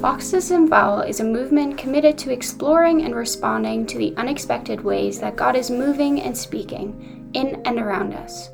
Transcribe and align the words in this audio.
Foxes 0.00 0.50
and 0.50 0.66
Fowl 0.66 1.02
is 1.02 1.20
a 1.20 1.24
movement 1.24 1.76
committed 1.76 2.16
to 2.16 2.32
exploring 2.32 3.02
and 3.02 3.14
responding 3.14 3.84
to 3.84 3.98
the 3.98 4.14
unexpected 4.16 4.80
ways 4.80 5.20
that 5.20 5.36
God 5.36 5.54
is 5.54 5.70
moving 5.70 6.22
and 6.22 6.34
speaking 6.34 7.30
in 7.34 7.60
and 7.66 7.78
around 7.78 8.14
us. 8.14 8.48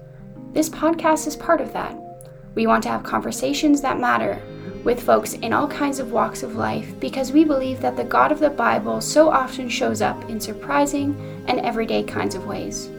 This 0.52 0.68
podcast 0.68 1.28
is 1.28 1.36
part 1.36 1.60
of 1.60 1.72
that. 1.72 1.96
We 2.56 2.66
want 2.66 2.82
to 2.82 2.88
have 2.88 3.04
conversations 3.04 3.80
that 3.82 4.00
matter 4.00 4.42
with 4.82 5.00
folks 5.00 5.34
in 5.34 5.52
all 5.52 5.68
kinds 5.68 6.00
of 6.00 6.10
walks 6.10 6.42
of 6.42 6.56
life 6.56 6.98
because 6.98 7.30
we 7.30 7.44
believe 7.44 7.80
that 7.80 7.96
the 7.96 8.02
God 8.02 8.32
of 8.32 8.40
the 8.40 8.50
Bible 8.50 9.00
so 9.00 9.30
often 9.30 9.68
shows 9.68 10.02
up 10.02 10.28
in 10.28 10.40
surprising 10.40 11.14
and 11.46 11.60
everyday 11.60 12.02
kinds 12.02 12.34
of 12.34 12.46
ways. 12.46 12.90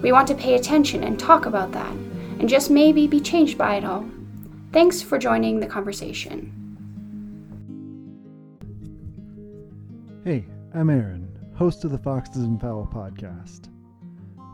We 0.00 0.12
want 0.12 0.28
to 0.28 0.36
pay 0.36 0.54
attention 0.54 1.02
and 1.02 1.18
talk 1.18 1.46
about 1.46 1.72
that, 1.72 1.92
and 1.92 2.48
just 2.48 2.70
maybe 2.70 3.08
be 3.08 3.20
changed 3.20 3.58
by 3.58 3.74
it 3.74 3.84
all. 3.84 4.08
Thanks 4.72 5.02
for 5.02 5.18
joining 5.18 5.58
the 5.58 5.66
conversation. 5.66 6.59
Hey, 10.22 10.44
I'm 10.74 10.90
Aaron, 10.90 11.34
host 11.56 11.82
of 11.82 11.92
the 11.92 11.98
Foxes 11.98 12.42
and 12.42 12.60
Fowl 12.60 12.86
podcast. 12.92 13.70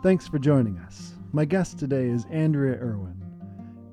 Thanks 0.00 0.28
for 0.28 0.38
joining 0.38 0.78
us. 0.78 1.14
My 1.32 1.44
guest 1.44 1.76
today 1.76 2.06
is 2.06 2.24
Andria 2.26 2.80
Irwin. 2.80 3.20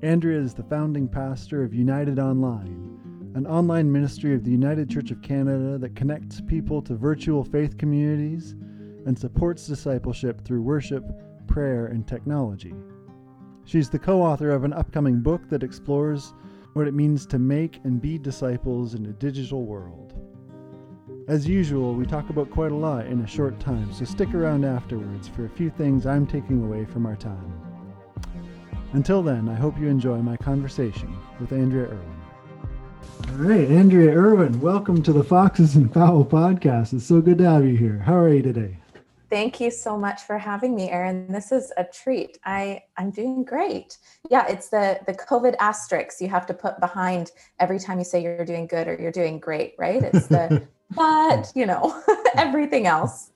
Andria 0.00 0.40
is 0.40 0.54
the 0.54 0.62
founding 0.62 1.08
pastor 1.08 1.64
of 1.64 1.74
United 1.74 2.20
Online, 2.20 3.32
an 3.34 3.48
online 3.48 3.90
ministry 3.90 4.36
of 4.36 4.44
the 4.44 4.52
United 4.52 4.88
Church 4.88 5.10
of 5.10 5.20
Canada 5.20 5.76
that 5.78 5.96
connects 5.96 6.40
people 6.40 6.80
to 6.80 6.94
virtual 6.94 7.42
faith 7.42 7.76
communities 7.76 8.52
and 9.04 9.18
supports 9.18 9.66
discipleship 9.66 10.44
through 10.44 10.62
worship, 10.62 11.04
prayer, 11.48 11.86
and 11.86 12.06
technology. 12.06 12.72
She's 13.64 13.90
the 13.90 13.98
co 13.98 14.22
author 14.22 14.50
of 14.50 14.62
an 14.62 14.74
upcoming 14.74 15.22
book 15.22 15.48
that 15.48 15.64
explores 15.64 16.34
what 16.74 16.86
it 16.86 16.94
means 16.94 17.26
to 17.26 17.40
make 17.40 17.80
and 17.82 18.00
be 18.00 18.16
disciples 18.16 18.94
in 18.94 19.06
a 19.06 19.12
digital 19.12 19.64
world. 19.64 20.03
As 21.26 21.48
usual, 21.48 21.94
we 21.94 22.04
talk 22.04 22.28
about 22.28 22.50
quite 22.50 22.70
a 22.70 22.76
lot 22.76 23.06
in 23.06 23.22
a 23.22 23.26
short 23.26 23.58
time, 23.58 23.90
so 23.94 24.04
stick 24.04 24.34
around 24.34 24.62
afterwards 24.62 25.26
for 25.26 25.46
a 25.46 25.48
few 25.48 25.70
things 25.70 26.04
I'm 26.04 26.26
taking 26.26 26.62
away 26.62 26.84
from 26.84 27.06
our 27.06 27.16
time. 27.16 27.50
Until 28.92 29.22
then, 29.22 29.48
I 29.48 29.54
hope 29.54 29.78
you 29.78 29.88
enjoy 29.88 30.18
my 30.18 30.36
conversation 30.36 31.16
with 31.40 31.48
Andria 31.48 31.90
Irwin. 31.90 32.22
All 33.30 33.36
right, 33.36 33.68
Andria 33.70 34.14
Irwin, 34.14 34.60
welcome 34.60 35.02
to 35.02 35.14
the 35.14 35.24
Foxes 35.24 35.76
and 35.76 35.90
Fowl 35.94 36.26
podcast. 36.26 36.92
It's 36.92 37.06
so 37.06 37.22
good 37.22 37.38
to 37.38 37.50
have 37.50 37.64
you 37.64 37.78
here. 37.78 38.00
How 38.00 38.16
are 38.16 38.28
you 38.28 38.42
today? 38.42 38.76
Thank 39.34 39.58
you 39.58 39.72
so 39.72 39.98
much 39.98 40.22
for 40.22 40.38
having 40.38 40.76
me, 40.76 40.90
Aaron. 40.90 41.26
This 41.26 41.50
is 41.50 41.72
a 41.76 41.82
treat. 41.82 42.38
I 42.44 42.84
I'm 42.96 43.10
doing 43.10 43.42
great. 43.42 43.98
Yeah, 44.30 44.46
it's 44.46 44.68
the 44.68 45.00
the 45.08 45.14
COVID 45.14 45.56
asterisk 45.58 46.20
you 46.20 46.28
have 46.28 46.46
to 46.46 46.54
put 46.54 46.78
behind 46.78 47.32
every 47.58 47.80
time 47.80 47.98
you 47.98 48.04
say 48.04 48.22
you're 48.22 48.44
doing 48.44 48.68
good 48.68 48.86
or 48.86 48.94
you're 48.94 49.10
doing 49.10 49.40
great, 49.40 49.74
right? 49.76 50.00
It's 50.04 50.28
the 50.28 50.68
but 50.94 51.50
you 51.56 51.66
know 51.66 52.00
everything 52.36 52.86
else. 52.86 53.32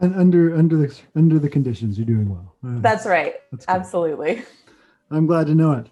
And 0.00 0.16
under 0.16 0.56
under 0.56 0.76
the 0.78 1.00
under 1.14 1.38
the 1.38 1.48
conditions 1.48 1.96
you're 1.96 2.06
doing 2.06 2.28
well. 2.28 2.56
Uh, 2.66 2.80
that's 2.80 3.06
right. 3.06 3.36
That's 3.52 3.66
absolutely. 3.68 4.42
I'm 5.12 5.26
glad 5.28 5.46
to 5.46 5.54
know 5.54 5.74
it. 5.74 5.86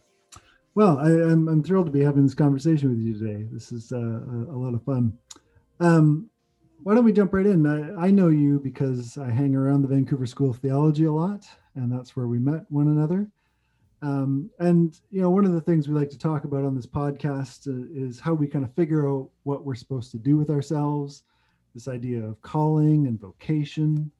Well 0.74 0.98
I, 0.98 1.11
am 1.11 1.30
I'm, 1.30 1.48
I'm 1.48 1.62
thrilled 1.62 1.86
to 1.86 1.92
be 1.92 2.02
having 2.02 2.24
this 2.24 2.34
conversation 2.34 2.91
with 2.91 2.98
you 2.98 3.16
today. 3.16 3.46
This 3.52 3.70
is 3.70 3.92
uh, 3.92 3.98
a, 3.98 4.50
a, 4.50 4.58
lot 4.58 4.74
of 4.74 4.83
fun. 4.83 5.16
Um, 5.78 6.28
why 6.84 6.94
don't 6.94 7.04
we 7.04 7.12
jump 7.12 7.34
right 7.34 7.46
in 7.46 7.66
I, 7.66 8.06
I 8.06 8.10
know 8.10 8.28
you 8.28 8.60
because 8.60 9.18
i 9.18 9.30
hang 9.30 9.54
around 9.56 9.82
the 9.82 9.88
vancouver 9.88 10.27
school 10.27 10.50
of 10.50 10.58
theology 10.58 11.04
a 11.04 11.12
lot 11.12 11.44
and 11.74 11.90
that's 11.90 12.14
where 12.14 12.28
we 12.28 12.38
met 12.38 12.64
one 12.70 12.88
another 12.88 13.28
um, 14.04 14.50
and 14.58 15.00
you 15.10 15.22
know, 15.22 15.30
one 15.30 15.46
of 15.46 15.52
the 15.52 15.62
things 15.62 15.88
we 15.88 15.94
like 15.94 16.10
to 16.10 16.18
talk 16.18 16.44
about 16.44 16.62
on 16.62 16.74
this 16.74 16.86
podcast 16.86 17.66
uh, 17.68 17.88
is 17.94 18.20
how 18.20 18.34
we 18.34 18.46
kind 18.46 18.62
of 18.62 18.74
figure 18.74 19.08
out 19.08 19.30
what 19.44 19.64
we're 19.64 19.74
supposed 19.74 20.10
to 20.10 20.18
do 20.18 20.36
with 20.36 20.50
ourselves. 20.50 21.22
This 21.74 21.88
idea 21.88 22.22
of 22.22 22.40
calling 22.42 23.06
and 23.06 23.18
vocation. 23.18 24.11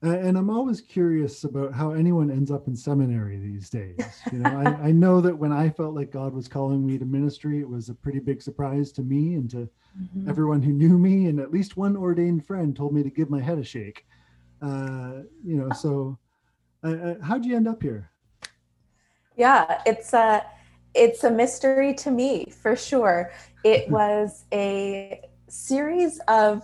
And 0.00 0.38
I'm 0.38 0.48
always 0.48 0.80
curious 0.80 1.42
about 1.42 1.72
how 1.72 1.90
anyone 1.90 2.30
ends 2.30 2.52
up 2.52 2.68
in 2.68 2.76
seminary 2.76 3.36
these 3.36 3.68
days. 3.68 3.98
You 4.32 4.38
know, 4.38 4.50
I, 4.50 4.88
I, 4.88 4.92
know 4.92 5.20
that 5.20 5.36
when 5.36 5.50
I 5.50 5.70
felt 5.70 5.92
like 5.92 6.12
God 6.12 6.32
was 6.32 6.46
calling 6.46 6.86
me 6.86 6.98
to 6.98 7.04
ministry, 7.04 7.58
it 7.58 7.68
was 7.68 7.88
a 7.88 7.94
pretty 7.94 8.20
big 8.20 8.40
surprise 8.40 8.92
to 8.92 9.02
me 9.02 9.34
and 9.34 9.50
to 9.50 9.68
mm-hmm. 10.00 10.30
everyone 10.30 10.62
who 10.62 10.72
knew 10.72 10.96
me. 10.98 11.26
And 11.26 11.40
at 11.40 11.50
least 11.50 11.76
one 11.76 11.96
ordained 11.96 12.46
friend 12.46 12.76
told 12.76 12.94
me 12.94 13.02
to 13.02 13.10
give 13.10 13.28
my 13.28 13.40
head 13.40 13.58
a 13.58 13.64
shake. 13.64 14.06
Uh, 14.62 15.22
you 15.44 15.56
know, 15.56 15.70
so 15.72 16.16
uh, 16.84 16.90
uh 16.90 17.14
how'd 17.20 17.44
you 17.44 17.56
end 17.56 17.66
up 17.66 17.82
here? 17.82 18.10
Yeah, 19.36 19.82
it's 19.84 20.12
a 20.12 20.44
it's 20.94 21.24
a 21.24 21.30
mystery 21.30 21.92
to 21.94 22.10
me 22.12 22.46
for 22.46 22.76
sure. 22.76 23.32
It 23.64 23.88
was 23.90 24.44
a 24.52 25.22
series 25.48 26.20
of 26.28 26.62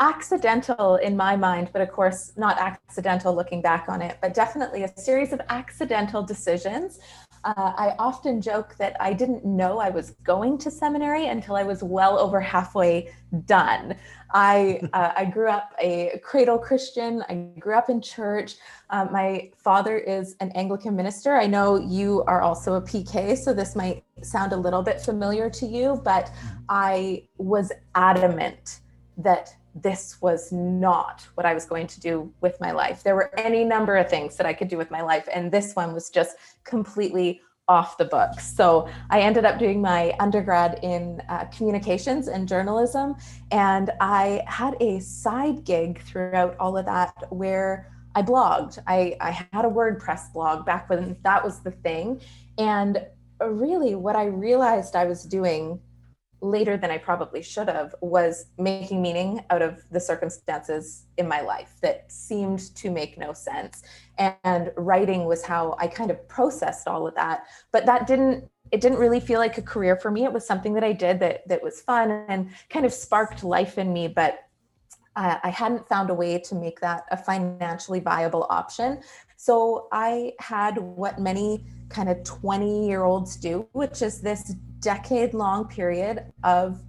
accidental 0.00 0.96
in 0.96 1.16
my 1.16 1.36
mind, 1.36 1.70
but 1.72 1.80
of 1.82 1.90
course 1.90 2.32
not 2.36 2.58
accidental 2.58 3.34
looking 3.34 3.62
back 3.62 3.86
on 3.88 4.02
it, 4.02 4.18
but 4.20 4.34
definitely 4.34 4.82
a 4.82 4.92
series 4.98 5.32
of 5.32 5.40
accidental 5.48 6.22
decisions 6.22 6.98
uh, 7.44 7.72
I 7.76 7.94
often 7.98 8.40
joke 8.40 8.74
that 8.78 8.96
I 9.00 9.12
didn't 9.12 9.44
know 9.44 9.78
I 9.78 9.90
was 9.90 10.12
going 10.24 10.56
to 10.58 10.70
seminary 10.70 11.26
until 11.26 11.56
I 11.56 11.62
was 11.62 11.82
well 11.82 12.18
over 12.18 12.40
halfway 12.40 13.12
done. 13.44 13.94
I 14.32 14.80
uh, 14.92 15.12
I 15.16 15.24
grew 15.26 15.48
up 15.48 15.72
a 15.78 16.20
cradle 16.24 16.58
Christian. 16.58 17.22
I 17.28 17.34
grew 17.58 17.76
up 17.76 17.90
in 17.90 18.00
church. 18.00 18.56
Uh, 18.90 19.06
my 19.10 19.50
father 19.56 19.98
is 19.98 20.36
an 20.40 20.50
Anglican 20.52 20.96
minister. 20.96 21.36
I 21.36 21.46
know 21.46 21.76
you 21.76 22.24
are 22.26 22.40
also 22.40 22.74
a 22.74 22.82
PK, 22.82 23.36
so 23.36 23.52
this 23.52 23.76
might 23.76 24.04
sound 24.22 24.52
a 24.52 24.56
little 24.56 24.82
bit 24.82 25.00
familiar 25.00 25.50
to 25.50 25.66
you, 25.66 26.00
but 26.02 26.32
I 26.68 27.28
was 27.36 27.70
adamant 27.94 28.80
that 29.18 29.54
this 29.74 30.20
was 30.20 30.52
not 30.52 31.26
what 31.34 31.46
I 31.46 31.54
was 31.54 31.64
going 31.64 31.86
to 31.88 32.00
do 32.00 32.32
with 32.40 32.60
my 32.60 32.70
life. 32.70 33.02
There 33.02 33.16
were 33.16 33.36
any 33.38 33.64
number 33.64 33.96
of 33.96 34.08
things 34.08 34.36
that 34.36 34.46
I 34.46 34.52
could 34.52 34.68
do 34.68 34.78
with 34.78 34.90
my 34.90 35.02
life, 35.02 35.28
and 35.32 35.50
this 35.50 35.74
one 35.74 35.92
was 35.92 36.10
just 36.10 36.36
completely 36.64 37.40
off 37.66 37.96
the 37.96 38.04
books. 38.04 38.54
So 38.54 38.88
I 39.10 39.20
ended 39.20 39.44
up 39.44 39.58
doing 39.58 39.80
my 39.80 40.14
undergrad 40.20 40.80
in 40.82 41.22
uh, 41.28 41.46
communications 41.46 42.28
and 42.28 42.46
journalism, 42.46 43.16
and 43.50 43.90
I 44.00 44.42
had 44.46 44.76
a 44.80 45.00
side 45.00 45.64
gig 45.64 46.02
throughout 46.02 46.56
all 46.58 46.76
of 46.76 46.86
that 46.86 47.14
where 47.30 47.90
I 48.14 48.22
blogged. 48.22 48.78
I, 48.86 49.16
I 49.20 49.30
had 49.52 49.64
a 49.64 49.68
WordPress 49.68 50.32
blog 50.32 50.64
back 50.64 50.88
when 50.88 51.16
that 51.22 51.42
was 51.42 51.60
the 51.60 51.72
thing. 51.72 52.20
And 52.58 53.04
really, 53.40 53.94
what 53.94 54.14
I 54.14 54.26
realized 54.26 54.94
I 54.94 55.06
was 55.06 55.24
doing 55.24 55.80
later 56.44 56.76
than 56.76 56.90
I 56.90 56.98
probably 56.98 57.42
should 57.42 57.68
have 57.68 57.94
was 58.00 58.46
making 58.58 59.00
meaning 59.00 59.44
out 59.50 59.62
of 59.62 59.82
the 59.90 60.00
circumstances 60.00 61.06
in 61.16 61.26
my 61.26 61.40
life 61.40 61.72
that 61.80 62.10
seemed 62.12 62.74
to 62.76 62.90
make 62.90 63.18
no 63.18 63.32
sense. 63.32 63.82
And 64.18 64.70
writing 64.76 65.24
was 65.24 65.42
how 65.44 65.74
I 65.78 65.86
kind 65.86 66.10
of 66.10 66.28
processed 66.28 66.86
all 66.86 67.06
of 67.06 67.14
that. 67.14 67.44
But 67.72 67.86
that 67.86 68.06
didn't 68.06 68.48
it 68.70 68.80
didn't 68.80 68.98
really 68.98 69.20
feel 69.20 69.38
like 69.38 69.58
a 69.58 69.62
career 69.62 69.94
for 69.94 70.10
me. 70.10 70.24
It 70.24 70.32
was 70.32 70.46
something 70.46 70.72
that 70.72 70.82
I 70.82 70.92
did 70.92 71.20
that 71.20 71.46
that 71.48 71.62
was 71.62 71.82
fun 71.82 72.10
and 72.28 72.50
kind 72.70 72.86
of 72.86 72.92
sparked 72.92 73.44
life 73.44 73.78
in 73.78 73.92
me, 73.92 74.08
but 74.08 74.40
I 75.16 75.50
hadn't 75.50 75.86
found 75.86 76.10
a 76.10 76.14
way 76.14 76.38
to 76.40 76.54
make 76.56 76.80
that 76.80 77.04
a 77.12 77.16
financially 77.16 78.00
viable 78.00 78.48
option. 78.50 79.00
So 79.36 79.86
I 79.92 80.32
had 80.40 80.76
what 80.78 81.20
many 81.20 81.64
kind 81.88 82.08
of 82.08 82.24
20 82.24 82.88
year 82.88 83.04
olds 83.04 83.36
do, 83.36 83.68
which 83.72 84.02
is 84.02 84.20
this 84.20 84.54
decade 84.84 85.32
long 85.34 85.66
period 85.66 86.32
of 86.44 86.80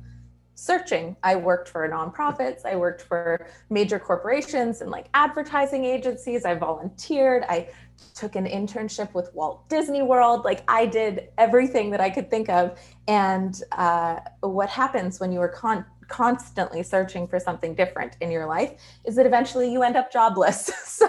searching. 0.53 1.15
I 1.23 1.35
worked 1.35 1.67
for 1.69 1.87
nonprofits, 1.89 2.65
I 2.65 2.75
worked 2.75 3.01
for 3.01 3.47
major 3.69 3.99
corporations 3.99 4.81
and 4.81 4.91
like 4.91 5.07
advertising 5.13 5.83
agencies, 5.83 6.45
I 6.45 6.55
volunteered, 6.55 7.43
I 7.49 7.69
took 8.13 8.35
an 8.35 8.45
internship 8.45 9.13
with 9.13 9.33
Walt 9.33 9.67
Disney 9.69 10.01
World. 10.01 10.45
Like 10.45 10.63
I 10.67 10.85
did 10.85 11.29
everything 11.37 11.89
that 11.91 12.01
I 12.01 12.09
could 12.09 12.29
think 12.29 12.49
of. 12.49 12.77
And 13.07 13.61
uh, 13.71 14.19
what 14.41 14.69
happens 14.69 15.19
when 15.19 15.31
you 15.31 15.39
are 15.41 15.49
con- 15.49 15.85
constantly 16.07 16.83
searching 16.83 17.27
for 17.27 17.39
something 17.39 17.75
different 17.75 18.15
in 18.21 18.31
your 18.31 18.45
life 18.45 18.73
is 19.05 19.15
that 19.15 19.25
eventually 19.25 19.71
you 19.71 19.83
end 19.83 19.95
up 19.95 20.11
jobless. 20.11 20.71
so 20.85 21.07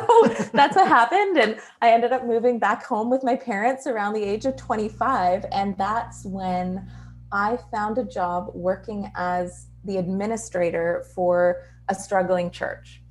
that's 0.53 0.77
what 0.77 0.89
happened. 0.89 1.39
And 1.39 1.59
I 1.83 1.91
ended 1.91 2.13
up 2.13 2.27
moving 2.27 2.59
back 2.59 2.85
home 2.85 3.11
with 3.11 3.23
my 3.23 3.37
parents 3.37 3.87
around 3.87 4.15
the 4.15 4.23
age 4.23 4.45
of 4.47 4.57
25. 4.57 5.47
And 5.53 5.77
that's 5.77 6.25
when 6.25 6.89
I 7.33 7.59
found 7.71 7.99
a 7.99 8.05
job 8.05 8.51
working 8.55 9.11
as 9.17 9.67
the 9.85 9.97
administrator 9.97 11.05
for 11.15 11.63
a 11.89 11.95
struggling 11.95 12.51
church. 12.51 13.03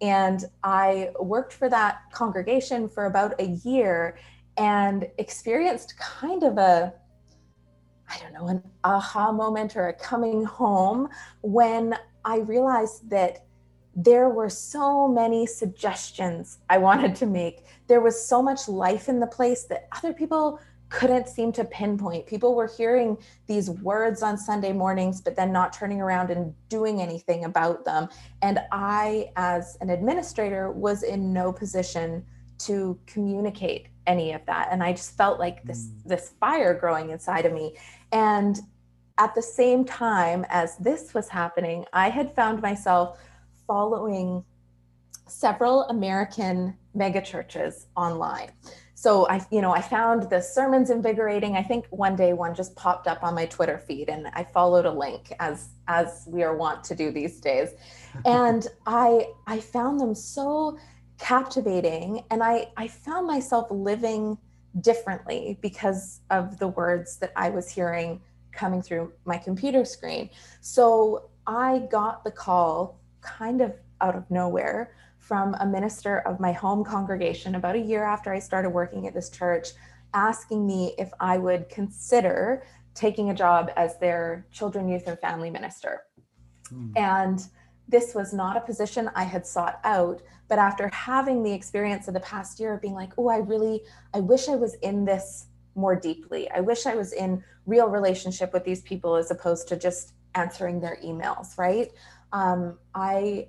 And 0.00 0.44
I 0.64 1.10
worked 1.20 1.52
for 1.52 1.68
that 1.68 2.00
congregation 2.12 2.88
for 2.88 3.06
about 3.06 3.40
a 3.40 3.46
year 3.64 4.16
and 4.56 5.08
experienced 5.18 5.96
kind 5.98 6.42
of 6.42 6.58
a 6.58 6.92
I 8.12 8.18
don't 8.18 8.34
know, 8.34 8.48
an 8.48 8.62
aha 8.84 9.32
moment 9.32 9.76
or 9.76 9.88
a 9.88 9.92
coming 9.92 10.44
home 10.44 11.08
when 11.40 11.96
I 12.24 12.38
realized 12.38 13.08
that 13.10 13.46
there 13.94 14.28
were 14.28 14.48
so 14.48 15.08
many 15.08 15.46
suggestions 15.46 16.58
I 16.68 16.78
wanted 16.78 17.14
to 17.16 17.26
make. 17.26 17.64
There 17.88 18.00
was 18.00 18.22
so 18.22 18.42
much 18.42 18.68
life 18.68 19.08
in 19.08 19.20
the 19.20 19.26
place 19.26 19.64
that 19.64 19.88
other 19.92 20.12
people 20.12 20.60
couldn't 20.88 21.26
seem 21.26 21.52
to 21.52 21.64
pinpoint. 21.64 22.26
People 22.26 22.54
were 22.54 22.66
hearing 22.66 23.16
these 23.46 23.70
words 23.70 24.22
on 24.22 24.36
Sunday 24.36 24.72
mornings, 24.72 25.22
but 25.22 25.34
then 25.34 25.50
not 25.50 25.72
turning 25.72 26.02
around 26.02 26.30
and 26.30 26.54
doing 26.68 27.00
anything 27.00 27.44
about 27.44 27.84
them. 27.84 28.08
And 28.42 28.60
I, 28.72 29.30
as 29.36 29.78
an 29.80 29.88
administrator, 29.88 30.70
was 30.70 31.02
in 31.02 31.32
no 31.32 31.50
position 31.50 32.24
to 32.58 32.98
communicate 33.06 33.88
any 34.06 34.32
of 34.32 34.44
that. 34.46 34.68
And 34.70 34.82
I 34.82 34.92
just 34.92 35.16
felt 35.16 35.38
like 35.38 35.62
this 35.64 35.86
mm. 35.86 36.04
this 36.04 36.34
fire 36.40 36.74
growing 36.74 37.10
inside 37.10 37.46
of 37.46 37.52
me. 37.52 37.76
And 38.12 38.58
at 39.18 39.34
the 39.34 39.42
same 39.42 39.84
time 39.84 40.46
as 40.48 40.76
this 40.76 41.14
was 41.14 41.28
happening, 41.28 41.84
I 41.92 42.08
had 42.08 42.34
found 42.34 42.62
myself 42.62 43.18
following 43.66 44.44
several 45.26 45.84
American 45.84 46.76
megachurches 46.94 47.86
online 47.96 48.50
so 49.02 49.26
I, 49.26 49.44
you 49.50 49.60
know, 49.60 49.72
I 49.72 49.80
found 49.80 50.30
the 50.30 50.40
sermons 50.40 50.88
invigorating. 50.88 51.56
I 51.56 51.62
think 51.64 51.86
one 51.90 52.14
day 52.14 52.34
one 52.34 52.54
just 52.54 52.76
popped 52.76 53.08
up 53.08 53.24
on 53.24 53.34
my 53.34 53.46
Twitter 53.46 53.76
feed, 53.76 54.08
and 54.08 54.28
I 54.32 54.44
followed 54.44 54.86
a 54.86 54.92
link 54.92 55.32
as 55.40 55.70
as 55.88 56.22
we 56.28 56.44
are 56.44 56.56
wont 56.56 56.84
to 56.84 56.94
do 56.94 57.10
these 57.10 57.40
days, 57.40 57.70
and 58.24 58.68
I 58.86 59.26
I 59.48 59.58
found 59.58 59.98
them 59.98 60.14
so 60.14 60.78
captivating, 61.18 62.22
and 62.30 62.44
I 62.44 62.68
I 62.76 62.86
found 62.86 63.26
myself 63.26 63.66
living 63.72 64.38
differently 64.80 65.58
because 65.60 66.20
of 66.30 66.58
the 66.58 66.68
words 66.68 67.18
that 67.18 67.32
I 67.36 67.50
was 67.50 67.70
hearing 67.70 68.20
coming 68.52 68.82
through 68.82 69.12
my 69.24 69.38
computer 69.38 69.84
screen. 69.84 70.30
So 70.60 71.30
I 71.46 71.86
got 71.90 72.24
the 72.24 72.30
call 72.30 73.00
kind 73.20 73.60
of 73.60 73.74
out 74.00 74.16
of 74.16 74.30
nowhere 74.30 74.94
from 75.18 75.54
a 75.60 75.66
minister 75.66 76.18
of 76.20 76.40
my 76.40 76.52
home 76.52 76.84
congregation 76.84 77.54
about 77.54 77.76
a 77.76 77.78
year 77.78 78.04
after 78.04 78.32
I 78.32 78.38
started 78.38 78.70
working 78.70 79.06
at 79.06 79.14
this 79.14 79.30
church, 79.30 79.68
asking 80.14 80.66
me 80.66 80.94
if 80.98 81.10
I 81.20 81.38
would 81.38 81.68
consider 81.68 82.64
taking 82.94 83.30
a 83.30 83.34
job 83.34 83.70
as 83.76 83.98
their 83.98 84.46
children, 84.50 84.88
youth, 84.88 85.06
and 85.06 85.18
family 85.20 85.48
minister. 85.48 86.02
Mm. 86.72 86.92
And 86.96 87.46
this 87.92 88.14
was 88.14 88.32
not 88.32 88.56
a 88.56 88.60
position 88.60 89.10
I 89.14 89.24
had 89.24 89.46
sought 89.46 89.78
out, 89.84 90.22
but 90.48 90.58
after 90.58 90.88
having 90.88 91.42
the 91.42 91.52
experience 91.52 92.08
of 92.08 92.14
the 92.14 92.20
past 92.20 92.58
year 92.58 92.74
of 92.74 92.80
being 92.80 92.94
like, 92.94 93.12
oh, 93.18 93.28
I 93.28 93.36
really, 93.36 93.82
I 94.14 94.20
wish 94.20 94.48
I 94.48 94.56
was 94.56 94.74
in 94.76 95.04
this 95.04 95.46
more 95.74 95.94
deeply. 95.94 96.50
I 96.50 96.60
wish 96.60 96.86
I 96.86 96.94
was 96.94 97.12
in 97.12 97.44
real 97.66 97.88
relationship 97.88 98.52
with 98.52 98.64
these 98.64 98.82
people 98.82 99.14
as 99.14 99.30
opposed 99.30 99.68
to 99.68 99.76
just 99.76 100.14
answering 100.34 100.80
their 100.80 100.98
emails, 101.04 101.56
right? 101.58 101.90
Um, 102.32 102.78
I 102.94 103.46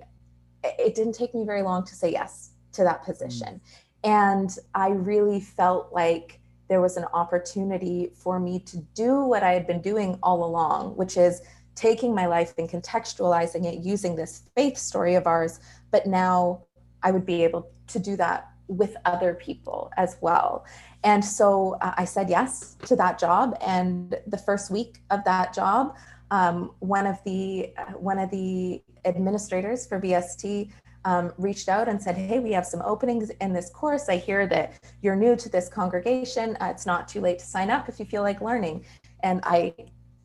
it 0.62 0.94
didn't 0.94 1.14
take 1.14 1.34
me 1.34 1.44
very 1.44 1.62
long 1.62 1.84
to 1.84 1.94
say 1.94 2.10
yes 2.12 2.50
to 2.72 2.84
that 2.84 3.02
position. 3.02 3.60
Mm. 3.60 3.60
And 4.04 4.50
I 4.74 4.90
really 4.90 5.40
felt 5.40 5.92
like 5.92 6.40
there 6.68 6.80
was 6.80 6.96
an 6.96 7.04
opportunity 7.12 8.10
for 8.14 8.40
me 8.40 8.58
to 8.60 8.78
do 8.94 9.24
what 9.24 9.42
I 9.42 9.52
had 9.52 9.66
been 9.66 9.82
doing 9.82 10.18
all 10.22 10.44
along, 10.44 10.96
which 10.96 11.16
is 11.16 11.42
taking 11.74 12.14
my 12.14 12.26
life 12.26 12.54
and 12.58 12.68
contextualizing 12.68 13.64
it 13.64 13.80
using 13.84 14.16
this 14.16 14.42
faith 14.54 14.76
story 14.76 15.14
of 15.14 15.26
ours. 15.26 15.60
But 15.90 16.06
now 16.06 16.62
I 17.02 17.10
would 17.10 17.26
be 17.26 17.44
able 17.44 17.70
to 17.88 17.98
do 17.98 18.16
that 18.16 18.50
with 18.68 18.96
other 19.04 19.34
people 19.34 19.90
as 19.96 20.16
well. 20.20 20.64
And 21.02 21.22
so 21.22 21.76
uh, 21.82 21.92
I 21.96 22.04
said 22.04 22.30
yes 22.30 22.76
to 22.86 22.96
that 22.96 23.18
job. 23.18 23.56
And 23.60 24.16
the 24.26 24.38
first 24.38 24.70
week 24.70 25.02
of 25.10 25.22
that 25.24 25.52
job, 25.52 25.96
um, 26.30 26.72
one 26.78 27.06
of 27.06 27.22
the 27.24 27.72
uh, 27.76 27.92
one 27.92 28.18
of 28.18 28.30
the 28.30 28.82
administrators 29.04 29.86
for 29.86 30.00
VST 30.00 30.70
um, 31.04 31.32
reached 31.36 31.68
out 31.68 31.88
and 31.88 32.00
said, 32.00 32.16
Hey, 32.16 32.38
we 32.38 32.52
have 32.52 32.66
some 32.66 32.80
openings 32.82 33.30
in 33.40 33.52
this 33.52 33.70
course. 33.70 34.08
I 34.08 34.16
hear 34.16 34.46
that 34.46 34.80
you're 35.02 35.16
new 35.16 35.36
to 35.36 35.48
this 35.48 35.68
congregation. 35.68 36.56
Uh, 36.60 36.68
it's 36.70 36.86
not 36.86 37.06
too 37.08 37.20
late 37.20 37.38
to 37.40 37.44
sign 37.44 37.70
up 37.70 37.88
if 37.88 38.00
you 38.00 38.06
feel 38.06 38.22
like 38.22 38.40
learning. 38.40 38.84
And 39.22 39.40
I 39.44 39.74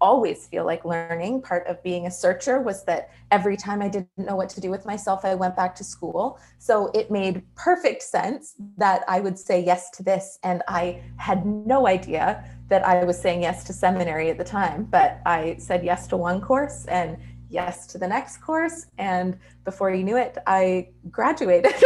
always 0.02 0.48
feel 0.48 0.66
like 0.66 0.86
learning. 0.86 1.42
Part 1.42 1.68
of 1.68 1.82
being 1.84 2.08
a 2.08 2.12
searcher 2.12 2.62
was 2.62 2.84
that 2.86 3.12
every 3.32 3.58
time 3.58 3.82
I 3.82 3.88
didn't 3.88 4.10
know 4.18 4.36
what 4.36 4.50
to 4.50 4.62
do 4.62 4.70
with 4.70 4.86
myself, 4.86 5.26
I 5.26 5.36
went 5.36 5.56
back 5.56 5.76
to 5.76 5.84
school. 5.84 6.40
So 6.58 6.92
it 6.94 7.12
made 7.12 7.44
perfect 7.56 8.04
sense 8.04 8.56
that 8.78 9.04
I 9.08 9.20
would 9.20 9.38
say 9.38 9.64
yes 9.64 9.90
to 9.92 10.04
this. 10.04 10.40
And 10.44 10.64
I 10.68 11.02
had 11.18 11.46
no 11.46 11.88
idea 11.88 12.44
that 12.70 12.86
I 12.86 13.04
was 13.04 13.20
saying 13.20 13.42
yes 13.42 13.64
to 13.66 13.74
seminary 13.74 14.30
at 14.30 14.38
the 14.38 14.44
time, 14.44 14.86
but 14.86 15.20
I 15.26 15.56
said 15.58 15.84
yes 15.84 16.08
to 16.08 16.18
one 16.18 16.40
course 16.40 16.86
and 16.86 17.18
yes 17.50 17.88
to 17.88 17.98
the 17.98 18.08
next 18.08 18.38
course. 18.38 18.86
And 18.98 19.38
before 19.66 19.92
you 19.92 20.04
knew 20.04 20.18
it, 20.18 20.38
I 20.46 20.90
graduated. 21.10 21.74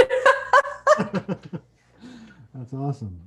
That's 2.54 2.74
awesome. 2.74 3.20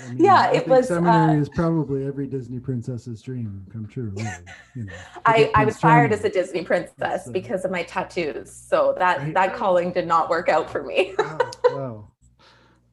I 0.00 0.08
mean, 0.08 0.24
yeah, 0.24 0.52
it 0.52 0.66
was. 0.66 0.88
Seminary 0.88 1.38
uh, 1.38 1.42
is 1.42 1.48
probably 1.48 2.06
every 2.06 2.26
Disney 2.26 2.58
princess's 2.58 3.22
dream 3.22 3.64
come 3.72 3.86
true. 3.86 4.12
Really, 4.14 4.30
you 4.74 4.84
know, 4.84 4.92
I, 5.26 5.50
I 5.54 5.64
was 5.64 5.78
fired 5.78 6.12
as 6.12 6.24
a 6.24 6.28
Disney 6.28 6.64
princess 6.64 7.28
uh, 7.28 7.32
because 7.32 7.64
of 7.64 7.70
my 7.70 7.82
tattoos, 7.82 8.50
so 8.50 8.94
that 8.98 9.18
right? 9.18 9.34
that 9.34 9.54
calling 9.54 9.92
did 9.92 10.06
not 10.06 10.30
work 10.30 10.48
out 10.48 10.70
for 10.70 10.82
me. 10.82 11.14
wow. 11.18 11.50
wow. 11.64 12.06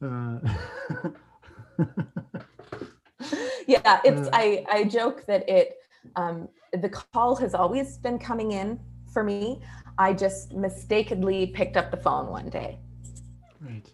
Uh, 0.00 0.38
yeah, 3.66 4.00
it's. 4.04 4.28
Uh, 4.28 4.30
I 4.32 4.64
I 4.70 4.84
joke 4.84 5.26
that 5.26 5.48
it 5.48 5.78
um, 6.14 6.48
the 6.72 6.88
call 6.88 7.34
has 7.36 7.54
always 7.54 7.98
been 7.98 8.18
coming 8.18 8.52
in 8.52 8.78
for 9.12 9.24
me. 9.24 9.60
I 9.98 10.12
just 10.12 10.52
mistakenly 10.54 11.48
picked 11.48 11.76
up 11.76 11.90
the 11.90 11.96
phone 11.96 12.28
one 12.28 12.48
day. 12.48 12.78
Right. 13.60 13.90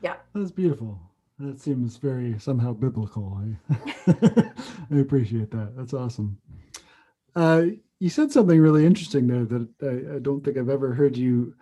Yeah. 0.00 0.14
That's 0.34 0.50
beautiful. 0.50 0.98
That 1.38 1.60
seems 1.60 1.96
very 1.96 2.38
somehow 2.38 2.72
biblical. 2.72 3.40
I, 3.68 3.76
I 4.92 4.98
appreciate 4.98 5.50
that. 5.50 5.74
That's 5.76 5.92
awesome. 5.92 6.38
Uh, 7.34 7.64
you 7.98 8.08
said 8.08 8.30
something 8.30 8.60
really 8.60 8.86
interesting 8.86 9.26
there 9.26 9.44
that 9.44 9.68
I, 9.82 10.16
I, 10.16 10.18
don't 10.20 10.44
think 10.44 10.56
I've 10.56 10.68
ever 10.68 10.94
heard 10.94 11.16
you 11.16 11.54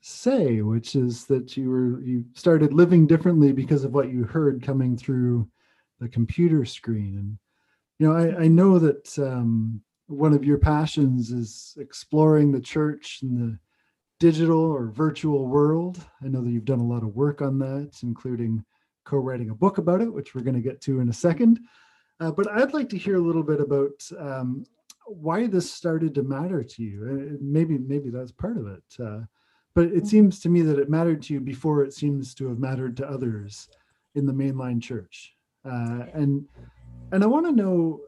say, 0.00 0.62
which 0.62 0.94
is 0.94 1.26
that 1.26 1.56
you 1.56 1.68
were 1.68 2.00
you 2.00 2.24
started 2.34 2.72
living 2.72 3.06
differently 3.06 3.52
because 3.52 3.84
of 3.84 3.92
what 3.92 4.10
you 4.10 4.24
heard 4.24 4.62
coming 4.62 4.96
through 4.96 5.46
the 6.00 6.08
computer 6.08 6.64
screen. 6.64 7.18
And 7.18 7.38
you 7.98 8.08
know, 8.08 8.16
I, 8.16 8.44
I 8.44 8.48
know 8.48 8.78
that 8.78 9.18
um, 9.18 9.82
one 10.06 10.32
of 10.32 10.44
your 10.44 10.58
passions 10.58 11.32
is 11.32 11.76
exploring 11.78 12.52
the 12.52 12.60
church 12.60 13.20
in 13.22 13.34
the 13.34 13.58
digital 14.18 14.60
or 14.60 14.86
virtual 14.86 15.46
world. 15.46 16.02
I 16.24 16.28
know 16.28 16.42
that 16.42 16.50
you've 16.50 16.64
done 16.64 16.80
a 16.80 16.86
lot 16.86 17.02
of 17.02 17.14
work 17.14 17.42
on 17.42 17.58
that, 17.58 17.98
including 18.02 18.64
co-writing 19.08 19.50
a 19.50 19.54
book 19.54 19.78
about 19.78 20.00
it, 20.00 20.12
which 20.12 20.34
we're 20.34 20.42
going 20.42 20.54
to 20.54 20.68
get 20.68 20.80
to 20.82 21.00
in 21.00 21.08
a 21.08 21.12
second. 21.12 21.60
Uh, 22.20 22.30
but 22.30 22.50
I'd 22.50 22.74
like 22.74 22.88
to 22.90 22.98
hear 22.98 23.16
a 23.16 23.26
little 23.28 23.42
bit 23.42 23.60
about 23.60 24.02
um, 24.18 24.64
why 25.06 25.46
this 25.46 25.72
started 25.72 26.14
to 26.16 26.22
matter 26.22 26.62
to 26.62 26.82
you. 26.82 26.96
Uh, 27.02 27.36
maybe 27.40 27.78
maybe 27.78 28.10
that's 28.10 28.32
part 28.32 28.56
of 28.56 28.66
it. 28.66 28.84
Uh, 29.02 29.20
but 29.74 29.86
it 29.86 29.94
mm-hmm. 29.94 30.06
seems 30.06 30.40
to 30.40 30.48
me 30.48 30.62
that 30.62 30.78
it 30.78 30.90
mattered 30.90 31.22
to 31.22 31.34
you 31.34 31.40
before 31.40 31.84
it 31.84 31.94
seems 31.94 32.34
to 32.34 32.48
have 32.48 32.58
mattered 32.58 32.96
to 32.98 33.08
others 33.08 33.68
in 34.14 34.26
the 34.26 34.32
mainline 34.32 34.82
church. 34.82 35.34
Uh, 35.64 36.04
and 36.12 36.46
and 37.12 37.22
I 37.22 37.26
want 37.26 37.46
to 37.46 37.52
know 37.52 38.00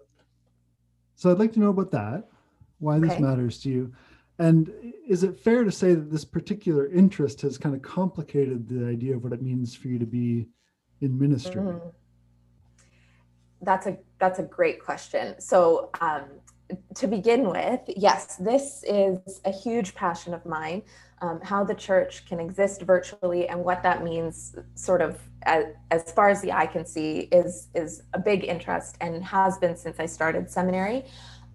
so 1.21 1.31
I'd 1.31 1.39
like 1.39 1.53
to 1.53 1.61
know 1.61 1.69
about 1.69 1.91
that, 1.91 2.31
why 2.79 2.97
okay. 2.97 3.09
this 3.09 3.21
matters 3.21 3.61
to 3.61 3.69
you. 3.69 3.93
And 4.39 4.73
is 5.07 5.23
it 5.23 5.39
fair 5.39 5.65
to 5.65 5.71
say 5.71 5.93
that 5.93 6.11
this 6.11 6.25
particular 6.25 6.91
interest 6.91 7.43
has 7.43 7.59
kind 7.59 7.75
of 7.75 7.83
complicated 7.83 8.67
the 8.67 8.87
idea 8.87 9.17
of 9.17 9.23
what 9.23 9.35
it 9.35 9.43
means 9.43 9.75
for 9.75 9.89
you 9.89 9.99
to 9.99 10.07
be 10.07 10.49
in 11.01 11.19
ministry? 11.19 11.63
Mm-hmm. 11.63 11.89
That's 13.63 13.87
a 13.87 13.99
that's 14.19 14.39
a 14.39 14.43
great 14.43 14.83
question. 14.83 15.41
So 15.41 15.91
um, 16.01 16.25
to 16.95 17.07
begin 17.07 17.49
with, 17.49 17.81
yes, 17.89 18.37
this 18.37 18.85
is 18.87 19.41
a 19.45 19.51
huge 19.51 19.95
passion 19.95 20.35
of 20.35 20.45
mine. 20.47 20.83
Um, 21.23 21.39
how 21.43 21.65
the 21.65 21.75
church 21.75 22.25
can 22.27 22.41
exist 22.41 22.81
virtually 22.81 23.47
and 23.47 23.63
what 23.63 23.83
that 23.83 24.03
means, 24.03 24.57
sort 24.75 25.03
of 25.03 25.19
as, 25.43 25.67
as 25.91 26.11
far 26.13 26.31
as 26.31 26.41
the 26.41 26.51
eye 26.51 26.67
can 26.67 26.87
see, 26.87 27.29
is 27.31 27.69
is 27.75 28.03
a 28.15 28.19
big 28.19 28.45
interest 28.45 28.97
and 29.03 29.23
has 29.23 29.59
been 29.59 29.77
since 29.77 30.01
I 30.01 30.07
started 30.07 30.51
seminary. 30.51 31.05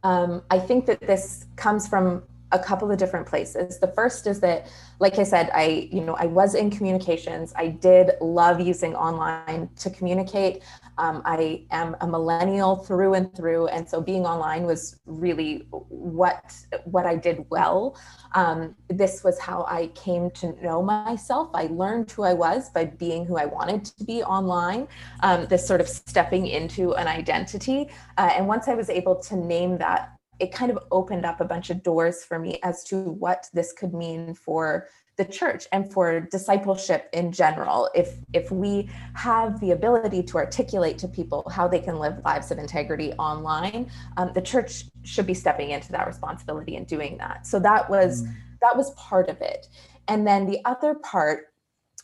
Um, 0.04 0.44
I 0.52 0.60
think 0.60 0.86
that 0.86 1.00
this 1.02 1.48
comes 1.56 1.88
from 1.88 2.24
a 2.56 2.60
couple 2.64 2.90
of 2.90 2.98
different 2.98 3.28
places. 3.28 3.80
The 3.80 3.90
first 3.90 4.28
is 4.28 4.40
that, 4.40 4.68
like 5.00 5.20
I 5.20 5.24
said, 5.24 5.52
I, 5.54 5.90
you 5.92 6.02
know, 6.02 6.16
I 6.16 6.26
was 6.26 6.56
in 6.56 6.72
communications. 6.72 7.54
I 7.56 7.68
did 7.68 8.12
love 8.22 8.62
using 8.62 8.96
online 8.96 9.70
to 9.78 9.90
communicate. 9.90 10.64
Um, 10.98 11.22
I 11.26 11.66
am 11.72 11.98
a 12.00 12.08
millennial 12.08 12.78
through 12.78 13.16
and 13.16 13.36
through, 13.36 13.68
and 13.68 13.88
so 13.88 14.00
being 14.00 14.26
online 14.26 14.64
was 14.64 15.02
really 15.06 15.68
what 15.70 16.56
what 16.86 17.06
I 17.06 17.18
did 17.18 17.46
well. 17.50 17.98
Um, 18.34 18.76
this 18.88 19.22
was 19.22 19.38
how 19.38 19.66
I 19.68 19.88
came 19.88 20.32
to 20.32 20.56
know 20.64 20.82
myself. 20.82 21.50
I 21.54 21.68
learned 21.68 22.10
who 22.12 22.24
I 22.24 22.34
was 22.34 22.70
by 22.70 22.86
being 22.86 23.26
who 23.26 23.36
I 23.38 23.46
wanted 23.46 23.84
to 23.86 24.04
be 24.06 24.24
online. 24.24 24.88
Um, 25.22 25.48
this 25.48 25.68
sort 25.68 25.82
of 25.82 25.90
stepping 25.90 26.48
into 26.48 26.94
an 26.96 27.08
identity, 27.08 27.90
uh, 28.18 28.32
and 28.34 28.48
once 28.48 28.70
I 28.70 28.76
was 28.76 28.90
able 28.90 29.18
to 29.24 29.36
name 29.36 29.78
that 29.80 30.15
it 30.40 30.52
kind 30.52 30.72
of 30.72 30.80
opened 30.92 31.26
up 31.26 31.42
a 31.42 31.46
bunch 31.46 31.70
of 31.70 31.84
doors 31.84 32.24
for 32.24 32.40
me 32.40 32.60
as 32.64 32.84
to 32.86 32.98
what 32.98 33.48
this 33.54 33.72
could 33.74 33.94
mean 33.94 34.34
for 34.34 34.88
the 35.18 35.26
church 35.26 35.66
and 35.72 35.92
for 35.94 36.20
discipleship 36.20 37.10
in 37.14 37.32
general 37.32 37.90
if 37.96 38.18
if 38.34 38.52
we 38.52 38.90
have 39.14 39.60
the 39.62 39.72
ability 39.72 40.22
to 40.22 40.38
articulate 40.38 40.98
to 40.98 41.08
people 41.08 41.50
how 41.50 41.68
they 41.68 41.80
can 41.80 41.98
live 41.98 42.20
lives 42.26 42.52
of 42.52 42.58
integrity 42.58 43.14
online 43.14 43.90
um, 44.18 44.32
the 44.34 44.42
church 44.42 44.86
should 45.04 45.26
be 45.26 45.34
stepping 45.34 45.70
into 45.70 45.92
that 45.92 46.06
responsibility 46.06 46.76
and 46.76 46.86
doing 46.88 47.18
that 47.18 47.48
so 47.48 47.60
that 47.60 47.90
was 47.90 48.24
mm. 48.24 48.36
that 48.62 48.76
was 48.76 48.92
part 48.96 49.30
of 49.30 49.40
it 49.42 49.68
and 50.10 50.28
then 50.28 50.46
the 50.46 50.60
other 50.66 50.96
part 50.96 51.48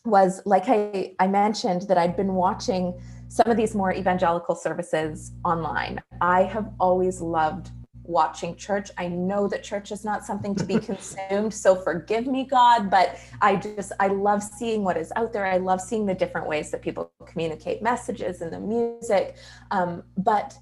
was 0.06 0.42
like 0.46 0.64
I, 0.68 1.14
I 1.20 1.28
mentioned 1.28 1.84
that 1.84 1.98
I'd 1.98 2.16
been 2.16 2.34
watching 2.34 3.00
some 3.28 3.50
of 3.50 3.56
these 3.56 3.76
more 3.76 3.94
evangelical 3.94 4.56
services 4.56 5.32
online. 5.46 6.02
I 6.20 6.44
have 6.44 6.70
always 6.80 7.22
loved 7.22 7.72
watching 8.12 8.56
church. 8.56 8.92
I 8.98 9.08
know 9.08 9.48
that 9.48 9.64
church 9.64 9.92
is 9.92 10.06
not 10.06 10.26
something 10.26 10.54
to 10.56 10.64
be 10.64 10.80
consumed, 10.92 11.54
so 11.54 11.76
forgive 11.76 12.28
me, 12.28 12.46
God, 12.46 12.90
but 12.90 13.18
I 13.42 13.56
just, 13.56 13.92
I 14.00 14.08
love 14.08 14.44
seeing 14.44 14.84
what 14.84 14.98
is 14.98 15.12
out 15.16 15.34
there. 15.34 15.46
I 15.46 15.58
love 15.58 15.82
seeing 15.82 16.06
the 16.06 16.14
different 16.14 16.48
ways 16.48 16.72
that 16.72 16.82
people 16.82 17.12
communicate 17.26 17.82
messages 17.82 18.42
and 18.42 18.52
the 18.52 18.60
music. 18.60 19.38
Um, 19.72 20.04
but 20.18 20.58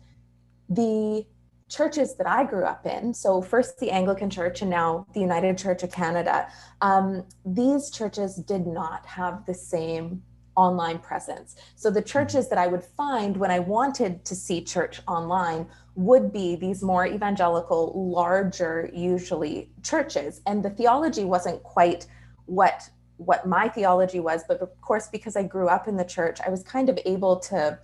the 0.70 1.26
churches 1.70 2.16
that 2.16 2.28
I 2.28 2.44
grew 2.44 2.66
up 2.66 2.86
in, 2.86 3.14
so 3.14 3.42
first 3.42 3.80
the 3.80 3.92
Anglican 3.92 4.30
Church 4.30 4.62
and 4.62 4.70
now 4.70 5.06
the 5.14 5.20
United 5.20 5.58
Church 5.58 5.84
of 5.84 5.92
Canada, 5.92 6.48
um, 6.82 7.26
these 7.46 7.92
churches 7.92 8.36
did 8.36 8.66
not 8.66 9.06
have 9.06 9.46
the 9.46 9.54
same 9.54 10.24
online 10.60 11.00
presence. 11.00 11.56
So 11.76 11.90
the 11.90 12.02
churches 12.02 12.50
that 12.50 12.60
I 12.60 12.68
would 12.68 12.84
find 12.84 13.38
when 13.38 13.52
I 13.52 13.60
wanted 13.60 14.26
to 14.26 14.36
see 14.36 14.62
church 14.62 15.02
online 15.08 15.68
would 15.96 16.34
be 16.34 16.56
these 16.56 16.84
more 16.84 17.06
evangelical, 17.06 17.82
larger, 17.96 18.90
usually 18.94 19.72
churches. 19.84 20.42
And 20.46 20.64
the 20.64 20.70
theology 20.70 21.24
wasn't 21.24 21.64
quite 21.64 22.06
what 22.46 22.90
what 23.18 23.46
my 23.46 23.68
theology 23.68 24.22
was, 24.22 24.44
but 24.48 24.62
of 24.62 24.70
course, 24.80 25.08
because 25.08 25.36
I 25.36 25.44
grew 25.44 25.68
up 25.68 25.90
in 25.90 25.98
the 25.98 26.06
church, 26.06 26.40
I 26.46 26.50
was 26.50 26.64
kind 26.64 26.88
of 26.90 26.98
able 27.06 27.36
to 27.52 27.80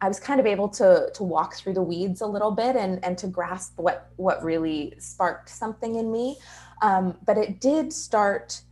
I 0.00 0.08
was 0.08 0.18
kind 0.18 0.40
of 0.40 0.46
able 0.46 0.68
to 0.80 1.10
to 1.14 1.22
walk 1.22 1.54
through 1.54 1.74
the 1.74 1.82
weeds 1.82 2.20
a 2.20 2.26
little 2.26 2.54
bit 2.62 2.74
and 2.76 3.04
and 3.04 3.18
to 3.18 3.26
grasp 3.26 3.72
what 3.76 4.10
what 4.16 4.42
really 4.42 4.94
sparked 4.98 5.48
something 5.48 5.94
in 5.96 6.10
me. 6.10 6.38
Um, 6.82 7.04
but 7.24 7.36
it 7.36 7.60
did 7.60 7.92
start 7.92 8.62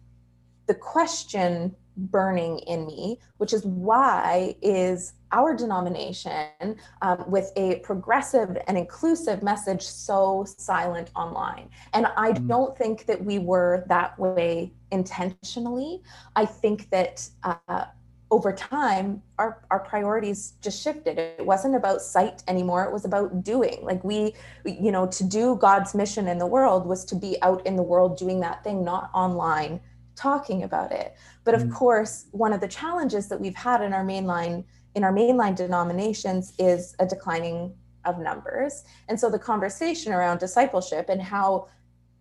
the 0.66 0.74
question 0.74 1.74
burning 1.98 2.58
in 2.60 2.86
me, 2.86 3.18
which 3.38 3.52
is 3.52 3.64
why 3.64 4.54
is 4.62 5.12
our 5.32 5.54
denomination 5.54 6.76
um, 7.02 7.24
with 7.28 7.52
a 7.56 7.80
progressive 7.80 8.56
and 8.66 8.78
inclusive 8.78 9.42
message 9.42 9.82
so 9.82 10.46
silent 10.46 11.10
online? 11.14 11.68
And 11.92 12.06
i 12.16 12.32
mm. 12.32 12.48
don't 12.48 12.76
think 12.76 13.06
that 13.06 13.22
we 13.22 13.38
were 13.38 13.84
that 13.88 14.18
way 14.18 14.72
intentionally. 14.90 16.02
I 16.36 16.46
think 16.46 16.88
that 16.90 17.28
uh, 17.42 17.86
over 18.30 18.52
time 18.52 19.22
our, 19.38 19.62
our 19.70 19.80
priorities 19.80 20.54
just 20.60 20.82
shifted. 20.82 21.18
It 21.18 21.44
wasn't 21.44 21.74
about 21.76 22.02
sight 22.02 22.42
anymore. 22.46 22.84
It 22.84 22.92
was 22.92 23.04
about 23.04 23.42
doing. 23.42 23.78
Like 23.82 24.04
we 24.04 24.34
you 24.64 24.92
know 24.92 25.06
to 25.06 25.24
do 25.24 25.56
god's 25.56 25.94
mission 25.94 26.28
in 26.28 26.38
the 26.38 26.46
world 26.46 26.86
was 26.86 27.04
to 27.06 27.14
be 27.14 27.40
out 27.42 27.64
in 27.66 27.76
the 27.76 27.82
world 27.82 28.18
doing 28.18 28.40
that 28.40 28.62
thing 28.62 28.84
not 28.84 29.10
online 29.14 29.80
talking 30.18 30.64
about 30.64 30.92
it. 30.92 31.14
But 31.44 31.54
of 31.54 31.62
mm. 31.62 31.72
course 31.72 32.26
one 32.32 32.52
of 32.52 32.60
the 32.60 32.68
challenges 32.68 33.28
that 33.28 33.40
we've 33.40 33.54
had 33.54 33.82
in 33.82 33.92
our 33.92 34.04
mainline 34.04 34.64
in 34.94 35.04
our 35.04 35.12
mainline 35.12 35.54
denominations 35.54 36.54
is 36.58 36.96
a 36.98 37.06
declining 37.06 37.74
of 38.04 38.18
numbers. 38.18 38.84
And 39.08 39.18
so 39.18 39.30
the 39.30 39.38
conversation 39.38 40.12
around 40.12 40.38
discipleship 40.38 41.08
and 41.08 41.22
how 41.22 41.68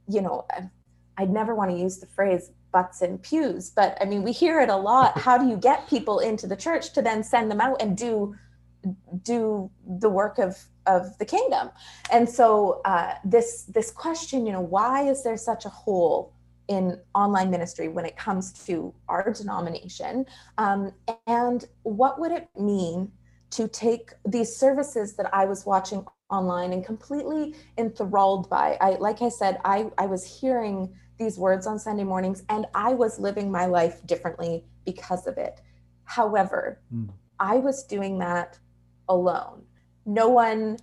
you 0.07 0.21
know 0.21 0.45
i'd 1.17 1.29
never 1.29 1.53
want 1.53 1.69
to 1.69 1.77
use 1.77 1.97
the 1.97 2.05
phrase 2.05 2.51
butts 2.71 3.01
and 3.01 3.21
pews 3.21 3.71
but 3.71 3.97
i 3.99 4.05
mean 4.05 4.23
we 4.23 4.31
hear 4.31 4.61
it 4.61 4.69
a 4.69 4.75
lot 4.75 5.17
how 5.27 5.37
do 5.37 5.45
you 5.45 5.57
get 5.57 5.85
people 5.89 6.19
into 6.19 6.47
the 6.47 6.55
church 6.55 6.93
to 6.93 7.01
then 7.01 7.21
send 7.21 7.51
them 7.51 7.59
out 7.59 7.81
and 7.81 7.97
do 7.97 8.33
do 9.23 9.69
the 9.99 10.09
work 10.09 10.37
of 10.39 10.57
of 10.85 11.17
the 11.17 11.25
kingdom? 11.25 11.69
And 12.11 12.29
so 12.29 12.81
uh, 12.85 13.15
this 13.23 13.63
this 13.63 13.91
question 13.91 14.45
you 14.45 14.51
know 14.51 14.61
why 14.61 15.03
is 15.03 15.23
there 15.23 15.37
such 15.37 15.65
a 15.65 15.69
hole 15.69 16.33
in 16.67 16.99
online 17.15 17.49
ministry 17.49 17.87
when 17.87 18.05
it 18.05 18.17
comes 18.17 18.51
to 18.65 18.93
our 19.07 19.31
denomination. 19.31 20.25
Um, 20.57 20.91
and 21.25 21.65
what 21.83 22.19
would 22.19 22.31
it 22.31 22.49
mean 22.57 23.11
to 23.49 23.67
take 23.67 24.11
these 24.25 24.53
services 24.53 25.15
that 25.15 25.33
i 25.33 25.45
was 25.45 25.65
watching 25.65 26.05
online 26.29 26.73
and 26.73 26.85
completely 26.85 27.55
enthralled 27.77 28.49
by? 28.49 28.77
I 28.81 28.91
like 28.99 29.21
i 29.21 29.29
said 29.29 29.59
i 29.63 29.89
i 29.97 30.05
was 30.05 30.25
hearing 30.25 30.93
these 31.17 31.37
words 31.37 31.65
on 31.65 31.79
sunday 31.79 32.03
mornings 32.03 32.43
and 32.49 32.65
i 32.75 32.93
was 32.93 33.19
living 33.19 33.49
my 33.49 33.65
life 33.65 34.05
differently 34.05 34.65
because 34.85 35.27
of 35.27 35.37
it. 35.37 35.61
However 36.03 36.81
mm. 36.93 37.09
i 37.39 37.55
was 37.55 37.83
doing 37.85 38.19
that 38.19 38.59
alone. 39.07 39.63
No 40.05 40.27
one 40.27 40.77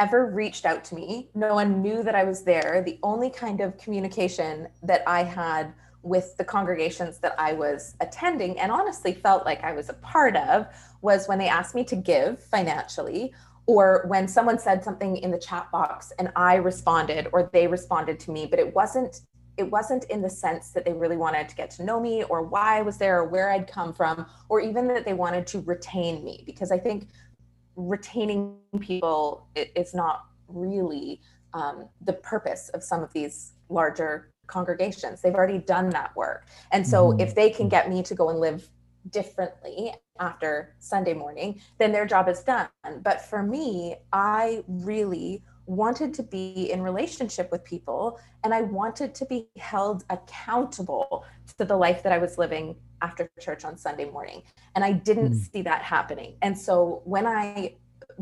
ever 0.00 0.26
reached 0.26 0.64
out 0.64 0.82
to 0.86 0.94
me. 0.94 1.28
No 1.34 1.54
one 1.54 1.82
knew 1.82 2.02
that 2.02 2.14
I 2.14 2.24
was 2.24 2.42
there. 2.42 2.82
The 2.84 2.98
only 3.02 3.28
kind 3.28 3.60
of 3.60 3.76
communication 3.76 4.66
that 4.82 5.02
I 5.06 5.22
had 5.22 5.74
with 6.02 6.34
the 6.38 6.44
congregations 6.44 7.18
that 7.18 7.34
I 7.38 7.52
was 7.52 7.94
attending 8.00 8.58
and 8.58 8.72
honestly 8.72 9.12
felt 9.12 9.44
like 9.44 9.62
I 9.62 9.72
was 9.72 9.90
a 9.90 9.94
part 9.94 10.34
of 10.36 10.66
was 11.02 11.28
when 11.28 11.38
they 11.38 11.48
asked 11.48 11.74
me 11.74 11.84
to 11.84 11.96
give 11.96 12.42
financially 12.42 13.34
or 13.66 14.04
when 14.08 14.26
someone 14.26 14.58
said 14.58 14.82
something 14.82 15.18
in 15.18 15.30
the 15.30 15.38
chat 15.38 15.70
box 15.70 16.14
and 16.18 16.32
I 16.34 16.54
responded 16.54 17.28
or 17.34 17.50
they 17.52 17.66
responded 17.66 18.18
to 18.20 18.30
me 18.30 18.46
but 18.46 18.58
it 18.58 18.74
wasn't 18.74 19.20
it 19.58 19.70
wasn't 19.70 20.04
in 20.04 20.22
the 20.22 20.30
sense 20.30 20.70
that 20.70 20.86
they 20.86 20.92
really 20.94 21.18
wanted 21.18 21.46
to 21.50 21.54
get 21.54 21.70
to 21.72 21.84
know 21.84 22.00
me 22.00 22.22
or 22.24 22.40
why 22.42 22.78
I 22.78 22.82
was 22.82 22.96
there 22.96 23.18
or 23.18 23.24
where 23.24 23.50
I'd 23.50 23.70
come 23.70 23.92
from 23.92 24.24
or 24.48 24.60
even 24.60 24.88
that 24.88 25.04
they 25.04 25.12
wanted 25.12 25.46
to 25.48 25.60
retain 25.60 26.24
me 26.24 26.44
because 26.46 26.72
I 26.72 26.78
think 26.78 27.08
retaining 27.76 28.56
people 28.80 29.46
is 29.54 29.94
not 29.94 30.24
really 30.48 31.20
um, 31.54 31.88
the 32.04 32.12
purpose 32.12 32.68
of 32.70 32.82
some 32.82 33.02
of 33.02 33.12
these 33.12 33.52
larger 33.68 34.30
congregations. 34.46 35.22
They've 35.22 35.34
already 35.34 35.58
done 35.58 35.90
that 35.90 36.14
work. 36.16 36.46
And 36.72 36.86
so 36.86 37.10
mm-hmm. 37.10 37.20
if 37.20 37.34
they 37.34 37.50
can 37.50 37.68
get 37.68 37.88
me 37.88 38.02
to 38.02 38.14
go 38.14 38.30
and 38.30 38.40
live 38.40 38.68
differently 39.10 39.92
after 40.18 40.74
Sunday 40.78 41.14
morning, 41.14 41.60
then 41.78 41.92
their 41.92 42.06
job 42.06 42.28
is 42.28 42.42
done. 42.42 42.68
But 43.02 43.22
for 43.22 43.42
me, 43.42 43.96
I 44.12 44.62
really 44.68 45.42
wanted 45.66 46.12
to 46.12 46.22
be 46.22 46.70
in 46.70 46.82
relationship 46.82 47.50
with 47.52 47.64
people 47.64 48.18
and 48.42 48.52
I 48.52 48.62
wanted 48.62 49.14
to 49.14 49.26
be 49.26 49.48
held 49.56 50.04
accountable 50.10 51.24
to 51.56 51.64
the 51.64 51.76
life 51.76 52.02
that 52.02 52.12
I 52.12 52.18
was 52.18 52.38
living 52.38 52.74
after 53.02 53.30
church 53.40 53.64
on 53.64 53.76
Sunday 53.76 54.08
morning. 54.10 54.42
And 54.74 54.84
I 54.84 54.92
didn't 54.92 55.32
mm. 55.32 55.52
see 55.52 55.62
that 55.62 55.82
happening. 55.82 56.36
And 56.42 56.56
so 56.56 57.02
when 57.04 57.26
I 57.26 57.74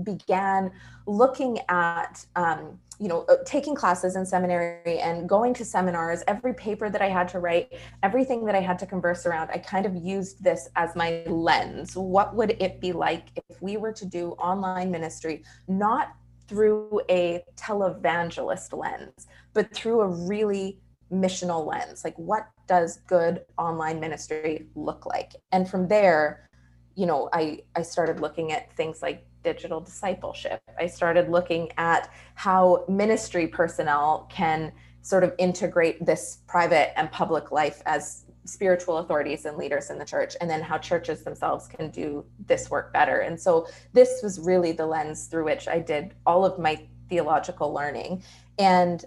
began 0.02 0.70
looking 1.06 1.58
at, 1.68 2.24
um, 2.36 2.78
you 3.00 3.08
know, 3.08 3.24
uh, 3.28 3.36
taking 3.44 3.74
classes 3.74 4.16
in 4.16 4.26
seminary 4.26 4.98
and 4.98 5.28
going 5.28 5.54
to 5.54 5.64
seminars, 5.64 6.22
every 6.26 6.52
paper 6.54 6.90
that 6.90 7.00
I 7.00 7.08
had 7.08 7.28
to 7.28 7.38
write, 7.38 7.72
everything 8.02 8.44
that 8.46 8.54
I 8.54 8.60
had 8.60 8.78
to 8.80 8.86
converse 8.86 9.24
around, 9.24 9.50
I 9.50 9.58
kind 9.58 9.86
of 9.86 9.94
used 9.94 10.42
this 10.42 10.68
as 10.76 10.96
my 10.96 11.22
lens. 11.26 11.96
What 11.96 12.34
would 12.34 12.56
it 12.60 12.80
be 12.80 12.92
like 12.92 13.28
if 13.36 13.62
we 13.62 13.76
were 13.76 13.92
to 13.92 14.04
do 14.04 14.30
online 14.32 14.90
ministry, 14.90 15.44
not 15.68 16.14
through 16.48 17.00
a 17.08 17.44
televangelist 17.56 18.76
lens, 18.76 19.26
but 19.54 19.72
through 19.72 20.00
a 20.00 20.08
really 20.08 20.80
missional 21.12 21.66
lens? 21.66 22.02
Like, 22.04 22.18
what 22.18 22.48
does 22.68 22.98
good 23.08 23.44
online 23.58 23.98
ministry 23.98 24.68
look 24.76 25.06
like? 25.06 25.32
And 25.50 25.68
from 25.68 25.88
there, 25.88 26.48
you 26.94 27.06
know, 27.06 27.28
I, 27.32 27.62
I 27.74 27.82
started 27.82 28.20
looking 28.20 28.52
at 28.52 28.72
things 28.76 29.02
like 29.02 29.26
digital 29.42 29.80
discipleship. 29.80 30.60
I 30.78 30.86
started 30.86 31.28
looking 31.28 31.70
at 31.78 32.10
how 32.34 32.84
ministry 32.88 33.48
personnel 33.48 34.28
can 34.30 34.72
sort 35.02 35.24
of 35.24 35.32
integrate 35.38 36.04
this 36.04 36.38
private 36.46 36.96
and 36.98 37.10
public 37.10 37.50
life 37.50 37.82
as 37.86 38.24
spiritual 38.44 38.98
authorities 38.98 39.44
and 39.44 39.56
leaders 39.56 39.90
in 39.90 39.98
the 39.98 40.04
church, 40.04 40.34
and 40.40 40.48
then 40.48 40.62
how 40.62 40.78
churches 40.78 41.22
themselves 41.22 41.68
can 41.68 41.90
do 41.90 42.24
this 42.46 42.70
work 42.70 42.92
better. 42.92 43.20
And 43.20 43.38
so 43.38 43.66
this 43.92 44.20
was 44.22 44.40
really 44.40 44.72
the 44.72 44.86
lens 44.86 45.26
through 45.26 45.44
which 45.44 45.68
I 45.68 45.78
did 45.78 46.14
all 46.26 46.44
of 46.44 46.58
my 46.58 46.86
theological 47.08 47.72
learning. 47.72 48.22
And 48.58 49.04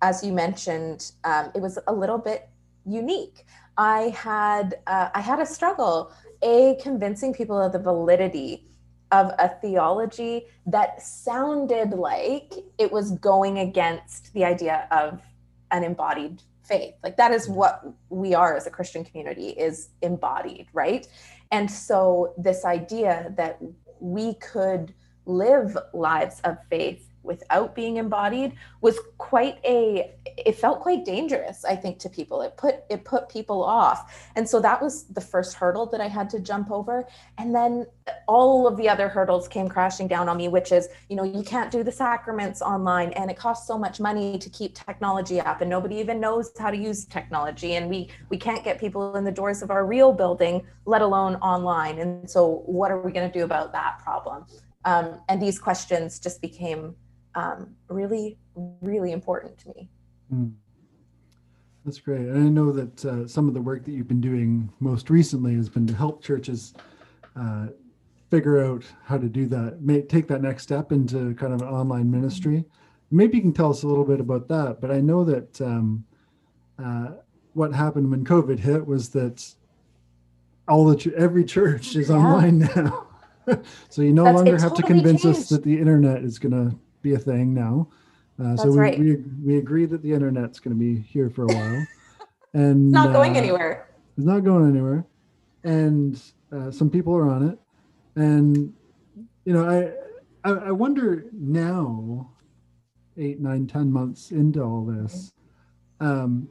as 0.00 0.24
you 0.24 0.32
mentioned, 0.32 1.12
um, 1.24 1.50
it 1.54 1.60
was 1.60 1.78
a 1.86 1.92
little 1.92 2.18
bit 2.18 2.48
unique. 2.86 3.44
I 3.76 4.14
had 4.16 4.76
uh, 4.86 5.08
I 5.14 5.20
had 5.20 5.40
a 5.40 5.46
struggle 5.46 6.12
a 6.42 6.76
convincing 6.80 7.32
people 7.32 7.60
of 7.60 7.72
the 7.72 7.78
validity 7.78 8.64
of 9.10 9.30
a 9.38 9.48
theology 9.60 10.46
that 10.66 11.00
sounded 11.02 11.90
like 11.90 12.52
it 12.78 12.92
was 12.92 13.12
going 13.12 13.58
against 13.58 14.32
the 14.34 14.44
idea 14.44 14.86
of 14.90 15.20
an 15.70 15.84
embodied 15.84 16.42
faith. 16.62 16.94
Like 17.02 17.16
that 17.16 17.32
is 17.32 17.48
what 17.48 17.82
we 18.08 18.34
are 18.34 18.56
as 18.56 18.66
a 18.66 18.70
christian 18.70 19.04
community 19.04 19.48
is 19.48 19.90
embodied 20.02 20.66
right? 20.72 21.06
And 21.50 21.70
so 21.70 22.34
this 22.36 22.64
idea 22.64 23.32
that 23.36 23.58
we 24.00 24.34
could 24.34 24.94
live 25.26 25.76
lives 25.92 26.40
of 26.44 26.58
faith 26.68 27.03
without 27.24 27.74
being 27.74 27.96
embodied 27.96 28.52
was 28.80 28.98
quite 29.18 29.58
a 29.64 30.12
it 30.26 30.54
felt 30.56 30.80
quite 30.80 31.04
dangerous 31.04 31.64
i 31.64 31.74
think 31.74 31.98
to 31.98 32.08
people. 32.08 32.42
It 32.42 32.56
put 32.56 32.76
it 32.90 33.04
put 33.04 33.28
people 33.28 33.62
off. 33.62 34.30
And 34.36 34.48
so 34.48 34.60
that 34.60 34.80
was 34.80 35.04
the 35.04 35.20
first 35.20 35.54
hurdle 35.54 35.86
that 35.86 36.00
i 36.00 36.08
had 36.08 36.30
to 36.30 36.40
jump 36.40 36.70
over. 36.70 37.06
And 37.38 37.54
then 37.54 37.86
all 38.28 38.66
of 38.66 38.76
the 38.76 38.88
other 38.88 39.08
hurdles 39.08 39.48
came 39.48 39.68
crashing 39.68 40.06
down 40.06 40.28
on 40.28 40.36
me 40.36 40.48
which 40.48 40.72
is 40.72 40.88
you 41.08 41.16
know 41.16 41.24
you 41.24 41.42
can't 41.42 41.70
do 41.70 41.82
the 41.82 41.92
sacraments 41.92 42.60
online 42.60 43.10
and 43.12 43.30
it 43.30 43.36
costs 43.36 43.66
so 43.66 43.78
much 43.78 43.98
money 43.98 44.38
to 44.38 44.50
keep 44.50 44.74
technology 44.74 45.40
up 45.40 45.62
and 45.62 45.70
nobody 45.70 45.96
even 45.96 46.20
knows 46.20 46.52
how 46.58 46.70
to 46.70 46.76
use 46.76 47.06
technology 47.06 47.74
and 47.76 47.88
we 47.88 48.10
we 48.28 48.36
can't 48.36 48.62
get 48.62 48.78
people 48.78 49.16
in 49.16 49.24
the 49.24 49.32
doors 49.32 49.62
of 49.62 49.70
our 49.70 49.86
real 49.86 50.12
building 50.12 50.62
let 50.86 51.02
alone 51.02 51.36
online. 51.36 51.98
And 51.98 52.28
so 52.28 52.62
what 52.66 52.90
are 52.90 53.00
we 53.00 53.12
going 53.12 53.30
to 53.30 53.38
do 53.38 53.44
about 53.44 53.72
that 53.72 53.98
problem? 54.02 54.44
Um, 54.84 55.20
and 55.28 55.40
these 55.40 55.58
questions 55.58 56.18
just 56.18 56.40
became 56.42 56.94
um, 57.34 57.74
really, 57.88 58.38
really 58.80 59.12
important 59.12 59.58
to 59.58 59.68
me. 59.70 59.88
Mm. 60.32 60.52
That's 61.84 62.00
great. 62.00 62.20
And 62.20 62.46
I 62.46 62.48
know 62.48 62.72
that 62.72 63.04
uh, 63.04 63.28
some 63.28 63.46
of 63.46 63.54
the 63.54 63.60
work 63.60 63.84
that 63.84 63.92
you've 63.92 64.08
been 64.08 64.20
doing 64.20 64.72
most 64.80 65.10
recently 65.10 65.54
has 65.56 65.68
been 65.68 65.86
to 65.86 65.94
help 65.94 66.22
churches 66.22 66.74
uh, 67.36 67.66
figure 68.30 68.64
out 68.64 68.84
how 69.04 69.18
to 69.18 69.28
do 69.28 69.46
that, 69.46 69.82
may, 69.82 70.00
take 70.00 70.26
that 70.28 70.40
next 70.40 70.62
step 70.62 70.92
into 70.92 71.34
kind 71.34 71.52
of 71.52 71.60
an 71.60 71.68
online 71.68 72.10
ministry. 72.10 72.64
Maybe 73.10 73.36
you 73.36 73.42
can 73.42 73.52
tell 73.52 73.70
us 73.70 73.82
a 73.82 73.86
little 73.86 74.04
bit 74.04 74.18
about 74.18 74.48
that. 74.48 74.80
But 74.80 74.90
I 74.90 75.00
know 75.00 75.24
that 75.24 75.60
um, 75.60 76.04
uh, 76.82 77.08
what 77.52 77.74
happened 77.74 78.10
when 78.10 78.24
COVID 78.24 78.58
hit 78.58 78.86
was 78.86 79.10
that 79.10 79.46
all 80.66 80.86
the 80.86 81.14
every 81.16 81.44
church 81.44 81.94
is 81.96 82.08
yeah. 82.08 82.16
online 82.16 82.58
now. 82.76 83.08
so 83.90 84.00
you 84.00 84.12
no 84.12 84.24
That's, 84.24 84.36
longer 84.36 84.52
have 84.52 84.70
totally 84.70 84.82
to 84.82 84.86
convince 84.86 85.22
changed. 85.22 85.38
us 85.38 85.48
that 85.50 85.62
the 85.62 85.78
internet 85.78 86.24
is 86.24 86.38
going 86.38 86.52
to 86.52 86.76
be 87.04 87.14
a 87.14 87.18
thing 87.18 87.54
now. 87.54 87.86
Uh, 88.42 88.56
so 88.56 88.68
we, 88.68 88.78
right. 88.78 88.98
we 88.98 89.16
we 89.44 89.58
agree 89.58 89.86
that 89.86 90.02
the 90.02 90.12
internet's 90.12 90.58
going 90.58 90.76
to 90.76 90.80
be 90.80 91.00
here 91.00 91.30
for 91.30 91.44
a 91.44 91.46
while, 91.46 91.86
and 92.52 92.88
it's 92.88 92.94
not 92.94 93.12
going 93.12 93.36
uh, 93.36 93.38
anywhere. 93.38 93.88
It's 94.16 94.26
not 94.26 94.42
going 94.42 94.68
anywhere, 94.68 95.04
and 95.62 96.20
uh, 96.50 96.72
some 96.72 96.90
people 96.90 97.14
are 97.14 97.30
on 97.30 97.48
it, 97.48 97.58
and 98.16 98.72
you 99.44 99.52
know 99.52 99.64
I, 99.64 100.48
I 100.50 100.54
I 100.54 100.70
wonder 100.72 101.26
now, 101.32 102.28
eight 103.16 103.38
nine 103.38 103.68
ten 103.68 103.92
months 103.92 104.32
into 104.32 104.60
all 104.60 104.84
this, 104.84 105.32
um, 106.00 106.48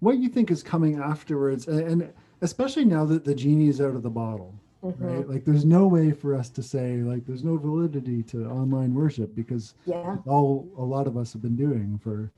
what 0.00 0.18
you 0.18 0.28
think 0.28 0.50
is 0.50 0.64
coming 0.64 0.98
afterwards, 0.98 1.68
and, 1.68 1.80
and 2.02 2.12
especially 2.40 2.84
now 2.84 3.04
that 3.04 3.24
the 3.24 3.36
genie 3.36 3.68
is 3.68 3.80
out 3.80 3.94
of 3.94 4.02
the 4.02 4.10
bottle 4.10 4.57
mm-hmm. 4.82 5.04
right 5.04 5.28
like 5.28 5.44
there's 5.44 5.64
no 5.64 5.86
way 5.86 6.10
for 6.10 6.34
us 6.34 6.48
to 6.48 6.62
say 6.62 6.96
like 6.98 7.26
there's 7.26 7.44
no 7.44 7.56
validity 7.56 8.22
to 8.22 8.46
online 8.46 8.94
worship 8.94 9.34
because 9.34 9.74
yeah. 9.86 10.16
all 10.26 10.68
a 10.78 10.82
lot 10.82 11.06
of 11.06 11.16
us 11.16 11.32
have 11.32 11.42
been 11.42 11.56
doing 11.56 11.98
for 12.02 12.30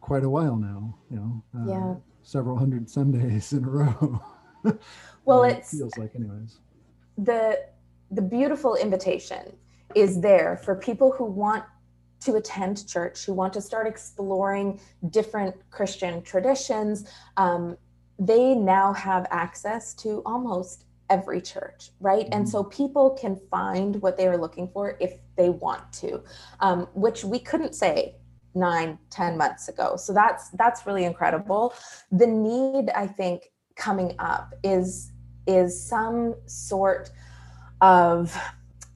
quite 0.00 0.24
a 0.24 0.28
while 0.28 0.56
now 0.56 0.94
you 1.10 1.16
know 1.16 1.42
uh, 1.56 1.66
yeah. 1.68 1.94
several 2.22 2.56
hundred 2.56 2.88
sundays 2.88 3.52
in 3.52 3.64
a 3.64 3.68
row. 3.68 4.22
Well 5.24 5.44
it 5.44 5.66
feels 5.66 5.96
like 5.98 6.14
anyways. 6.14 6.58
the 7.18 7.62
the 8.10 8.22
beautiful 8.22 8.76
invitation 8.76 9.52
is 9.94 10.20
there 10.20 10.56
for 10.64 10.74
people 10.74 11.12
who 11.12 11.24
want 11.24 11.64
to 12.20 12.34
attend 12.36 12.86
church, 12.88 13.24
who 13.24 13.32
want 13.32 13.52
to 13.52 13.60
start 13.60 13.86
exploring 13.86 14.80
different 15.10 15.54
Christian 15.70 16.22
traditions. 16.22 17.08
Um, 17.36 17.76
they 18.18 18.54
now 18.54 18.92
have 18.92 19.26
access 19.30 19.94
to 19.94 20.22
almost 20.26 20.84
every 21.10 21.40
church, 21.40 21.90
right? 22.00 22.24
Mm-hmm. 22.24 22.34
And 22.34 22.48
so 22.48 22.64
people 22.64 23.10
can 23.10 23.36
find 23.50 24.00
what 24.02 24.16
they 24.16 24.26
are 24.26 24.36
looking 24.36 24.68
for 24.68 24.96
if 25.00 25.14
they 25.36 25.50
want 25.50 25.92
to, 25.94 26.22
um, 26.60 26.88
which 26.94 27.24
we 27.24 27.38
couldn't 27.38 27.74
say 27.74 28.16
nine, 28.54 28.98
ten 29.10 29.36
months 29.36 29.68
ago. 29.68 29.96
So 29.96 30.12
that's 30.12 30.50
that's 30.50 30.86
really 30.86 31.04
incredible. 31.04 31.74
The 32.10 32.26
need, 32.26 32.90
I 32.90 33.06
think, 33.06 33.50
coming 33.76 34.14
up 34.18 34.54
is 34.62 35.12
is 35.46 35.88
some 35.88 36.34
sort 36.46 37.10
of 37.80 38.36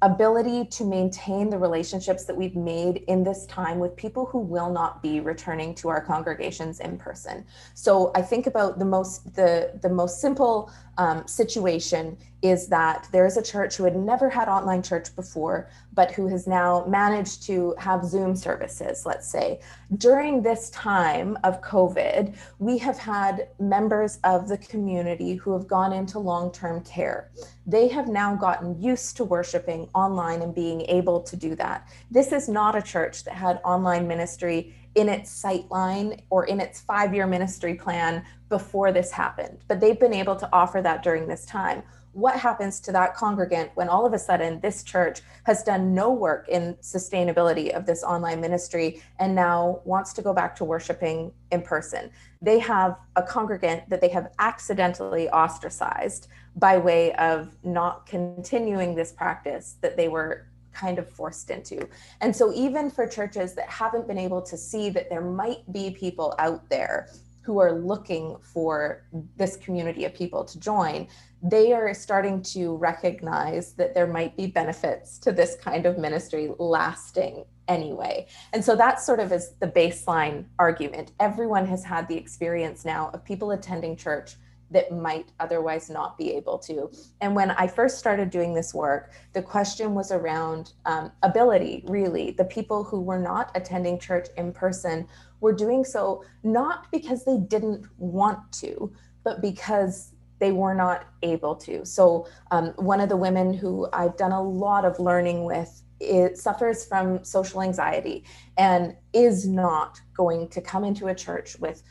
ability 0.02 0.64
to 0.66 0.84
maintain 0.84 1.48
the 1.48 1.56
relationships 1.56 2.24
that 2.24 2.36
we've 2.36 2.56
made 2.56 3.04
in 3.06 3.22
this 3.22 3.46
time 3.46 3.78
with 3.78 3.96
people 3.96 4.26
who 4.26 4.38
will 4.38 4.70
not 4.70 5.00
be 5.00 5.20
returning 5.20 5.74
to 5.76 5.88
our 5.88 6.00
congregations 6.00 6.80
in 6.80 6.98
person. 6.98 7.44
So 7.74 8.10
I 8.14 8.22
think 8.22 8.46
about 8.46 8.78
the 8.78 8.84
most 8.84 9.34
the 9.34 9.78
the 9.80 9.88
most 9.88 10.20
simple 10.20 10.70
um, 10.98 11.26
situation 11.26 12.16
is 12.42 12.66
that 12.66 13.06
there 13.12 13.24
is 13.24 13.36
a 13.36 13.42
church 13.42 13.76
who 13.76 13.84
had 13.84 13.96
never 13.96 14.28
had 14.28 14.48
online 14.48 14.82
church 14.82 15.14
before, 15.14 15.70
but 15.94 16.10
who 16.10 16.26
has 16.26 16.46
now 16.46 16.84
managed 16.86 17.44
to 17.44 17.74
have 17.78 18.04
Zoom 18.04 18.34
services, 18.34 19.06
let's 19.06 19.28
say. 19.28 19.60
During 19.96 20.42
this 20.42 20.68
time 20.70 21.38
of 21.44 21.62
COVID, 21.62 22.36
we 22.58 22.78
have 22.78 22.98
had 22.98 23.48
members 23.60 24.18
of 24.24 24.48
the 24.48 24.58
community 24.58 25.36
who 25.36 25.52
have 25.52 25.68
gone 25.68 25.92
into 25.92 26.18
long 26.18 26.50
term 26.50 26.82
care. 26.82 27.30
They 27.64 27.86
have 27.88 28.08
now 28.08 28.34
gotten 28.34 28.80
used 28.82 29.16
to 29.18 29.24
worshiping 29.24 29.88
online 29.94 30.42
and 30.42 30.54
being 30.54 30.82
able 30.82 31.20
to 31.22 31.36
do 31.36 31.54
that. 31.56 31.88
This 32.10 32.32
is 32.32 32.48
not 32.48 32.76
a 32.76 32.82
church 32.82 33.22
that 33.24 33.34
had 33.34 33.60
online 33.64 34.08
ministry 34.08 34.74
in 34.94 35.08
its 35.08 35.30
sight 35.30 35.70
line 35.70 36.20
or 36.28 36.44
in 36.46 36.60
its 36.60 36.80
five 36.80 37.14
year 37.14 37.26
ministry 37.26 37.74
plan 37.74 38.24
before 38.48 38.92
this 38.92 39.10
happened, 39.10 39.58
but 39.68 39.80
they've 39.80 39.98
been 39.98 40.12
able 40.12 40.36
to 40.36 40.48
offer 40.52 40.82
that 40.82 41.02
during 41.02 41.26
this 41.26 41.46
time. 41.46 41.82
What 42.12 42.36
happens 42.36 42.78
to 42.80 42.92
that 42.92 43.14
congregant 43.16 43.70
when 43.74 43.88
all 43.88 44.04
of 44.04 44.12
a 44.12 44.18
sudden 44.18 44.60
this 44.60 44.82
church 44.82 45.22
has 45.44 45.62
done 45.62 45.94
no 45.94 46.12
work 46.12 46.46
in 46.48 46.74
sustainability 46.82 47.70
of 47.70 47.86
this 47.86 48.02
online 48.02 48.40
ministry 48.40 49.02
and 49.18 49.34
now 49.34 49.80
wants 49.84 50.12
to 50.14 50.22
go 50.22 50.34
back 50.34 50.54
to 50.56 50.64
worshiping 50.64 51.32
in 51.50 51.62
person? 51.62 52.10
They 52.42 52.58
have 52.58 52.96
a 53.16 53.22
congregant 53.22 53.88
that 53.88 54.02
they 54.02 54.10
have 54.10 54.30
accidentally 54.38 55.30
ostracized 55.30 56.28
by 56.56 56.76
way 56.76 57.14
of 57.14 57.56
not 57.64 58.04
continuing 58.04 58.94
this 58.94 59.12
practice 59.12 59.76
that 59.80 59.96
they 59.96 60.08
were 60.08 60.46
kind 60.74 60.98
of 60.98 61.08
forced 61.08 61.50
into. 61.50 61.88
And 62.20 62.34
so, 62.34 62.52
even 62.54 62.90
for 62.90 63.06
churches 63.06 63.54
that 63.54 63.68
haven't 63.68 64.06
been 64.06 64.18
able 64.18 64.42
to 64.42 64.56
see 64.56 64.90
that 64.90 65.08
there 65.08 65.20
might 65.20 65.70
be 65.72 65.90
people 65.90 66.34
out 66.38 66.68
there 66.68 67.08
who 67.42 67.58
are 67.58 67.72
looking 67.72 68.36
for 68.40 69.04
this 69.36 69.56
community 69.56 70.04
of 70.04 70.14
people 70.14 70.44
to 70.44 70.58
join, 70.58 71.08
they 71.42 71.72
are 71.72 71.92
starting 71.92 72.40
to 72.40 72.76
recognize 72.76 73.72
that 73.74 73.94
there 73.94 74.06
might 74.06 74.36
be 74.36 74.46
benefits 74.46 75.18
to 75.18 75.32
this 75.32 75.56
kind 75.56 75.84
of 75.84 75.98
ministry 75.98 76.50
lasting 76.58 77.44
anyway. 77.68 78.26
And 78.52 78.64
so 78.64 78.76
that 78.76 79.00
sort 79.00 79.18
of 79.18 79.32
is 79.32 79.54
the 79.60 79.66
baseline 79.66 80.46
argument. 80.58 81.12
Everyone 81.18 81.66
has 81.66 81.84
had 81.84 82.08
the 82.08 82.16
experience 82.16 82.84
now 82.84 83.10
of 83.12 83.24
people 83.24 83.50
attending 83.50 83.96
church 83.96 84.36
that 84.70 84.90
might 84.90 85.30
otherwise 85.38 85.90
not 85.90 86.16
be 86.16 86.32
able 86.32 86.58
to. 86.58 86.90
And 87.20 87.34
when 87.34 87.50
I 87.50 87.66
first 87.66 87.98
started 87.98 88.30
doing 88.30 88.54
this 88.54 88.72
work, 88.72 89.12
the 89.32 89.42
question 89.42 89.94
was 89.94 90.10
around 90.10 90.72
um, 90.86 91.12
ability, 91.22 91.84
really. 91.88 92.30
The 92.30 92.44
people 92.44 92.82
who 92.82 93.00
were 93.00 93.18
not 93.18 93.50
attending 93.54 93.98
church 93.98 94.28
in 94.36 94.52
person 94.52 95.06
were 95.42 95.52
doing 95.52 95.84
so 95.84 96.24
not 96.42 96.90
because 96.90 97.24
they 97.24 97.36
didn't 97.36 97.86
want 97.98 98.40
to, 98.52 98.90
but 99.24 99.42
because 99.42 100.14
they 100.38 100.52
were 100.52 100.74
not 100.74 101.04
able 101.22 101.54
to. 101.54 101.84
So, 101.84 102.26
um, 102.50 102.68
one 102.76 103.00
of 103.00 103.08
the 103.08 103.16
women 103.16 103.52
who 103.52 103.86
I've 103.92 104.16
done 104.16 104.32
a 104.32 104.42
lot 104.42 104.84
of 104.84 104.98
learning 104.98 105.44
with 105.44 105.82
it 106.00 106.36
suffers 106.36 106.84
from 106.84 107.22
social 107.22 107.62
anxiety 107.62 108.24
and 108.56 108.96
is 109.12 109.46
not 109.46 110.00
going 110.16 110.48
to 110.48 110.60
come 110.60 110.84
into 110.84 111.06
a 111.06 111.14
church 111.14 111.56
with 111.60 111.82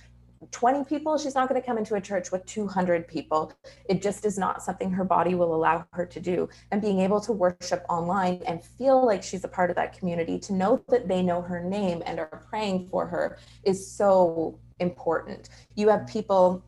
20 0.50 0.84
people, 0.86 1.18
she's 1.18 1.36
not 1.36 1.48
going 1.48 1.62
to 1.62 1.66
come 1.66 1.78
into 1.78 1.96
a 1.96 2.02
church 2.02 2.32
with 2.32 2.46
200 2.46 3.08
people. 3.08 3.54
It 3.86 4.02
just 4.02 4.26
is 4.26 4.38
not 4.38 4.64
something 4.64 4.90
her 4.92 5.04
body 5.04 5.36
will 5.36 5.54
allow 5.54 5.86
her 5.94 6.06
to 6.06 6.20
do. 6.20 6.50
And 6.72 6.82
being 6.82 7.00
able 7.00 7.22
to 7.22 7.32
worship 7.32 7.86
online 7.90 8.42
and 8.48 8.64
feel 8.64 9.06
like 9.06 9.22
she's 9.22 9.44
a 9.44 9.48
part 9.48 9.70
of 9.70 9.76
that 9.76 9.98
community, 9.98 10.40
to 10.40 10.54
know 10.54 10.84
that 10.90 11.08
they 11.08 11.22
know 11.22 11.42
her 11.42 11.64
name 11.64 12.02
and 12.06 12.20
are 12.20 12.44
praying 12.50 12.88
for 12.88 13.06
her 13.06 13.38
is 13.64 13.92
so 13.92 14.60
important. 14.80 15.50
You 15.76 15.90
have 15.90 16.08
people 16.08 16.64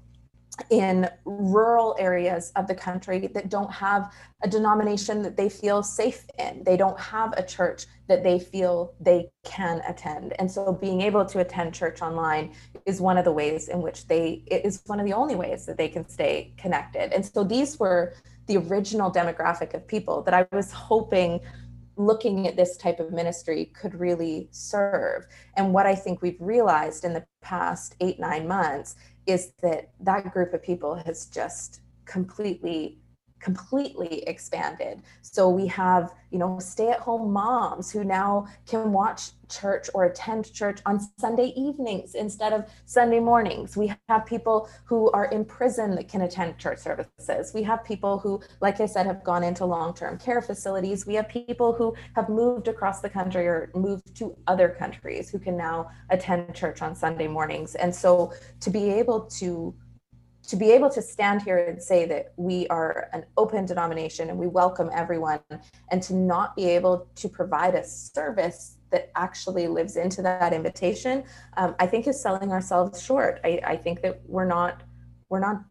in 0.69 1.09
rural 1.25 1.95
areas 1.99 2.51
of 2.55 2.67
the 2.67 2.75
country 2.75 3.27
that 3.27 3.49
don't 3.49 3.71
have 3.71 4.13
a 4.43 4.47
denomination 4.47 5.21
that 5.23 5.37
they 5.37 5.49
feel 5.49 5.81
safe 5.81 6.25
in. 6.37 6.63
They 6.63 6.77
don't 6.77 6.99
have 6.99 7.33
a 7.37 7.43
church 7.43 7.85
that 8.07 8.23
they 8.23 8.39
feel 8.39 8.93
they 8.99 9.29
can 9.43 9.81
attend. 9.87 10.33
And 10.39 10.51
so 10.51 10.73
being 10.73 11.01
able 11.01 11.25
to 11.25 11.39
attend 11.39 11.73
church 11.73 12.01
online 12.01 12.53
is 12.85 12.99
one 12.99 13.17
of 13.17 13.25
the 13.25 13.31
ways 13.31 13.69
in 13.69 13.81
which 13.81 14.07
they, 14.07 14.43
it 14.47 14.65
is 14.65 14.81
one 14.85 14.99
of 14.99 15.05
the 15.05 15.13
only 15.13 15.35
ways 15.35 15.65
that 15.65 15.77
they 15.77 15.87
can 15.87 16.07
stay 16.07 16.53
connected. 16.57 17.13
And 17.13 17.25
so 17.25 17.43
these 17.43 17.79
were 17.79 18.13
the 18.47 18.57
original 18.57 19.09
demographic 19.11 19.73
of 19.73 19.87
people 19.87 20.21
that 20.23 20.33
I 20.33 20.45
was 20.51 20.71
hoping 20.71 21.39
looking 21.95 22.47
at 22.47 22.56
this 22.56 22.77
type 22.77 22.99
of 22.99 23.12
ministry 23.12 23.65
could 23.79 23.99
really 23.99 24.47
serve. 24.51 25.27
And 25.56 25.73
what 25.73 25.86
I 25.86 25.95
think 25.95 26.21
we've 26.21 26.39
realized 26.39 27.06
in 27.06 27.13
the 27.13 27.25
past 27.41 27.95
eight, 27.99 28.19
nine 28.19 28.47
months 28.47 28.95
is 29.25 29.53
that 29.62 29.91
that 29.99 30.34
group 30.34 30.53
of 30.53 30.63
people 30.63 30.95
has 30.95 31.27
just 31.27 31.82
completely 32.06 32.99
completely 33.43 34.23
expanded. 34.23 35.01
So 35.21 35.49
we 35.49 35.67
have, 35.67 36.13
you 36.32 36.39
know, 36.39 36.58
stay-at-home 36.60 37.32
moms 37.32 37.91
who 37.91 38.03
now 38.03 38.47
can 38.65 38.93
watch 38.93 39.32
church 39.49 39.89
or 39.93 40.06
attend 40.06 40.51
church 40.51 40.79
on 40.86 40.99
Sunday 41.19 41.53
evenings 41.56 42.15
instead 42.15 42.53
of 42.53 42.65
Sunday 42.86 43.19
mornings. 43.19 43.75
We 43.75 43.93
have 44.08 44.25
people 44.25 44.69
who 44.86 45.12
are 45.12 45.25
in 45.25 45.45
prison 45.45 45.93
that 45.95 46.08
can 46.08 46.21
attend 46.21 46.58
church 46.58 46.79
services. 46.79 47.53
We 47.53 47.62
have 47.63 47.84
people 47.84 48.17
who, 48.17 48.41
like 48.62 48.79
I 48.79 48.86
said, 48.86 49.06
have 49.06 49.23
gone 49.23 49.43
into 49.43 49.65
long-term 49.65 50.17
care 50.17 50.41
facilities. 50.41 51.06
We 51.06 51.15
have 51.15 51.27
people 51.27 51.73
who 51.73 51.93
have 52.15 52.29
moved 52.29 52.69
across 52.69 53.01
the 53.01 53.10
country 53.10 53.45
or 53.45 53.69
moved 53.75 54.15
to 54.15 54.36
other 54.47 54.69
countries 54.69 55.29
who 55.29 55.38
can 55.38 55.58
now 55.58 55.89
attend 56.10 56.56
church 56.56 56.82
on 56.82 56.95
Sunday 56.95 57.27
mornings. 57.27 57.75
And 57.75 57.93
so 57.93 58.34
to 58.62 58.69
be 58.69 58.89
able 58.89 59.21
to 59.41 59.75
to 60.47 60.56
be 60.56 60.71
able 60.71 60.89
to 60.89 61.01
stand 61.01 61.41
here 61.41 61.58
and 61.58 61.82
say 61.82 62.06
that 62.06 62.34
we 62.36 62.67
are 62.67 63.10
an 63.13 63.23
open 63.38 63.65
denomination 63.65 64.29
and 64.29 64.38
we 64.38 64.47
welcome 64.47 64.89
everyone 64.93 65.39
and 65.91 66.03
to 66.03 66.13
not 66.13 66.56
be 66.56 66.65
able 66.65 67.08
to 67.15 67.29
provide 67.29 67.75
a 67.75 67.84
service 67.84 68.77
that 68.91 69.10
actually 69.15 69.67
lives 69.67 69.95
into 69.95 70.21
that 70.21 70.53
invitation 70.53 71.23
um, 71.58 71.75
i 71.79 71.88
think 71.88 72.08
is 72.08 72.19
selling 72.19 72.51
ourselves 72.51 73.01
short. 73.01 73.39
I, 73.43 73.60
I, 73.65 73.77
think 73.77 74.01
that 74.01 74.21
we're 74.25 74.45
not 74.45 74.84
we're 75.29 75.39
not 75.39 75.63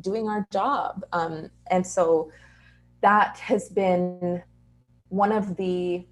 doing 0.00 0.28
our 0.28 0.46
job. 0.52 1.04
Um, 1.12 1.50
and 1.70 1.86
so 1.86 2.30
that 3.02 3.38
has 3.38 3.68
been 3.68 4.42
one 5.08 5.32
of 5.32 5.56
the 5.56 6.06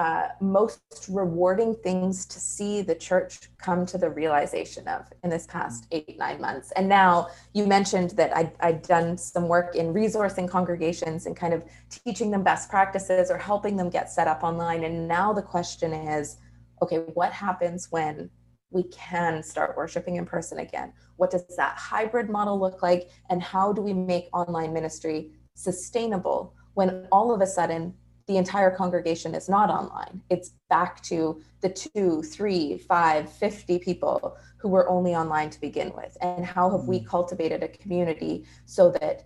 uh, 0.00 0.28
most 0.40 0.80
rewarding 1.10 1.74
things 1.74 2.24
to 2.24 2.40
see 2.40 2.80
the 2.80 2.94
church 2.94 3.50
come 3.58 3.84
to 3.84 3.98
the 3.98 4.08
realization 4.08 4.88
of 4.88 5.04
in 5.24 5.28
this 5.28 5.46
past 5.46 5.86
eight, 5.90 6.18
nine 6.18 6.40
months. 6.40 6.72
And 6.72 6.88
now 6.88 7.28
you 7.52 7.66
mentioned 7.66 8.12
that 8.12 8.34
i 8.34 8.50
had 8.60 8.80
done 8.80 9.18
some 9.18 9.46
work 9.46 9.76
in 9.76 9.92
resourcing 9.92 10.48
congregations 10.48 11.26
and 11.26 11.36
kind 11.36 11.52
of 11.52 11.62
teaching 11.90 12.30
them 12.30 12.42
best 12.42 12.70
practices 12.70 13.30
or 13.30 13.36
helping 13.36 13.76
them 13.76 13.90
get 13.90 14.10
set 14.10 14.26
up 14.26 14.42
online. 14.42 14.84
And 14.84 15.06
now 15.06 15.34
the 15.34 15.42
question 15.42 15.92
is 15.92 16.38
okay, 16.80 17.00
what 17.12 17.30
happens 17.30 17.88
when 17.90 18.30
we 18.70 18.84
can 18.84 19.42
start 19.42 19.76
worshiping 19.76 20.16
in 20.16 20.24
person 20.24 20.60
again? 20.60 20.94
What 21.16 21.30
does 21.30 21.44
that 21.58 21.76
hybrid 21.76 22.30
model 22.30 22.58
look 22.58 22.82
like? 22.82 23.10
And 23.28 23.42
how 23.42 23.74
do 23.74 23.82
we 23.82 23.92
make 23.92 24.30
online 24.32 24.72
ministry 24.72 25.32
sustainable 25.52 26.54
when 26.72 27.06
all 27.12 27.34
of 27.34 27.42
a 27.42 27.46
sudden 27.46 27.92
the 28.30 28.36
entire 28.36 28.70
congregation 28.70 29.34
is 29.34 29.48
not 29.48 29.70
online. 29.70 30.22
It's 30.30 30.52
back 30.68 31.02
to 31.02 31.42
the 31.62 31.68
two, 31.68 32.22
three, 32.22 32.78
five, 32.78 33.28
50 33.28 33.80
people 33.80 34.36
who 34.56 34.68
were 34.68 34.88
only 34.88 35.16
online 35.16 35.50
to 35.50 35.60
begin 35.60 35.92
with. 35.96 36.16
And 36.20 36.46
how 36.46 36.70
have 36.70 36.86
we 36.86 37.00
mm. 37.00 37.06
cultivated 37.06 37.64
a 37.64 37.68
community 37.68 38.44
so 38.66 38.92
that 39.00 39.24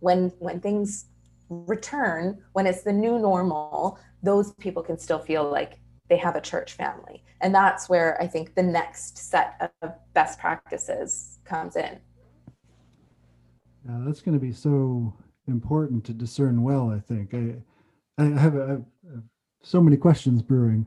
when 0.00 0.32
when 0.40 0.58
things 0.58 1.06
return, 1.48 2.42
when 2.54 2.66
it's 2.66 2.82
the 2.82 2.92
new 2.92 3.20
normal, 3.20 4.00
those 4.20 4.52
people 4.54 4.82
can 4.82 4.98
still 4.98 5.20
feel 5.20 5.48
like 5.48 5.78
they 6.08 6.16
have 6.16 6.34
a 6.34 6.40
church 6.40 6.72
family. 6.72 7.22
And 7.40 7.54
that's 7.54 7.88
where 7.88 8.20
I 8.20 8.26
think 8.26 8.56
the 8.56 8.64
next 8.64 9.16
set 9.16 9.72
of 9.80 9.92
best 10.12 10.40
practices 10.40 11.38
comes 11.44 11.76
in. 11.76 12.00
Yeah, 13.88 14.00
that's 14.04 14.22
going 14.22 14.36
to 14.36 14.44
be 14.44 14.52
so 14.52 15.14
important 15.46 16.04
to 16.06 16.12
discern 16.12 16.64
well, 16.64 16.90
I 16.90 16.98
think. 16.98 17.32
I, 17.32 17.54
I 18.18 18.24
have, 18.24 18.56
I 18.56 18.68
have 18.70 18.84
so 19.62 19.80
many 19.80 19.96
questions 19.96 20.42
brewing. 20.42 20.86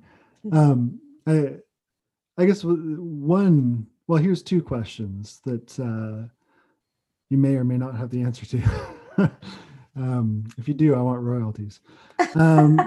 Um, 0.52 1.00
I, 1.26 1.56
I 2.38 2.46
guess 2.46 2.64
one. 2.64 3.88
Well, 4.08 4.22
here's 4.22 4.44
two 4.44 4.62
questions 4.62 5.40
that 5.46 5.80
uh, 5.80 6.28
you 7.30 7.38
may 7.38 7.56
or 7.56 7.64
may 7.64 7.78
not 7.78 7.96
have 7.96 8.10
the 8.10 8.22
answer 8.22 8.46
to. 8.46 8.62
um, 9.96 10.44
if 10.58 10.68
you 10.68 10.74
do, 10.74 10.94
I 10.96 11.02
want 11.02 11.22
royalties. 11.22 11.80
Um, 12.36 12.82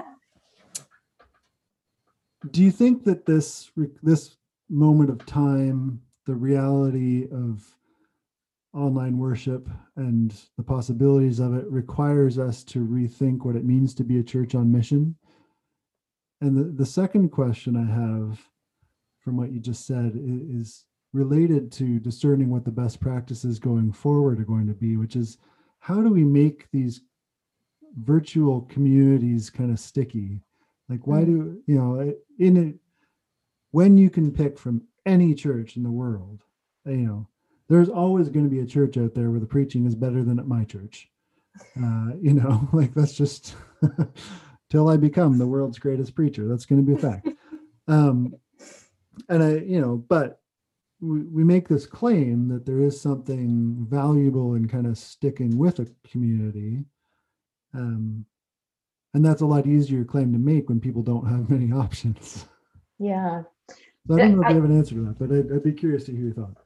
do 2.50 2.62
you 2.62 2.70
think 2.70 3.04
that 3.04 3.24
this 3.24 3.70
this 4.02 4.37
moment 4.68 5.11
of 5.11 5.24
time, 5.24 6.02
the 6.26 6.35
reality 6.35 7.26
of 7.33 7.64
online 8.75 9.19
worship 9.19 9.69
and 9.97 10.35
the 10.57 10.63
possibilities 10.63 11.39
of 11.39 11.55
it 11.55 11.67
requires 11.71 12.39
us 12.39 12.65
to 12.65 12.85
rethink 12.85 13.45
what 13.45 13.57
it 13.57 13.65
means 13.65 13.95
to 13.95 14.05
be 14.05 14.19
a 14.19 14.23
church 14.23 14.55
on 14.55 14.73
mission. 14.73 15.15
And 16.41 16.57
the, 16.57 16.65
the 16.65 16.87
second 16.87 17.31
question 17.31 17.77
I 17.77 17.91
have 17.91 18.41
from 19.21 19.37
what 19.37 19.53
you 19.53 19.61
just 19.61 19.87
said 19.87 20.13
is 20.17 20.85
related 21.13 21.71
to 21.73 22.01
discerning 22.01 22.51
what 22.51 22.65
the 22.65 22.71
best 22.71 23.01
practices 23.01 23.59
going 23.59 23.93
forward 23.93 24.41
are 24.41 24.45
going 24.45 24.67
to 24.67 24.75
be, 24.75 24.97
which 24.97 25.17
is 25.17 25.39
how 25.79 26.03
do 26.03 26.11
we 26.11 26.25
make 26.25 26.67
these 26.73 27.03
virtual 27.97 28.63
communities 28.63 29.49
kind 29.49 29.71
of 29.71 29.79
sticky? 29.79 30.41
Like, 30.89 31.07
why 31.07 31.21
mm. 31.21 31.27
do, 31.27 31.63
you 31.67 31.77
know, 31.77 32.15
in 32.39 32.57
it, 32.57 32.75
when 33.71 33.97
you 33.97 34.11
can 34.11 34.33
pick 34.33 34.59
from 34.59 34.83
any 35.07 35.35
church 35.35 35.77
in 35.77 35.83
the 35.83 35.91
world, 35.91 36.43
you 36.85 36.97
know, 36.97 37.29
there's 37.68 37.88
always 37.88 38.29
going 38.29 38.44
to 38.44 38.50
be 38.50 38.61
a 38.61 38.66
church 38.66 38.96
out 38.96 39.14
there 39.14 39.31
where 39.31 39.40
the 39.40 39.46
preaching 39.46 39.87
is 39.87 39.94
better 39.94 40.22
than 40.22 40.38
at 40.38 40.46
my 40.46 40.64
church. 40.64 41.09
Uh, 41.77 42.11
you 42.20 42.35
know, 42.35 42.68
like 42.72 42.94
that's 42.94 43.14
just 43.14 43.55
till 44.70 44.88
I 44.88 44.96
become 44.96 45.38
the 45.38 45.46
world's 45.46 45.79
greatest 45.79 46.14
preacher. 46.14 46.46
That's 46.46 46.66
going 46.66 46.85
to 46.85 46.87
be 46.87 46.96
a 46.96 47.11
fact. 47.11 47.29
Um, 47.88 48.35
and 49.29 49.42
I, 49.42 49.50
you 49.57 49.81
know, 49.81 49.96
but 49.96 50.40
we, 51.00 51.22
we 51.22 51.44
make 51.44 51.68
this 51.68 51.87
claim 51.87 52.48
that 52.48 52.66
there 52.66 52.81
is 52.81 53.00
something 53.00 53.87
valuable 53.88 54.55
in 54.55 54.68
kind 54.68 54.87
of 54.87 54.98
sticking 54.98 55.57
with 55.57 55.79
a 55.79 55.87
community. 56.09 56.85
Um, 57.74 58.24
and 59.14 59.24
that's 59.24 59.42
a 59.42 59.46
lot 59.46 59.66
easier 59.66 60.05
claim 60.05 60.33
to 60.33 60.38
make 60.38 60.68
when 60.68 60.81
people 60.81 61.03
don't 61.03 61.27
have 61.27 61.50
many 61.50 61.72
options. 61.79 62.46
Yeah. 62.98 63.42
So 64.07 64.14
I 64.14 64.18
don't 64.18 64.37
know 64.37 64.42
if 64.42 64.50
you 64.50 64.57
have 64.57 64.64
an 64.64 64.77
answer 64.77 64.94
to 64.96 65.00
that, 65.03 65.18
but 65.18 65.33
I'd, 65.33 65.53
I'd 65.53 65.62
be 65.62 65.72
curious 65.72 66.05
to 66.05 66.12
hear 66.12 66.24
your 66.24 66.35
thoughts. 66.35 66.63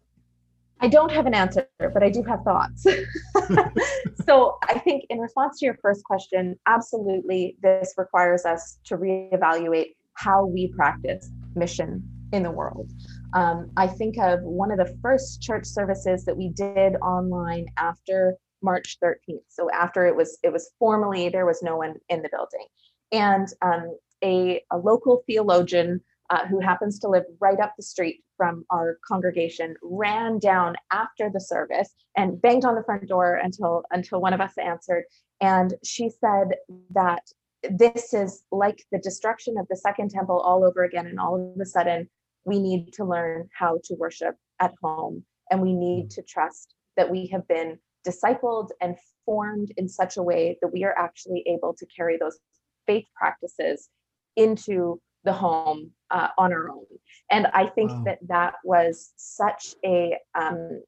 I 0.81 0.89
don't 0.89 1.11
have 1.11 1.27
an 1.27 1.35
answer, 1.35 1.69
but 1.79 2.03
I 2.03 2.11
do 2.11 2.23
have 2.23 2.43
thoughts. 2.43 2.85
so 4.27 4.59
I 4.69 4.79
think 4.79 5.05
in 5.11 5.19
response 5.19 5.59
to 5.59 5.67
your 5.67 5.77
first 5.83 6.05
question, 6.05 6.59
absolutely, 6.67 7.57
this 7.63 7.95
requires 7.97 8.45
us 8.45 8.79
to 8.85 8.97
reevaluate 8.97 9.95
how 10.15 10.45
we 10.45 10.69
practice 10.69 11.31
mission 11.55 12.03
in 12.33 12.43
the 12.43 12.51
world. 12.51 12.91
Um, 13.33 13.71
I 13.77 13.87
think 13.87 14.19
of 14.19 14.41
one 14.43 14.71
of 14.71 14.79
the 14.79 14.97
first 15.03 15.43
church 15.43 15.67
services 15.67 16.25
that 16.25 16.37
we 16.37 16.51
did 16.51 16.97
online 16.97 17.67
after 17.77 18.37
March 18.63 18.99
13th. 19.03 19.43
So 19.49 19.71
after 19.71 20.07
it 20.07 20.15
was 20.15 20.39
it 20.43 20.53
was 20.53 20.71
formally 20.79 21.29
there 21.29 21.47
was 21.47 21.63
no 21.63 21.77
one 21.77 21.95
in 22.09 22.23
the 22.23 22.29
building, 22.31 22.67
and 23.13 23.49
um, 23.63 23.97
a, 24.23 24.63
a 24.73 24.77
local 24.77 25.23
theologian 25.27 26.01
uh, 26.31 26.47
who 26.47 26.61
happens 26.61 26.99
to 27.01 27.09
live 27.09 27.25
right 27.41 27.61
up 27.61 27.73
the 27.77 27.83
street 27.83 28.23
from 28.39 28.65
our 28.71 28.99
congregation 29.07 29.75
ran 29.83 30.39
down 30.39 30.77
after 30.91 31.29
the 31.31 31.41
service 31.41 31.95
and 32.17 32.41
banged 32.41 32.65
on 32.65 32.75
the 32.75 32.85
front 32.85 33.07
door 33.07 33.35
until 33.35 33.83
until 33.91 34.23
one 34.23 34.33
of 34.33 34.41
us 34.41 34.57
answered. 34.57 35.05
And 35.43 35.75
she 35.85 36.09
said 36.09 36.55
that 36.95 37.23
this 37.71 38.15
is 38.15 38.45
like 38.51 38.83
the 38.93 39.01
destruction 39.01 39.59
of 39.59 39.67
the 39.69 39.77
second 39.77 40.11
temple 40.11 40.41
all 40.41 40.65
over 40.65 40.85
again. 40.85 41.07
And 41.07 41.21
all 41.21 41.53
of 41.55 41.61
a 41.61 41.67
sudden 41.67 42.09
we 42.45 42.59
need 42.59 42.95
to 42.95 43.05
learn 43.05 43.49
how 43.53 43.81
to 43.85 43.95
worship 43.97 44.37
at 44.61 44.73
home. 44.83 45.25
And 45.51 45.61
we 45.61 45.75
need 45.75 46.11
to 46.11 46.23
trust 46.23 46.75
that 46.97 47.11
we 47.11 47.27
have 47.27 47.47
been 47.49 47.79
discipled 48.07 48.71
and 48.81 48.97
formed 49.27 49.73
in 49.77 49.89
such 49.89 50.17
a 50.17 50.23
way 50.23 50.57
that 50.63 50.73
we 50.73 50.85
are 50.85 50.97
actually 50.97 51.45
able 51.47 51.75
to 51.75 51.87
carry 51.95 52.17
those 52.17 52.39
faith 52.87 53.07
practices 53.15 53.89
into 54.37 55.01
the 55.25 55.33
home 55.33 55.91
uh, 56.11 56.29
on 56.39 56.53
our 56.53 56.71
own. 56.71 56.87
And 57.31 57.47
I 57.49 57.67
think 57.67 57.91
wow. 57.91 58.03
that 58.07 58.19
that 58.29 58.55
was 58.65 59.13
such 59.17 59.75
a 59.85 60.17
um, 60.35 60.83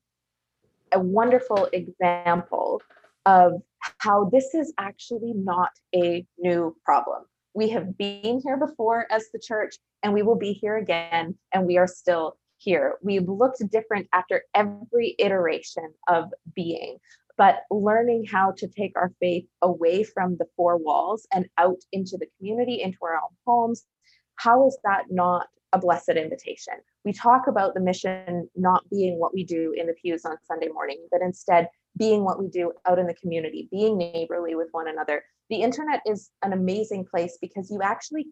a 0.93 0.99
wonderful 0.99 1.69
example 1.73 2.83
of 3.27 3.63
how 3.99 4.29
this 4.31 4.55
is 4.55 4.73
actually 4.79 5.33
not 5.35 5.71
a 5.95 6.27
new 6.39 6.77
problem. 6.85 7.25
We 7.55 7.69
have 7.71 7.97
been 7.97 8.41
here 8.45 8.57
before 8.57 9.07
as 9.11 9.27
the 9.33 9.39
church, 9.39 9.77
and 10.03 10.13
we 10.13 10.23
will 10.23 10.37
be 10.37 10.53
here 10.53 10.77
again, 10.77 11.37
and 11.53 11.67
we 11.67 11.79
are 11.79 11.87
still 11.87 12.37
here. 12.59 12.97
We've 13.03 13.29
looked 13.29 13.63
different 13.71 14.09
after 14.13 14.45
every 14.55 15.17
iteration 15.19 15.93
of 16.09 16.31
being, 16.55 16.99
but 17.37 17.63
learning 17.71 18.27
how 18.31 18.53
to 18.59 18.69
take 18.69 18.93
our 18.97 19.13
faith 19.21 19.47
away 19.63 20.05
from 20.05 20.37
the 20.37 20.47
four 20.57 20.77
walls 20.77 21.27
and 21.33 21.49
out 21.59 21.79
into 21.93 22.17
the 22.19 22.29
community, 22.39 22.83
into 22.83 22.99
our 23.03 23.15
own 23.15 23.37
homes, 23.47 23.85
how 24.43 24.67
is 24.67 24.79
that 24.85 25.05
not 25.11 25.49
a 25.73 25.79
blessed 25.79 26.11
invitation? 26.17 26.75
We 27.05 27.13
talk 27.13 27.47
about 27.47 27.75
the 27.75 27.81
mission 27.81 28.49
not 28.57 28.89
being 28.91 29.19
what 29.19 29.35
we 29.35 29.45
do 29.45 29.75
in 29.77 29.87
the 29.87 29.95
pews 29.95 30.25
on 30.25 30.37
Sunday 30.43 30.69
morning, 30.69 31.07
but 31.11 31.21
instead 31.21 31.69
being 31.99 32.25
what 32.25 32.41
we 32.41 32.49
do 32.49 32.73
out 32.87 32.99
in 32.99 33.07
the 33.07 33.15
community, 33.15 33.69
being 33.71 33.99
neighborly 33.99 34.55
with 34.55 34.69
one 34.73 34.89
another. 34.89 35.23
The 35.51 35.63
internet 35.63 36.01
is 36.07 36.31
an 36.43 36.53
amazing 36.53 37.05
place 37.05 37.37
because 37.41 37.71
you 37.71 37.83
actually 37.83 38.29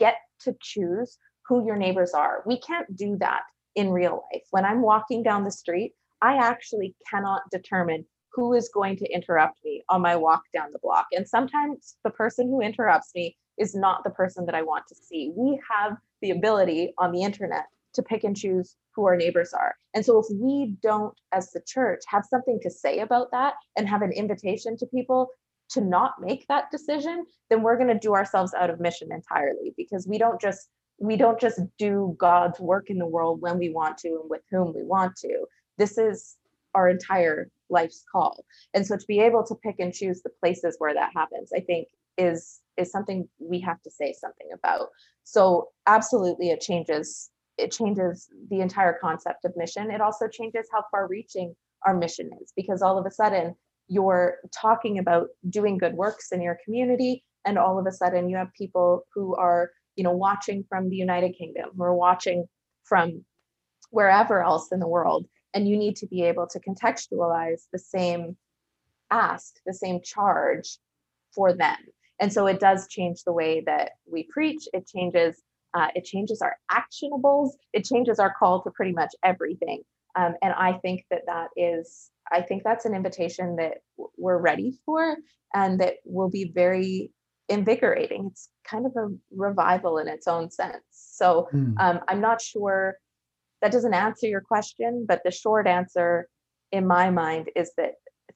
get 0.00 0.16
to 0.42 0.54
choose 0.62 1.18
who 1.46 1.66
your 1.66 1.76
neighbors 1.76 2.12
are. 2.14 2.42
We 2.46 2.58
can't 2.60 2.96
do 2.96 3.16
that 3.18 3.42
in 3.74 3.90
real 3.90 4.24
life. 4.32 4.44
When 4.52 4.64
I'm 4.64 4.80
walking 4.80 5.22
down 5.22 5.44
the 5.44 5.50
street, 5.50 5.92
I 6.22 6.36
actually 6.36 6.94
cannot 7.10 7.42
determine 7.50 8.06
who 8.34 8.54
is 8.54 8.70
going 8.72 8.96
to 8.96 9.12
interrupt 9.12 9.62
me 9.64 9.84
on 9.88 10.00
my 10.00 10.16
walk 10.16 10.42
down 10.52 10.72
the 10.72 10.78
block. 10.78 11.06
And 11.12 11.28
sometimes 11.28 11.96
the 12.04 12.10
person 12.10 12.48
who 12.48 12.60
interrupts 12.60 13.10
me 13.14 13.36
is 13.58 13.74
not 13.74 14.04
the 14.04 14.10
person 14.10 14.46
that 14.46 14.54
I 14.54 14.62
want 14.62 14.86
to 14.88 14.94
see. 14.94 15.32
We 15.36 15.60
have 15.70 15.96
the 16.20 16.30
ability 16.30 16.94
on 16.98 17.12
the 17.12 17.22
internet 17.22 17.66
to 17.94 18.02
pick 18.02 18.24
and 18.24 18.36
choose 18.36 18.76
who 18.94 19.04
our 19.04 19.16
neighbors 19.16 19.52
are. 19.52 19.74
And 19.94 20.04
so 20.04 20.18
if 20.18 20.26
we 20.32 20.76
don't, 20.82 21.14
as 21.32 21.50
the 21.50 21.60
church, 21.66 22.00
have 22.08 22.24
something 22.24 22.58
to 22.62 22.70
say 22.70 23.00
about 23.00 23.30
that 23.32 23.54
and 23.76 23.88
have 23.88 24.02
an 24.02 24.12
invitation 24.12 24.76
to 24.78 24.86
people 24.86 25.28
to 25.70 25.80
not 25.80 26.14
make 26.20 26.46
that 26.48 26.70
decision, 26.70 27.24
then 27.50 27.62
we're 27.62 27.76
going 27.76 27.88
to 27.88 27.98
do 27.98 28.14
ourselves 28.14 28.54
out 28.54 28.70
of 28.70 28.80
mission 28.80 29.08
entirely 29.12 29.74
because 29.76 30.06
we 30.06 30.18
don't 30.18 30.40
just 30.40 30.68
we 30.98 31.16
don't 31.16 31.40
just 31.40 31.58
do 31.78 32.14
God's 32.18 32.60
work 32.60 32.88
in 32.88 32.98
the 32.98 33.06
world 33.06 33.40
when 33.40 33.58
we 33.58 33.70
want 33.70 33.98
to 33.98 34.08
and 34.08 34.30
with 34.30 34.42
whom 34.50 34.72
we 34.72 34.84
want 34.84 35.16
to. 35.16 35.46
This 35.76 35.98
is 35.98 36.36
our 36.74 36.88
entire 36.88 37.48
life's 37.72 38.04
call. 38.10 38.44
And 38.74 38.86
so 38.86 38.96
to 38.96 39.04
be 39.06 39.20
able 39.20 39.44
to 39.44 39.54
pick 39.56 39.76
and 39.78 39.92
choose 39.92 40.22
the 40.22 40.30
places 40.40 40.76
where 40.78 40.94
that 40.94 41.10
happens, 41.14 41.50
I 41.54 41.60
think 41.60 41.88
is 42.18 42.60
is 42.76 42.90
something 42.90 43.28
we 43.38 43.60
have 43.60 43.82
to 43.82 43.90
say 43.90 44.14
something 44.18 44.48
about. 44.54 44.88
So 45.24 45.68
absolutely 45.86 46.50
it 46.50 46.60
changes 46.60 47.30
it 47.58 47.70
changes 47.70 48.28
the 48.50 48.60
entire 48.60 48.98
concept 49.00 49.44
of 49.44 49.52
mission. 49.56 49.90
It 49.90 50.00
also 50.00 50.26
changes 50.26 50.68
how 50.72 50.84
far 50.90 51.06
reaching 51.06 51.54
our 51.84 51.94
mission 51.94 52.30
is 52.42 52.52
because 52.56 52.80
all 52.82 52.98
of 52.98 53.06
a 53.06 53.10
sudden 53.10 53.54
you're 53.88 54.38
talking 54.54 54.98
about 54.98 55.28
doing 55.50 55.78
good 55.78 55.94
works 55.94 56.32
in 56.32 56.40
your 56.40 56.58
community 56.64 57.24
and 57.44 57.58
all 57.58 57.78
of 57.78 57.86
a 57.86 57.92
sudden 57.92 58.28
you 58.28 58.36
have 58.36 58.52
people 58.56 59.02
who 59.14 59.34
are 59.36 59.70
you 59.96 60.04
know 60.04 60.12
watching 60.12 60.64
from 60.68 60.88
the 60.88 60.96
united 60.96 61.34
kingdom 61.36 61.68
who 61.76 61.82
are 61.82 61.94
watching 61.94 62.46
from 62.84 63.24
wherever 63.90 64.42
else 64.42 64.70
in 64.72 64.80
the 64.80 64.88
world 64.88 65.26
and 65.54 65.68
you 65.68 65.76
need 65.76 65.96
to 65.96 66.06
be 66.06 66.22
able 66.22 66.46
to 66.48 66.60
contextualize 66.60 67.62
the 67.72 67.78
same 67.78 68.36
ask 69.10 69.56
the 69.66 69.74
same 69.74 70.00
charge 70.02 70.78
for 71.34 71.52
them. 71.52 71.76
And 72.18 72.32
so 72.32 72.46
it 72.46 72.60
does 72.60 72.88
change 72.88 73.24
the 73.24 73.32
way 73.32 73.62
that 73.66 73.92
we 74.10 74.26
preach. 74.30 74.68
It 74.72 74.86
changes 74.86 75.42
uh, 75.74 75.88
it 75.94 76.04
changes 76.04 76.42
our 76.42 76.56
actionables. 76.70 77.52
It 77.72 77.86
changes 77.86 78.18
our 78.18 78.32
call 78.38 78.62
to 78.62 78.70
pretty 78.70 78.92
much 78.92 79.14
everything. 79.24 79.82
Um, 80.14 80.34
and 80.42 80.52
i 80.52 80.74
think 80.74 81.06
that 81.10 81.22
that 81.26 81.48
is 81.56 82.10
i 82.30 82.42
think 82.42 82.64
that's 82.64 82.84
an 82.84 82.94
invitation 82.94 83.56
that 83.56 83.78
we're 84.18 84.36
ready 84.36 84.78
for 84.84 85.16
and 85.54 85.80
that 85.80 85.94
will 86.04 86.28
be 86.28 86.52
very 86.54 87.10
invigorating. 87.48 88.28
It's 88.30 88.48
kind 88.64 88.86
of 88.86 88.92
a 88.96 89.08
revival 89.34 89.98
in 89.98 90.08
its 90.08 90.26
own 90.26 90.50
sense. 90.50 90.84
So 90.90 91.48
mm. 91.52 91.74
um, 91.78 92.00
i'm 92.08 92.20
not 92.20 92.40
sure 92.40 92.96
that 93.62 93.72
doesn't 93.72 93.94
answer 93.94 94.26
your 94.26 94.42
question 94.42 95.06
but 95.08 95.22
the 95.24 95.30
short 95.30 95.66
answer 95.66 96.28
in 96.72 96.86
my 96.86 97.10
mind 97.10 97.48
is 97.56 97.72
that 97.76 97.92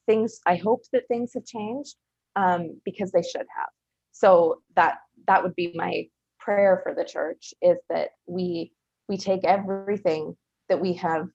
things 0.07 0.41
i 0.47 0.57
hope 0.57 0.83
that 0.93 1.07
things 1.09 1.33
have 1.35 1.45
changed 1.45 1.97
um, 2.37 2.79
because 2.85 3.11
they 3.11 3.23
should 3.23 3.47
have. 3.57 3.69
So 4.13 4.63
that 4.77 4.99
that 5.27 5.43
would 5.43 5.57
be 5.57 5.73
my 5.75 6.07
prayer 6.39 6.81
for 6.85 6.95
the 6.95 7.05
church 7.05 7.53
is 7.61 7.79
that 7.89 8.11
we 8.27 8.73
we 9.09 9.17
take 9.17 9.45
everything 9.45 10.37
that 10.69 10.81
we 10.81 10.93
have 10.95 11.27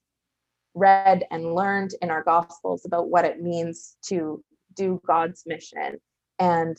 read 0.74 1.24
and 1.30 1.54
learned 1.54 1.90
in 2.00 2.10
our 2.10 2.22
gospels 2.22 2.84
about 2.86 3.10
what 3.10 3.24
it 3.24 3.42
means 3.42 3.96
to 4.06 4.42
do 4.74 5.00
God's 5.06 5.42
mission. 5.44 5.98
And 6.38 6.76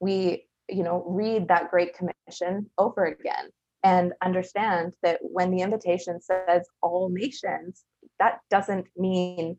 we 0.00 0.46
you 0.68 0.82
know 0.82 1.04
read 1.06 1.48
that 1.48 1.70
great 1.70 1.94
commission 1.94 2.70
over 2.78 3.04
again 3.04 3.50
and 3.84 4.14
understand 4.22 4.94
that 5.02 5.20
when 5.22 5.50
the 5.50 5.62
invitation 5.62 6.20
says 6.20 6.66
all 6.82 7.10
nations 7.10 7.84
that 8.18 8.40
doesn't 8.50 8.86
mean 8.96 9.58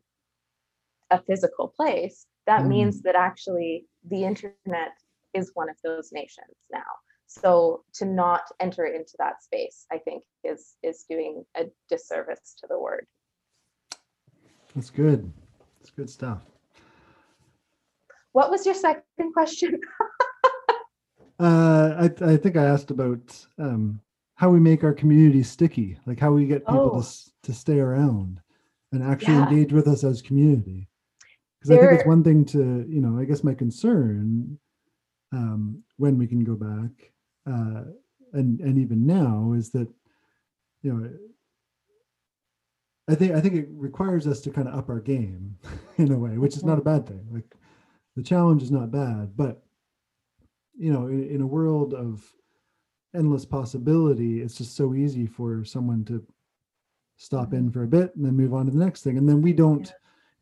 a 1.10 1.22
physical 1.22 1.68
place. 1.68 2.26
That 2.46 2.62
mm. 2.62 2.68
means 2.68 3.02
that 3.02 3.14
actually 3.16 3.86
the 4.08 4.24
internet 4.24 4.92
is 5.34 5.50
one 5.54 5.68
of 5.68 5.76
those 5.84 6.10
nations 6.12 6.56
now. 6.72 6.82
So 7.28 7.84
to 7.94 8.04
not 8.04 8.42
enter 8.60 8.86
into 8.86 9.14
that 9.18 9.42
space 9.42 9.84
i 9.90 9.98
think 9.98 10.22
is 10.44 10.76
is 10.82 11.04
doing 11.10 11.44
a 11.56 11.64
disservice 11.90 12.54
to 12.60 12.66
the 12.68 12.78
word. 12.78 13.06
That's 14.74 14.90
good. 14.90 15.32
That's 15.78 15.90
good 15.90 16.10
stuff. 16.10 16.42
What 18.32 18.50
was 18.50 18.64
your 18.66 18.74
second 18.74 19.32
question? 19.32 19.80
Uh 21.38 21.92
i 21.98 22.32
i 22.32 22.36
think 22.38 22.56
i 22.56 22.64
asked 22.64 22.90
about 22.90 23.46
um 23.58 24.00
how 24.36 24.50
we 24.50 24.60
make 24.60 24.84
our 24.84 24.94
community 24.94 25.42
sticky 25.42 25.98
like 26.06 26.20
how 26.20 26.32
we 26.32 26.46
get 26.46 26.66
people 26.66 26.92
oh. 26.94 27.02
to 27.02 27.08
to 27.42 27.52
stay 27.52 27.78
around 27.78 28.40
and 28.92 29.02
actually 29.02 29.34
yeah. 29.34 29.48
engage 29.48 29.72
with 29.72 29.88
us 29.88 30.04
as 30.04 30.22
community 30.22 30.88
because 31.58 31.76
i 31.76 31.80
think 31.80 31.92
it's 31.92 32.06
one 32.06 32.22
thing 32.22 32.44
to 32.44 32.86
you 32.88 33.00
know 33.00 33.18
i 33.20 33.24
guess 33.24 33.44
my 33.44 33.54
concern 33.54 34.58
um, 35.32 35.82
when 35.96 36.16
we 36.16 36.26
can 36.26 36.44
go 36.44 36.54
back 36.54 37.12
uh, 37.48 37.82
and 38.32 38.60
and 38.60 38.78
even 38.78 39.06
now 39.06 39.52
is 39.56 39.70
that 39.70 39.88
you 40.82 40.92
know 40.92 41.10
I 43.08 43.14
think 43.14 43.32
I 43.32 43.40
think 43.40 43.54
it 43.54 43.68
requires 43.70 44.26
us 44.26 44.40
to 44.42 44.50
kind 44.50 44.68
of 44.68 44.74
up 44.74 44.88
our 44.88 45.00
game 45.00 45.56
in 45.96 46.12
a 46.12 46.18
way, 46.18 46.38
which 46.38 46.56
is 46.56 46.64
not 46.64 46.78
a 46.78 46.82
bad 46.82 47.06
thing. 47.06 47.26
Like 47.30 47.54
the 48.16 48.22
challenge 48.22 48.62
is 48.62 48.70
not 48.70 48.90
bad, 48.90 49.36
but 49.36 49.62
you 50.76 50.92
know, 50.92 51.06
in, 51.06 51.28
in 51.28 51.40
a 51.40 51.46
world 51.46 51.94
of 51.94 52.24
endless 53.14 53.44
possibility, 53.44 54.42
it's 54.42 54.58
just 54.58 54.76
so 54.76 54.94
easy 54.94 55.26
for 55.26 55.64
someone 55.64 56.04
to 56.06 56.24
stop 57.16 57.54
in 57.54 57.70
for 57.70 57.82
a 57.82 57.88
bit 57.88 58.14
and 58.16 58.24
then 58.24 58.36
move 58.36 58.52
on 58.52 58.66
to 58.66 58.72
the 58.72 58.84
next 58.84 59.02
thing. 59.02 59.16
And 59.18 59.28
then 59.28 59.40
we 59.40 59.52
don't, 59.52 59.92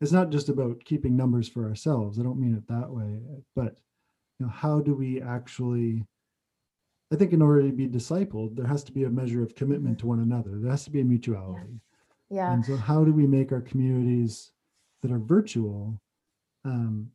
it's 0.01 0.11
not 0.11 0.29
just 0.29 0.49
about 0.49 0.83
keeping 0.83 1.15
numbers 1.15 1.47
for 1.47 1.65
ourselves. 1.65 2.19
I 2.19 2.23
don't 2.23 2.39
mean 2.39 2.55
it 2.55 2.67
that 2.67 2.89
way, 2.89 3.19
but 3.55 3.77
you 4.39 4.45
know, 4.45 4.51
how 4.51 4.81
do 4.81 4.93
we 4.93 5.21
actually 5.21 6.05
I 7.11 7.15
think 7.15 7.33
in 7.33 7.41
order 7.41 7.61
to 7.61 7.71
be 7.71 7.87
discipled, 7.87 8.55
there 8.55 8.65
has 8.65 8.83
to 8.85 8.91
be 8.91 9.03
a 9.03 9.09
measure 9.09 9.43
of 9.43 9.55
commitment 9.55 9.99
to 9.99 10.07
one 10.07 10.19
another. 10.19 10.59
There 10.59 10.71
has 10.71 10.85
to 10.85 10.91
be 10.91 11.01
a 11.01 11.05
mutuality. 11.05 11.79
Yeah. 12.29 12.37
yeah. 12.37 12.53
And 12.53 12.65
so, 12.65 12.75
how 12.75 13.03
do 13.03 13.13
we 13.13 13.27
make 13.27 13.51
our 13.51 13.61
communities 13.61 14.51
that 15.01 15.11
are 15.11 15.19
virtual 15.19 15.99
um, 16.63 17.11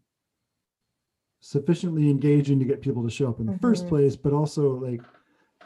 sufficiently 1.41 2.09
engaging 2.09 2.59
to 2.61 2.65
get 2.65 2.83
people 2.83 3.03
to 3.03 3.11
show 3.11 3.29
up 3.29 3.41
in 3.41 3.47
the 3.47 3.53
mm-hmm. 3.53 3.61
first 3.61 3.89
place, 3.89 4.15
but 4.15 4.33
also 4.33 4.75
like 4.75 5.03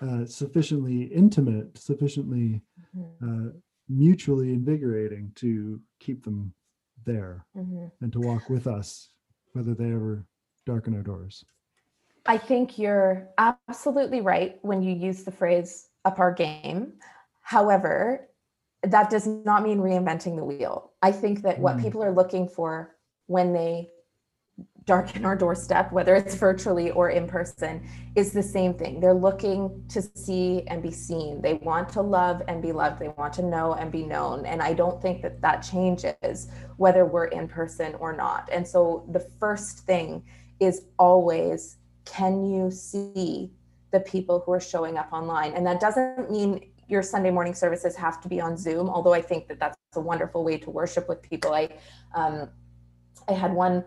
uh, 0.02 0.24
sufficiently 0.26 1.04
intimate, 1.04 1.78
sufficiently 1.78 2.61
mm-hmm. 2.96 3.48
uh, 3.48 3.50
mutually 3.88 4.52
invigorating 4.52 5.30
to 5.37 5.80
keep 6.00 6.24
them 6.24 6.52
there 7.04 7.44
mm-hmm. 7.57 7.87
and 8.00 8.12
to 8.12 8.20
walk 8.20 8.48
with 8.48 8.66
us, 8.66 9.11
whether 9.52 9.74
they 9.74 9.92
ever 9.92 10.24
darken 10.66 10.94
our 10.94 11.02
doors? 11.02 11.44
I 12.26 12.38
think 12.38 12.78
you're 12.78 13.28
absolutely 13.38 14.20
right 14.20 14.59
when 14.62 14.83
you 14.83 14.94
use 14.94 15.24
the 15.24 15.30
phrase 15.30 15.88
up 16.04 16.18
our 16.18 16.33
game. 16.33 16.94
However, 17.42 18.28
that 18.83 19.11
does 19.11 19.26
not 19.26 19.62
mean 19.62 19.78
reinventing 19.78 20.37
the 20.37 20.44
wheel. 20.44 20.92
I 21.02 21.12
think 21.12 21.42
that 21.42 21.59
what 21.59 21.76
mm. 21.76 21.83
people 21.83 22.02
are 22.02 22.12
looking 22.12 22.48
for 22.48 22.96
when 23.26 23.52
they 23.52 23.90
darken 24.87 25.25
our 25.25 25.35
doorstep, 25.35 25.90
whether 25.92 26.14
it's 26.14 26.35
virtually 26.35 26.90
or 26.90 27.11
in 27.11 27.27
person, 27.27 27.87
is 28.14 28.33
the 28.33 28.42
same 28.42 28.75
thing. 28.75 29.01
They're 29.01 29.14
looking 29.14 29.85
to 29.88 30.03
see 30.03 30.62
and 30.66 30.83
be 30.83 30.90
seen. 30.90 31.40
They 31.40 31.55
want 31.55 31.88
to 31.90 32.03
love 32.03 32.42
and 32.49 32.61
be 32.61 32.73
loved. 32.73 33.01
They 33.01 33.09
want 33.09 33.33
to 33.35 33.42
know 33.42 33.75
and 33.75 33.90
be 33.90 34.05
known. 34.05 34.44
And 34.44 34.61
I 34.61 34.75
don't 34.75 35.01
think 35.01 35.23
that 35.23 35.40
that 35.40 35.61
changes 35.61 36.49
whether 36.77 37.07
we're 37.07 37.27
in 37.27 37.49
person 37.49 37.94
or 37.94 38.14
not. 38.14 38.49
And 38.53 38.66
so 38.66 39.09
the 39.12 39.27
first 39.40 39.81
thing 39.81 40.23
is 40.61 40.83
always 40.99 41.79
can 42.05 42.44
you 42.44 42.70
see 42.70 43.51
the 43.90 44.01
people 44.01 44.42
who 44.44 44.53
are 44.53 44.61
showing 44.61 44.99
up 44.99 45.11
online? 45.12 45.55
And 45.55 45.66
that 45.66 45.81
doesn't 45.81 46.31
mean 46.31 46.70
your 46.88 47.03
Sunday 47.03 47.31
morning 47.31 47.55
services 47.55 47.97
have 47.97 48.20
to 48.20 48.29
be 48.29 48.40
on 48.40 48.59
Zoom, 48.59 48.90
although 48.90 49.14
I 49.14 49.23
think 49.23 49.49
that 49.49 49.59
that's 49.59 49.77
a 49.94 50.01
wonderful 50.01 50.44
way 50.44 50.59
to 50.59 50.70
worship 50.70 51.09
with 51.09 51.23
people. 51.23 51.55
I, 51.55 51.70
um, 52.14 52.51
I 53.27 53.33
had 53.33 53.55
one 53.55 53.85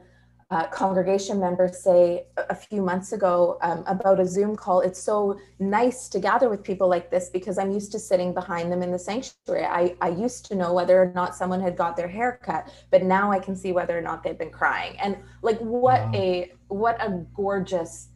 uh, 0.49 0.65
congregation 0.67 1.39
member 1.39 1.67
say 1.67 2.25
a 2.37 2.55
few 2.55 2.81
months 2.81 3.11
ago 3.11 3.57
um, 3.61 3.83
about 3.85 4.19
a 4.19 4.25
Zoom 4.25 4.55
call. 4.55 4.79
It's 4.79 5.01
so 5.01 5.37
nice 5.59 6.07
to 6.09 6.19
gather 6.19 6.49
with 6.49 6.63
people 6.63 6.87
like 6.87 7.11
this 7.11 7.29
because 7.29 7.57
I'm 7.57 7.71
used 7.71 7.91
to 7.91 7.99
sitting 7.99 8.33
behind 8.33 8.71
them 8.71 8.81
in 8.81 8.91
the 8.91 8.99
sanctuary. 8.99 9.65
I, 9.65 9.95
I 9.99 10.09
used 10.09 10.45
to 10.45 10.55
know 10.55 10.73
whether 10.73 11.01
or 11.01 11.11
not 11.13 11.35
someone 11.35 11.59
had 11.59 11.75
got 11.75 11.97
their 11.97 12.07
hair 12.07 12.39
cut, 12.41 12.71
but 12.91 13.03
now 13.03 13.29
I 13.29 13.39
can 13.39 13.57
see 13.57 13.73
whether 13.73 13.97
or 13.97 14.01
not 14.01 14.23
they've 14.23 14.37
been 14.37 14.51
crying. 14.51 14.97
And 14.99 15.17
like 15.41 15.59
what 15.59 16.05
wow. 16.05 16.11
a 16.13 16.53
what 16.69 17.01
a 17.01 17.25
gorgeous 17.35 18.09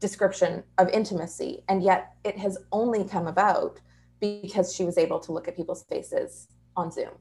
description 0.00 0.64
of 0.78 0.88
intimacy. 0.88 1.62
And 1.68 1.82
yet 1.82 2.14
it 2.24 2.36
has 2.38 2.58
only 2.72 3.04
come 3.04 3.28
about 3.28 3.80
because 4.20 4.74
she 4.74 4.84
was 4.84 4.98
able 4.98 5.20
to 5.20 5.32
look 5.32 5.46
at 5.46 5.56
people's 5.56 5.84
faces 5.84 6.48
on 6.78 6.90
Zoom. 6.90 7.14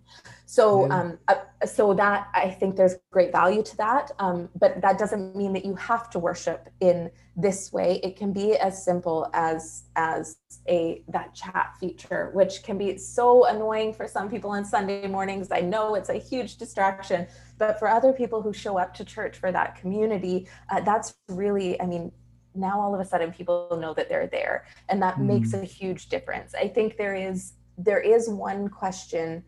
So, 0.46 0.90
um, 0.92 1.18
uh, 1.28 1.36
so 1.66 1.94
that 1.96 2.28
I 2.34 2.50
think 2.50 2.78
there's 2.78 2.96
great 3.12 3.32
value 3.32 3.64
to 3.64 3.78
that. 3.78 4.12
Um, 4.20 4.50
but 4.58 4.82
that 4.82 4.98
doesn't 4.98 5.36
mean 5.36 5.52
that 5.54 5.66
you 5.66 5.76
have 5.76 6.10
to 6.12 6.20
worship 6.20 6.70
in 6.80 7.12
this 7.36 7.74
way. 7.74 8.00
It 8.04 8.16
can 8.16 8.32
be 8.32 8.56
as 8.56 8.84
simple 8.90 9.30
as 9.34 9.84
as 9.96 10.38
a 10.70 11.04
that 11.10 11.34
chat 11.34 11.76
feature, 11.80 12.32
which 12.34 12.64
can 12.64 12.78
be 12.78 12.98
so 12.98 13.46
annoying 13.46 13.94
for 13.94 14.08
some 14.08 14.30
people 14.30 14.52
on 14.52 14.64
Sunday 14.64 15.08
mornings. 15.08 15.48
I 15.52 15.62
know 15.62 15.96
it's 15.96 16.10
a 16.10 16.20
huge 16.32 16.58
distraction, 16.58 17.28
but 17.58 17.78
for 17.80 17.88
other 17.88 18.14
people 18.14 18.42
who 18.42 18.54
show 18.54 18.78
up 18.78 18.94
to 18.96 19.04
church 19.04 19.38
for 19.38 19.52
that 19.52 19.76
community, 19.76 20.48
uh, 20.70 20.82
that's 20.82 21.16
really, 21.28 21.80
I 21.82 21.86
mean, 21.86 22.12
now 22.56 22.80
all 22.80 22.94
of 22.96 23.02
a 23.02 23.06
sudden 23.06 23.32
people 23.32 23.78
know 23.80 23.94
that 23.94 24.08
they're 24.10 24.28
there, 24.28 24.66
and 24.90 25.02
that 25.02 25.16
mm. 25.16 25.26
makes 25.26 25.54
a 25.54 25.64
huge 25.64 26.10
difference. 26.10 26.56
I 26.56 26.68
think 26.68 26.98
there 26.98 27.16
is 27.16 27.54
there 27.78 28.00
is 28.00 28.30
one 28.30 28.68
question 28.70 29.44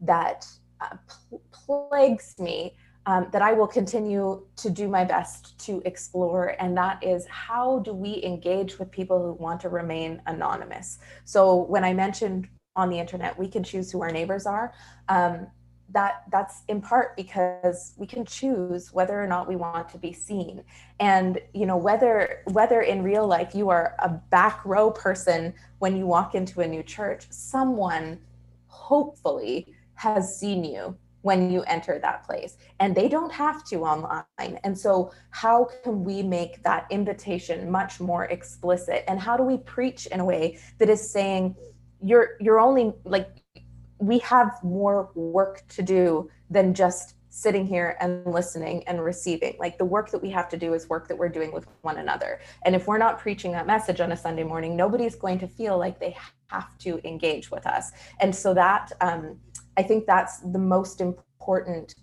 that 0.00 0.46
uh, 0.80 0.96
pl- 1.08 1.42
plagues 1.50 2.34
me 2.38 2.76
um, 3.06 3.28
that 3.32 3.42
I 3.42 3.52
will 3.52 3.66
continue 3.66 4.46
to 4.56 4.70
do 4.70 4.88
my 4.88 5.04
best 5.04 5.58
to 5.66 5.82
explore, 5.84 6.54
and 6.60 6.76
that 6.76 7.02
is 7.02 7.26
how 7.26 7.80
do 7.80 7.92
we 7.92 8.22
engage 8.22 8.78
with 8.78 8.90
people 8.90 9.20
who 9.20 9.32
want 9.32 9.60
to 9.62 9.68
remain 9.68 10.22
anonymous? 10.26 10.98
So, 11.24 11.56
when 11.64 11.84
I 11.84 11.94
mentioned 11.94 12.48
on 12.76 12.90
the 12.90 12.98
internet, 12.98 13.36
we 13.36 13.48
can 13.48 13.64
choose 13.64 13.90
who 13.90 14.02
our 14.02 14.10
neighbors 14.10 14.46
are. 14.46 14.72
Um, 15.08 15.48
that 15.92 16.22
that's 16.30 16.62
in 16.68 16.80
part 16.80 17.16
because 17.16 17.94
we 17.96 18.06
can 18.06 18.24
choose 18.24 18.92
whether 18.92 19.20
or 19.20 19.26
not 19.26 19.48
we 19.48 19.56
want 19.56 19.88
to 19.90 19.98
be 19.98 20.12
seen. 20.12 20.62
And 21.00 21.38
you 21.54 21.66
know 21.66 21.76
whether 21.76 22.42
whether 22.52 22.80
in 22.80 23.02
real 23.02 23.26
life 23.26 23.54
you 23.54 23.68
are 23.68 23.94
a 23.98 24.08
back 24.08 24.64
row 24.64 24.90
person 24.90 25.54
when 25.78 25.96
you 25.96 26.06
walk 26.06 26.34
into 26.34 26.60
a 26.60 26.66
new 26.66 26.82
church 26.82 27.26
someone 27.30 28.18
hopefully 28.66 29.66
has 29.94 30.38
seen 30.38 30.64
you 30.64 30.96
when 31.22 31.50
you 31.50 31.62
enter 31.62 31.98
that 32.00 32.24
place. 32.24 32.56
And 32.80 32.94
they 32.94 33.08
don't 33.08 33.32
have 33.32 33.64
to 33.66 33.84
online. 33.84 34.58
And 34.64 34.76
so 34.76 35.12
how 35.30 35.68
can 35.82 36.04
we 36.04 36.22
make 36.22 36.62
that 36.64 36.86
invitation 36.90 37.70
much 37.70 38.00
more 38.00 38.24
explicit? 38.24 39.04
And 39.08 39.20
how 39.20 39.36
do 39.36 39.44
we 39.44 39.58
preach 39.58 40.06
in 40.06 40.20
a 40.20 40.24
way 40.24 40.58
that 40.78 40.88
is 40.88 41.08
saying 41.10 41.54
you're 42.04 42.36
you're 42.40 42.58
only 42.58 42.92
like 43.04 43.41
we 44.02 44.18
have 44.18 44.58
more 44.64 45.10
work 45.14 45.62
to 45.68 45.80
do 45.80 46.28
than 46.50 46.74
just 46.74 47.14
sitting 47.28 47.64
here 47.64 47.96
and 48.00 48.26
listening 48.26 48.82
and 48.88 49.02
receiving. 49.02 49.56
Like 49.60 49.78
the 49.78 49.84
work 49.84 50.10
that 50.10 50.20
we 50.20 50.28
have 50.30 50.48
to 50.48 50.56
do 50.56 50.74
is 50.74 50.88
work 50.88 51.06
that 51.06 51.16
we're 51.16 51.28
doing 51.28 51.52
with 51.52 51.66
one 51.82 51.98
another. 51.98 52.40
And 52.64 52.74
if 52.74 52.88
we're 52.88 52.98
not 52.98 53.20
preaching 53.20 53.52
that 53.52 53.66
message 53.66 54.00
on 54.00 54.10
a 54.10 54.16
Sunday 54.16 54.42
morning, 54.42 54.76
nobody's 54.76 55.14
going 55.14 55.38
to 55.38 55.46
feel 55.46 55.78
like 55.78 56.00
they 56.00 56.16
have 56.48 56.76
to 56.78 57.00
engage 57.06 57.50
with 57.50 57.64
us. 57.64 57.92
And 58.20 58.34
so 58.34 58.52
that 58.54 58.90
um, 59.00 59.38
I 59.76 59.84
think 59.84 60.04
that's 60.04 60.40
the 60.40 60.58
most 60.58 61.00
important 61.00 61.94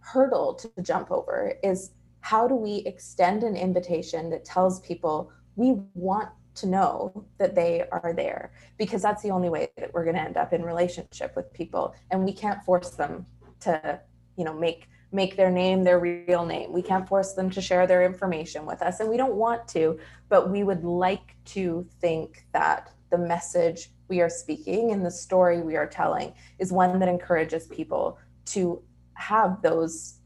hurdle 0.00 0.54
to 0.54 0.70
jump 0.82 1.10
over 1.10 1.54
is 1.64 1.92
how 2.20 2.46
do 2.46 2.54
we 2.54 2.82
extend 2.84 3.42
an 3.42 3.56
invitation 3.56 4.28
that 4.30 4.44
tells 4.44 4.80
people 4.80 5.32
we 5.56 5.76
want 5.94 6.28
to 6.54 6.66
know 6.66 7.24
that 7.38 7.54
they 7.54 7.84
are 7.90 8.12
there 8.14 8.52
because 8.78 9.02
that's 9.02 9.22
the 9.22 9.30
only 9.30 9.48
way 9.48 9.70
that 9.76 9.92
we're 9.94 10.04
going 10.04 10.16
to 10.16 10.22
end 10.22 10.36
up 10.36 10.52
in 10.52 10.62
relationship 10.62 11.34
with 11.34 11.52
people. 11.52 11.94
And 12.10 12.24
we 12.24 12.32
can't 12.32 12.62
force 12.62 12.90
them 12.90 13.26
to 13.60 14.00
you 14.36 14.44
know 14.44 14.54
make 14.54 14.88
make 15.12 15.36
their 15.36 15.50
name 15.50 15.84
their 15.84 15.98
real 15.98 16.44
name. 16.44 16.72
We 16.72 16.82
can't 16.82 17.06
force 17.06 17.34
them 17.34 17.50
to 17.50 17.60
share 17.60 17.86
their 17.86 18.04
information 18.04 18.64
with 18.66 18.82
us 18.82 19.00
and 19.00 19.08
we 19.08 19.16
don't 19.16 19.34
want 19.34 19.68
to 19.68 19.98
but 20.28 20.50
we 20.50 20.62
would 20.62 20.82
like 20.84 21.36
to 21.44 21.86
think 22.00 22.46
that 22.52 22.90
the 23.10 23.18
message 23.18 23.90
we 24.08 24.22
are 24.22 24.30
speaking 24.30 24.92
and 24.92 25.04
the 25.04 25.10
story 25.10 25.60
we 25.60 25.76
are 25.76 25.86
telling 25.86 26.32
is 26.58 26.72
one 26.72 26.98
that 26.98 27.08
encourages 27.08 27.66
people 27.66 28.18
to 28.46 28.82
have 29.14 29.60
those 29.62 30.18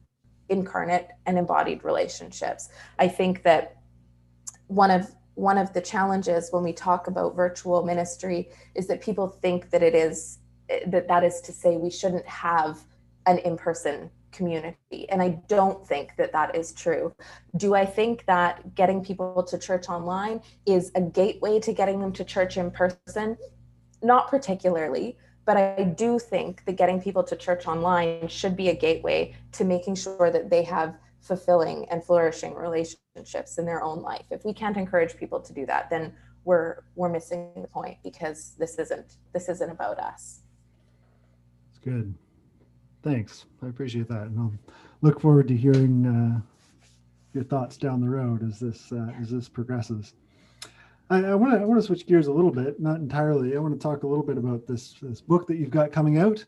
incarnate 0.48 1.08
and 1.26 1.36
embodied 1.38 1.82
relationships. 1.82 2.68
I 3.00 3.08
think 3.08 3.42
that 3.42 3.76
one 4.68 4.90
of 4.90 5.12
one 5.36 5.58
of 5.58 5.72
the 5.74 5.80
challenges 5.80 6.48
when 6.50 6.64
we 6.64 6.72
talk 6.72 7.06
about 7.06 7.36
virtual 7.36 7.84
ministry 7.84 8.48
is 8.74 8.86
that 8.88 9.00
people 9.02 9.28
think 9.28 9.70
that 9.70 9.82
it 9.82 9.94
is 9.94 10.38
that 10.86 11.06
that 11.06 11.22
is 11.22 11.40
to 11.42 11.52
say 11.52 11.76
we 11.76 11.90
shouldn't 11.90 12.26
have 12.26 12.80
an 13.26 13.38
in-person 13.38 14.10
community. 14.32 15.08
And 15.08 15.22
i 15.22 15.28
don't 15.46 15.86
think 15.86 16.16
that 16.16 16.32
that 16.32 16.56
is 16.56 16.72
true. 16.72 17.14
Do 17.56 17.74
i 17.74 17.84
think 17.84 18.24
that 18.26 18.74
getting 18.74 19.04
people 19.04 19.42
to 19.42 19.58
church 19.58 19.88
online 19.88 20.40
is 20.66 20.90
a 20.94 21.02
gateway 21.02 21.60
to 21.60 21.72
getting 21.72 22.00
them 22.00 22.12
to 22.14 22.24
church 22.24 22.56
in 22.56 22.70
person? 22.70 23.36
Not 24.02 24.28
particularly 24.28 25.16
but 25.44 25.56
i 25.56 25.84
do 25.84 26.18
think 26.18 26.64
that 26.64 26.76
getting 26.76 27.00
people 27.00 27.22
to 27.22 27.36
church 27.36 27.66
online 27.68 28.26
should 28.26 28.56
be 28.56 28.68
a 28.68 28.74
gateway 28.74 29.32
to 29.52 29.64
making 29.64 29.94
sure 29.94 30.28
that 30.30 30.50
they 30.50 30.64
have 30.64 30.96
fulfilling 31.26 31.86
and 31.90 32.04
flourishing 32.04 32.54
relationships 32.54 33.58
in 33.58 33.66
their 33.66 33.82
own 33.82 34.00
life. 34.00 34.26
If 34.30 34.44
we 34.44 34.52
can't 34.52 34.76
encourage 34.76 35.16
people 35.16 35.40
to 35.40 35.52
do 35.52 35.66
that, 35.66 35.90
then 35.90 36.14
we're 36.44 36.84
we're 36.94 37.08
missing 37.08 37.50
the 37.56 37.68
point 37.68 37.98
because 38.02 38.54
this 38.58 38.78
isn't 38.78 39.16
this 39.32 39.48
isn't 39.48 39.70
about 39.70 39.98
us. 39.98 40.40
It's 41.70 41.84
good. 41.84 42.14
Thanks. 43.02 43.44
I 43.62 43.68
appreciate 43.68 44.08
that, 44.08 44.22
and 44.22 44.38
I'll 44.38 44.52
look 45.02 45.20
forward 45.20 45.48
to 45.48 45.56
hearing 45.56 46.06
uh, 46.06 46.40
your 47.34 47.44
thoughts 47.44 47.76
down 47.76 48.00
the 48.00 48.08
road 48.08 48.42
as 48.42 48.58
this 48.60 48.92
uh, 48.92 49.12
as 49.20 49.30
this 49.30 49.48
progresses. 49.48 50.14
I 51.08 51.36
want 51.36 51.52
to 51.54 51.60
I 51.60 51.64
want 51.64 51.80
to 51.80 51.86
switch 51.86 52.06
gears 52.06 52.26
a 52.26 52.32
little 52.32 52.50
bit, 52.50 52.80
not 52.80 52.96
entirely. 52.96 53.56
I 53.56 53.60
want 53.60 53.74
to 53.74 53.80
talk 53.80 54.02
a 54.02 54.06
little 54.08 54.24
bit 54.24 54.38
about 54.38 54.66
this 54.66 54.94
this 55.00 55.20
book 55.20 55.46
that 55.46 55.56
you've 55.56 55.70
got 55.70 55.92
coming 55.92 56.18
out, 56.18 56.44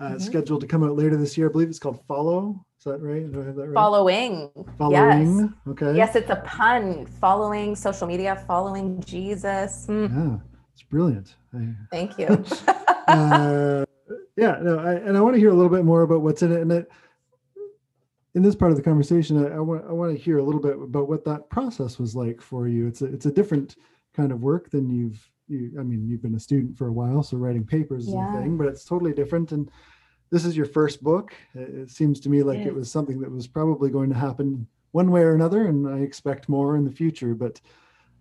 mm-hmm. 0.00 0.18
scheduled 0.18 0.60
to 0.62 0.66
come 0.66 0.82
out 0.82 0.96
later 0.96 1.16
this 1.16 1.36
year. 1.36 1.48
I 1.48 1.52
believe 1.52 1.68
it's 1.68 1.78
called 1.78 2.00
Follow 2.06 2.64
is 2.80 2.84
that 2.84 3.02
right? 3.02 3.30
Do 3.30 3.42
I 3.42 3.44
have 3.44 3.56
that 3.56 3.66
right? 3.66 3.74
Following. 3.74 4.50
Following. 4.78 5.38
Yes. 5.38 5.50
Okay. 5.68 5.94
Yes, 5.94 6.16
it's 6.16 6.30
a 6.30 6.36
pun. 6.36 7.04
Following 7.20 7.76
social 7.76 8.06
media, 8.06 8.42
following 8.46 9.02
Jesus. 9.02 9.84
Mm. 9.86 10.08
Yeah, 10.10 10.38
it's 10.72 10.82
brilliant. 10.84 11.36
I, 11.54 11.74
Thank 11.90 12.18
you. 12.18 12.28
uh, 13.08 13.84
yeah, 14.34 14.56
no, 14.62 14.78
I, 14.78 14.94
and 14.94 15.14
I 15.14 15.20
want 15.20 15.34
to 15.34 15.38
hear 15.38 15.50
a 15.50 15.54
little 15.54 15.68
bit 15.70 15.84
more 15.84 16.00
about 16.00 16.22
what's 16.22 16.40
in 16.40 16.52
it. 16.52 16.62
And 16.62 16.72
it, 16.72 16.90
in 18.34 18.40
this 18.40 18.54
part 18.54 18.70
of 18.70 18.78
the 18.78 18.82
conversation, 18.82 19.44
I, 19.44 19.56
I, 19.56 19.60
want 19.60 19.84
I 19.86 19.92
want 19.92 20.16
to 20.16 20.18
hear 20.18 20.38
a 20.38 20.42
little 20.42 20.62
bit 20.62 20.80
about 20.80 21.06
what 21.06 21.22
that 21.26 21.50
process 21.50 21.98
was 21.98 22.16
like 22.16 22.40
for 22.40 22.66
you. 22.66 22.86
It's 22.86 23.02
a 23.02 23.12
it's 23.12 23.26
a 23.26 23.30
different 23.30 23.76
kind 24.14 24.32
of 24.32 24.40
work 24.40 24.70
than 24.70 24.88
you've 24.88 25.30
you. 25.50 25.72
I 25.78 25.82
mean, 25.82 26.08
you've 26.08 26.22
been 26.22 26.34
a 26.34 26.40
student 26.40 26.78
for 26.78 26.88
a 26.88 26.92
while, 26.92 27.22
so 27.22 27.36
writing 27.36 27.64
papers 27.64 28.06
is 28.08 28.14
yeah. 28.14 28.38
a 28.38 28.40
thing, 28.40 28.56
but 28.56 28.66
it's 28.68 28.84
totally 28.84 29.12
different. 29.12 29.52
And 29.52 29.70
this 30.30 30.44
is 30.44 30.56
your 30.56 30.66
first 30.66 31.02
book. 31.02 31.34
It 31.54 31.90
seems 31.90 32.20
to 32.20 32.28
me 32.28 32.42
like 32.42 32.60
it 32.60 32.74
was 32.74 32.90
something 32.90 33.20
that 33.20 33.30
was 33.30 33.46
probably 33.46 33.90
going 33.90 34.10
to 34.10 34.16
happen 34.16 34.66
one 34.92 35.10
way 35.10 35.22
or 35.22 35.34
another, 35.34 35.66
and 35.66 35.88
I 35.88 35.98
expect 35.98 36.48
more 36.48 36.76
in 36.76 36.84
the 36.84 36.90
future. 36.90 37.34
But 37.34 37.60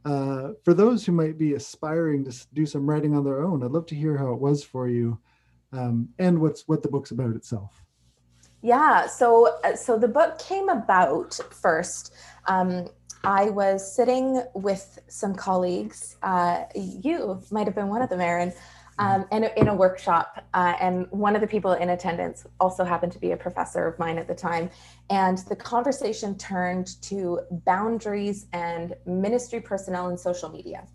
uh, 0.05 0.53
for 0.63 0.73
those 0.73 1.05
who 1.05 1.11
might 1.11 1.37
be 1.37 1.53
aspiring 1.53 2.25
to 2.25 2.47
do 2.53 2.65
some 2.65 2.89
writing 2.89 3.15
on 3.15 3.23
their 3.23 3.41
own, 3.43 3.63
I'd 3.63 3.71
love 3.71 3.85
to 3.87 3.95
hear 3.95 4.17
how 4.17 4.33
it 4.33 4.39
was 4.39 4.63
for 4.63 4.87
you, 4.87 5.19
um, 5.71 6.09
and 6.19 6.39
what's 6.39 6.67
what 6.67 6.81
the 6.81 6.89
book's 6.89 7.11
about 7.11 7.35
itself. 7.35 7.83
Yeah, 8.61 9.07
so 9.07 9.57
uh, 9.63 9.75
so 9.75 9.97
the 9.97 10.07
book 10.07 10.39
came 10.39 10.69
about 10.69 11.39
first. 11.51 12.13
Um, 12.47 12.87
I 13.23 13.49
was 13.49 13.95
sitting 13.95 14.43
with 14.53 14.99
some 15.07 15.35
colleagues. 15.35 16.15
Uh, 16.23 16.63
you 16.75 17.41
might 17.51 17.67
have 17.67 17.75
been 17.75 17.89
one 17.89 18.01
of 18.01 18.09
them, 18.09 18.21
Aaron 18.21 18.53
um, 18.99 19.25
in, 19.31 19.45
a, 19.45 19.49
in 19.55 19.69
a 19.69 19.73
workshop. 19.73 20.45
Uh, 20.53 20.73
and 20.79 21.07
one 21.09 21.33
of 21.33 21.41
the 21.41 21.47
people 21.47 21.71
in 21.73 21.89
attendance 21.89 22.45
also 22.59 22.83
happened 22.83 23.13
to 23.13 23.19
be 23.19 23.31
a 23.31 23.37
professor 23.37 23.87
of 23.87 23.97
mine 23.97 24.17
at 24.17 24.27
the 24.27 24.35
time. 24.35 24.69
And 25.09 25.39
the 25.49 25.55
conversation 25.55 26.37
turned 26.37 27.01
to 27.03 27.39
boundaries 27.65 28.47
and 28.53 28.93
ministry 29.05 29.61
personnel 29.61 30.09
and 30.09 30.19
social 30.19 30.49
media. 30.49 30.85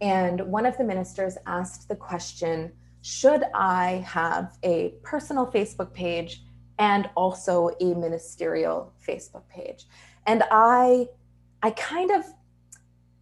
And 0.00 0.40
one 0.40 0.66
of 0.66 0.76
the 0.76 0.84
ministers 0.84 1.38
asked 1.46 1.88
the 1.88 1.96
question 1.96 2.72
Should 3.02 3.44
I 3.54 4.04
have 4.06 4.58
a 4.64 4.94
personal 5.04 5.46
Facebook 5.46 5.92
page 5.94 6.42
and 6.78 7.08
also 7.14 7.70
a 7.80 7.94
ministerial 7.94 8.92
Facebook 9.06 9.48
page? 9.48 9.86
And 10.26 10.42
I 10.50 11.06
I 11.62 11.70
kind 11.70 12.10
of 12.10 12.24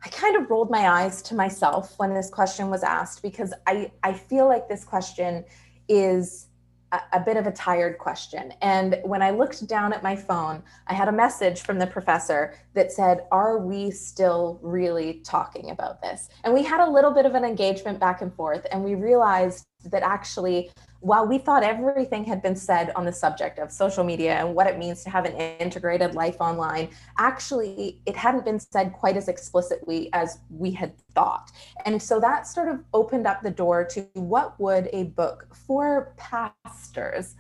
I 0.03 0.09
kind 0.09 0.37
of 0.37 0.51
rolled 0.51 0.71
my 0.71 0.89
eyes 0.89 1.21
to 1.23 1.35
myself 1.35 1.95
when 1.99 2.15
this 2.15 2.31
question 2.31 2.71
was 2.71 2.83
asked 2.83 3.23
because 3.23 3.53
I, 3.67 3.93
I 4.03 4.15
feel 4.15 4.49
like 4.49 4.67
this 4.67 4.83
question 4.83 5.45
is 5.89 6.47
a, 6.93 7.01
a, 7.13 7.21
bit 7.21 7.37
of 7.37 7.47
a 7.47 7.53
tired 7.53 7.99
question. 7.99 8.55
And 8.63 8.99
when 9.05 9.21
I 9.21 9.31
looked 9.31 9.67
down 9.67 9.93
at 9.93 10.03
my 10.03 10.17
phone, 10.17 10.63
I 10.87 10.95
had 10.95 11.09
a 11.09 11.13
message 11.13 11.61
from 11.61 11.79
the 11.79 11.87
professor 11.87 12.55
that 12.75 12.91
said, 12.93 13.27
Are 13.31 13.59
we 13.59 13.91
still 13.91 14.59
really 14.63 15.21
talking 15.25 15.71
about 15.71 16.01
this? 16.01 16.31
And 16.45 16.55
we 16.55 16.63
had 16.63 16.81
a 16.81 16.91
little 16.91 17.11
bit 17.11 17.27
of 17.27 17.35
an 17.35 17.45
engagement 17.45 18.01
back 18.01 18.23
and 18.23 18.35
forth, 18.35 18.67
and 18.73 18.83
we 18.83 18.95
realized 18.95 19.67
that 19.85 20.03
actually 20.03 20.71
while 21.01 21.27
we 21.27 21.39
thought 21.39 21.63
everything 21.63 22.25
had 22.25 22.43
been 22.43 22.55
said 22.55 22.93
on 22.95 23.07
the 23.07 23.13
subject 23.13 23.59
of 23.59 23.73
social 23.73 24.05
media 24.05 24.35
and 24.35 24.55
what 24.55 24.67
it 24.67 24.79
means 24.79 25.03
to 25.03 25.11
have 25.11 25.25
an 25.25 25.33
integrated 25.59 26.15
life 26.15 26.37
online, 26.41 26.91
actually, 27.19 28.01
it 28.05 28.15
hadn't 28.15 28.45
been 28.45 28.61
said 28.61 28.93
quite 28.93 29.17
as 29.17 29.27
explicitly 29.27 30.11
as 30.13 30.39
we 30.51 30.71
had 30.71 30.93
thought. 31.15 31.51
And 31.87 32.01
so 32.03 32.21
that 32.21 32.47
sort 32.47 32.69
of 32.69 32.85
opened 32.93 33.27
up 33.27 33.43
the 33.43 33.51
door 33.51 33.85
to 33.87 34.07
what 34.13 34.61
would 34.61 34.91
a 34.93 35.05
book 35.05 35.47
for 35.67 36.13
pastors 36.19 37.35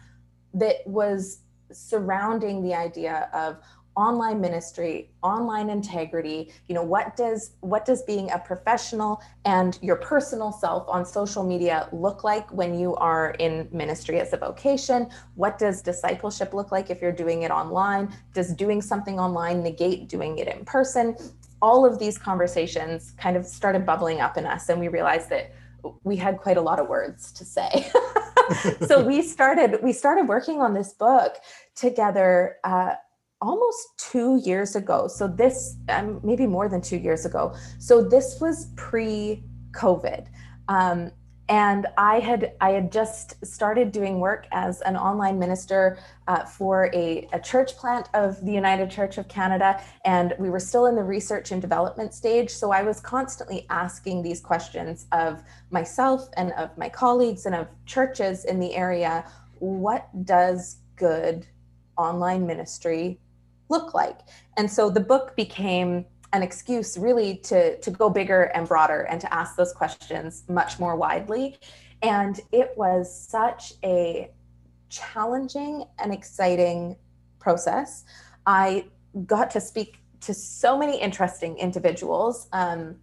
that 0.55 0.77
was 0.87 1.41
surrounding 1.71 2.62
the 2.62 2.75
idea 2.75 3.29
of 3.35 3.59
online 4.07 4.41
ministry 4.41 5.11
online 5.23 5.69
integrity 5.69 6.41
you 6.69 6.75
know 6.75 6.83
what 6.83 7.17
does 7.17 7.53
what 7.61 7.85
does 7.85 8.03
being 8.03 8.31
a 8.31 8.39
professional 8.39 9.21
and 9.45 9.79
your 9.83 9.97
personal 9.97 10.53
self 10.53 10.89
on 10.89 11.05
social 11.05 11.45
media 11.45 11.89
look 11.93 12.25
like 12.25 12.51
when 12.53 12.79
you 12.79 12.95
are 12.97 13.35
in 13.39 13.69
ministry 13.73 14.21
as 14.21 14.33
a 14.33 14.37
vocation? 14.37 15.09
What 15.35 15.59
does 15.59 15.83
discipleship 15.83 16.55
look 16.55 16.73
like 16.73 16.91
if 16.91 17.01
you're 17.01 17.13
doing 17.13 17.43
it 17.43 17.51
online? 17.51 18.15
Does 18.35 18.53
doing 18.55 18.83
something 18.83 19.19
online 19.19 19.63
negate 19.63 20.09
doing 20.09 20.39
it 20.39 20.49
in 20.49 20.65
person? 20.65 21.17
All 21.63 21.85
of 21.85 21.99
these 21.99 22.19
conversations 22.19 23.13
kind 23.19 23.37
of 23.37 23.47
started 23.47 23.85
bubbling 23.85 24.21
up 24.21 24.37
in 24.37 24.47
us 24.47 24.69
and 24.69 24.81
we 24.81 24.89
realized 24.89 25.29
that 25.31 25.53
we 26.05 26.17
had 26.17 26.39
quite 26.39 26.57
a 26.57 26.61
lot 26.61 26.79
of 26.79 26.89
words 26.89 27.33
to 27.33 27.45
say. 27.45 27.91
So 28.89 29.05
we 29.05 29.23
started 29.23 29.81
we 29.81 29.93
started 29.93 30.27
working 30.27 30.61
on 30.61 30.75
this 30.75 30.93
book 30.93 31.37
together 31.77 32.57
uh, 32.65 32.95
almost 33.41 33.99
two 33.99 34.41
years 34.45 34.76
ago. 34.76 35.09
So 35.09 35.26
this, 35.26 35.76
um, 35.88 36.20
maybe 36.22 36.47
more 36.47 36.68
than 36.68 36.80
two 36.80 36.99
years 36.99 37.24
ago. 37.24 37.55
So 37.78 38.03
this 38.03 38.38
was 38.41 38.68
pre-COVID. 38.76 40.26
Um, 40.68 41.11
and 41.51 41.88
I 41.99 42.20
had 42.20 42.53
I 42.61 42.70
had 42.70 42.93
just 42.93 43.45
started 43.45 43.91
doing 43.91 44.20
work 44.20 44.47
as 44.53 44.82
an 44.82 44.97
online 44.97 45.36
minister 45.36 45.99
uh, 46.28 46.45
for 46.45 46.88
a, 46.95 47.28
a, 47.32 47.41
church 47.41 47.76
plant 47.76 48.09
of 48.14 48.41
the 48.47 48.53
United 48.53 48.88
Church 48.88 49.18
of 49.18 49.26
Canada, 49.26 49.82
and 50.05 50.32
we 50.38 50.49
were 50.49 50.61
still 50.61 50.86
in 50.86 50.95
the 50.95 51.03
research 51.03 51.51
and 51.51 51.61
development 51.61 52.14
stage. 52.14 52.51
So 52.51 52.70
I 52.70 52.84
was 52.84 53.01
constantly 53.01 53.66
asking 53.68 54.22
these 54.22 54.41
questions 54.41 55.07
of 55.11 55.43
myself 55.70 56.28
and 56.36 56.53
of 56.53 56.78
my 56.78 56.88
colleagues 56.88 57.47
and 57.47 57.55
of 57.57 57.66
churches 57.84 58.45
in 58.45 58.61
the 58.61 58.76
area: 58.76 59.24
What 59.59 60.07
does 60.24 60.76
good 60.95 61.49
online 61.99 62.47
ministry 62.47 63.18
look 63.71 63.95
like? 63.95 64.18
And 64.57 64.71
so 64.71 64.91
the 64.91 65.01
book 65.01 65.37
became 65.37 66.05
an 66.33 66.43
excuse 66.43 66.97
really 66.97 67.37
to, 67.39 67.79
to 67.81 67.91
go 67.91 68.11
bigger 68.11 68.45
and 68.55 68.68
broader 68.68 69.03
and 69.03 69.21
to 69.21 69.35
ask 69.35 69.57
those 69.57 69.73
questions 69.73 70.45
much 70.49 70.79
more 70.79 70.97
widely. 70.97 71.59
And 72.03 72.41
it 72.53 72.73
was 72.77 73.12
such 73.29 73.73
a 73.85 74.31
challenging 74.89 75.85
and 75.99 76.12
exciting 76.12 76.97
process. 77.39 78.05
I 78.47 78.87
got 79.27 79.51
to 79.53 79.61
speak 79.61 79.99
to 80.21 80.35
so 80.35 80.79
many 80.79 81.01
interesting 81.01 81.57
individuals. 81.59 82.49
Um, 82.53 82.97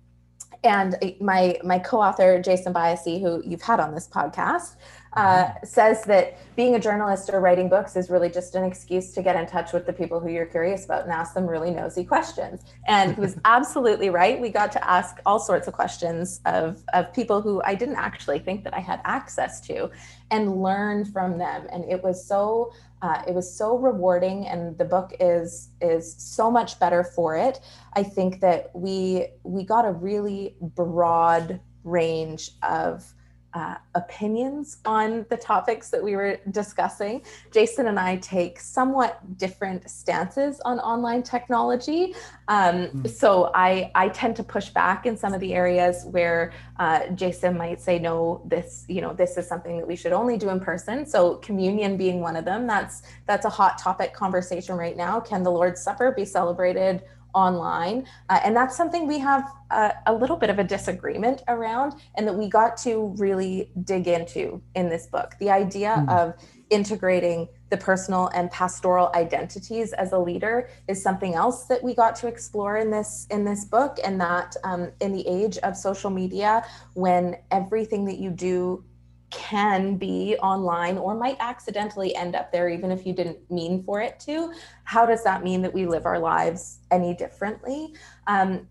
and 0.63 0.95
my 1.21 1.57
my 1.63 1.79
co-author 1.79 2.41
Jason 2.41 2.73
Byassee, 2.73 3.21
who 3.21 3.43
you've 3.45 3.61
had 3.61 3.79
on 3.79 3.93
this 3.93 4.07
podcast, 4.07 4.75
uh, 5.13 5.53
says 5.63 6.03
that 6.03 6.37
being 6.55 6.75
a 6.75 6.79
journalist 6.79 7.29
or 7.31 7.39
writing 7.39 7.69
books 7.69 7.95
is 7.95 8.09
really 8.09 8.29
just 8.29 8.55
an 8.55 8.63
excuse 8.63 9.13
to 9.13 9.21
get 9.21 9.35
in 9.35 9.45
touch 9.45 9.73
with 9.73 9.85
the 9.85 9.93
people 9.93 10.19
who 10.19 10.29
you're 10.29 10.45
curious 10.45 10.85
about 10.85 11.03
and 11.03 11.11
ask 11.11 11.33
them 11.33 11.47
really 11.47 11.71
nosy 11.71 12.03
questions. 12.03 12.65
And 12.87 13.15
he 13.15 13.21
was 13.21 13.37
absolutely 13.45 14.09
right. 14.09 14.39
We 14.39 14.49
got 14.49 14.71
to 14.73 14.89
ask 14.89 15.17
all 15.25 15.39
sorts 15.39 15.67
of 15.67 15.73
questions 15.73 16.41
of, 16.45 16.83
of 16.93 17.13
people 17.13 17.41
who 17.41 17.61
I 17.63 17.75
didn't 17.75 17.95
actually 17.95 18.39
think 18.39 18.63
that 18.63 18.73
I 18.73 18.79
had 18.79 19.01
access 19.05 19.61
to 19.61 19.89
and 20.29 20.61
learn 20.61 21.05
from 21.05 21.37
them. 21.37 21.67
And 21.71 21.85
it 21.85 22.03
was 22.03 22.25
so 22.25 22.73
uh, 23.01 23.21
it 23.27 23.33
was 23.33 23.51
so 23.51 23.77
rewarding 23.77 24.47
and 24.47 24.75
the 24.77 24.85
book 24.85 25.13
is 25.19 25.69
is 25.81 26.15
so 26.17 26.49
much 26.49 26.79
better 26.79 27.03
for 27.03 27.37
it 27.37 27.59
i 27.93 28.01
think 28.01 28.39
that 28.39 28.71
we 28.73 29.27
we 29.43 29.63
got 29.63 29.85
a 29.85 29.91
really 29.91 30.55
broad 30.59 31.59
range 31.83 32.51
of 32.63 33.13
uh, 33.57 33.75
opinions 33.95 34.77
on 34.85 35.25
the 35.31 35.37
topics 35.37 35.89
that 35.89 36.03
we 36.03 36.15
were 36.15 36.37
discussing. 36.51 37.23
Jason 37.51 37.87
and 37.87 37.99
I 37.99 38.17
take 38.17 38.59
somewhat 38.59 39.11
different 39.37 39.89
stances 39.89 40.59
on 40.63 40.79
online 40.79 41.23
technology. 41.23 42.13
Um, 42.47 42.75
mm. 42.75 43.09
So 43.09 43.49
I, 43.55 43.91
I 43.95 44.09
tend 44.09 44.35
to 44.35 44.43
push 44.43 44.69
back 44.69 45.07
in 45.07 45.17
some 45.17 45.33
of 45.33 45.39
the 45.39 45.55
areas 45.55 46.05
where 46.11 46.53
uh, 46.77 47.07
Jason 47.21 47.57
might 47.57 47.81
say, 47.81 47.97
no, 47.97 48.43
this, 48.45 48.85
you 48.87 49.01
know, 49.01 49.13
this 49.13 49.37
is 49.37 49.47
something 49.47 49.77
that 49.79 49.87
we 49.87 49.95
should 49.95 50.13
only 50.13 50.37
do 50.37 50.49
in 50.49 50.59
person. 50.59 51.05
So 51.05 51.37
communion 51.37 51.97
being 51.97 52.19
one 52.19 52.35
of 52.35 52.45
them, 52.45 52.67
that's, 52.67 53.01
that's 53.25 53.45
a 53.45 53.49
hot 53.49 53.79
topic 53.79 54.13
conversation 54.13 54.75
right 54.75 54.95
now. 54.95 55.19
Can 55.19 55.41
the 55.41 55.51
Lord's 55.51 55.81
Supper 55.81 56.11
be 56.11 56.25
celebrated 56.25 57.01
online. 57.33 58.07
Uh, 58.29 58.39
and 58.43 58.55
that's 58.55 58.75
something 58.75 59.07
we 59.07 59.19
have 59.19 59.51
a, 59.71 59.93
a, 60.07 60.13
little 60.13 60.37
bit 60.37 60.49
of 60.49 60.59
a 60.59 60.63
disagreement 60.63 61.43
around 61.47 61.93
and 62.15 62.27
that 62.27 62.33
we 62.33 62.49
got 62.49 62.77
to 62.77 63.13
really 63.17 63.71
dig 63.83 64.07
into 64.07 64.61
in 64.75 64.89
this 64.89 65.07
book. 65.07 65.35
The 65.39 65.49
idea 65.49 66.05
mm. 66.07 66.09
of 66.09 66.33
integrating 66.69 67.47
the 67.69 67.77
personal 67.77 68.27
and 68.29 68.49
pastoral 68.51 69.11
identities 69.13 69.93
as 69.93 70.11
a 70.13 70.19
leader 70.19 70.69
is 70.87 71.01
something 71.01 71.35
else 71.35 71.65
that 71.65 71.83
we 71.83 71.93
got 71.93 72.15
to 72.15 72.27
explore 72.27 72.77
in 72.77 72.91
this 72.91 73.27
in 73.29 73.43
this 73.43 73.65
book 73.65 73.97
and 74.03 74.19
that 74.19 74.55
um, 74.63 74.91
in 75.01 75.11
the 75.11 75.27
age 75.27 75.57
of 75.59 75.75
social 75.75 76.09
media 76.09 76.65
when 76.93 77.35
everything 77.51 78.05
that 78.05 78.19
you 78.19 78.29
do 78.29 78.83
can 79.29 79.97
be 79.97 80.35
online 80.41 80.97
or 80.97 81.13
might 81.13 81.37
accidentally 81.39 82.15
end 82.15 82.35
up 82.35 82.51
there 82.51 82.69
even 82.69 82.91
if 82.91 83.05
you 83.05 83.13
didn't 83.13 83.39
mean 83.51 83.83
for 83.83 84.01
it 84.01 84.19
to. 84.21 84.53
How 84.83 85.05
does 85.05 85.23
that 85.23 85.43
mean 85.43 85.61
that 85.63 85.73
we 85.73 85.85
live 85.85 86.05
our 86.05 86.19
lives 86.19 86.79
any 86.91 87.13
differently? 87.13 87.93
Um, 88.27 88.67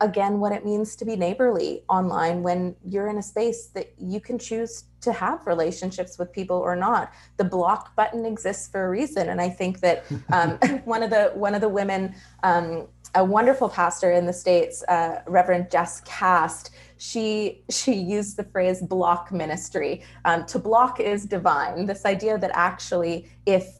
again 0.00 0.40
what 0.40 0.52
it 0.52 0.64
means 0.64 0.96
to 0.96 1.04
be 1.04 1.16
neighborly 1.16 1.84
online 1.88 2.42
when 2.42 2.74
you're 2.84 3.08
in 3.08 3.18
a 3.18 3.22
space 3.22 3.66
that 3.68 3.92
you 3.98 4.20
can 4.20 4.38
choose 4.38 4.84
to 5.00 5.12
have 5.12 5.46
relationships 5.46 6.18
with 6.18 6.32
people 6.32 6.56
or 6.56 6.74
not. 6.74 7.12
The 7.36 7.44
block 7.44 7.94
button 7.94 8.26
exists 8.26 8.68
for 8.68 8.86
a 8.86 8.90
reason 8.90 9.28
and 9.28 9.40
i 9.40 9.48
think 9.48 9.80
that 9.80 10.04
um, 10.32 10.50
one 10.84 11.02
of 11.02 11.10
the 11.10 11.30
one 11.34 11.54
of 11.54 11.60
the 11.60 11.68
women 11.68 12.14
um, 12.42 12.88
a 13.14 13.24
wonderful 13.24 13.68
pastor 13.68 14.12
in 14.12 14.26
the 14.26 14.32
states 14.32 14.82
uh, 14.88 15.22
reverend 15.26 15.68
Jes 15.72 16.02
Kast 16.04 16.70
she 16.98 17.62
she 17.70 17.94
used 17.94 18.36
the 18.36 18.44
phrase 18.44 18.82
block 18.82 19.32
ministry. 19.32 20.02
Um, 20.24 20.46
to 20.46 20.58
block 20.58 21.00
is 21.00 21.26
divine. 21.26 21.86
This 21.86 22.04
idea 22.04 22.38
that 22.38 22.50
actually, 22.54 23.28
if 23.44 23.78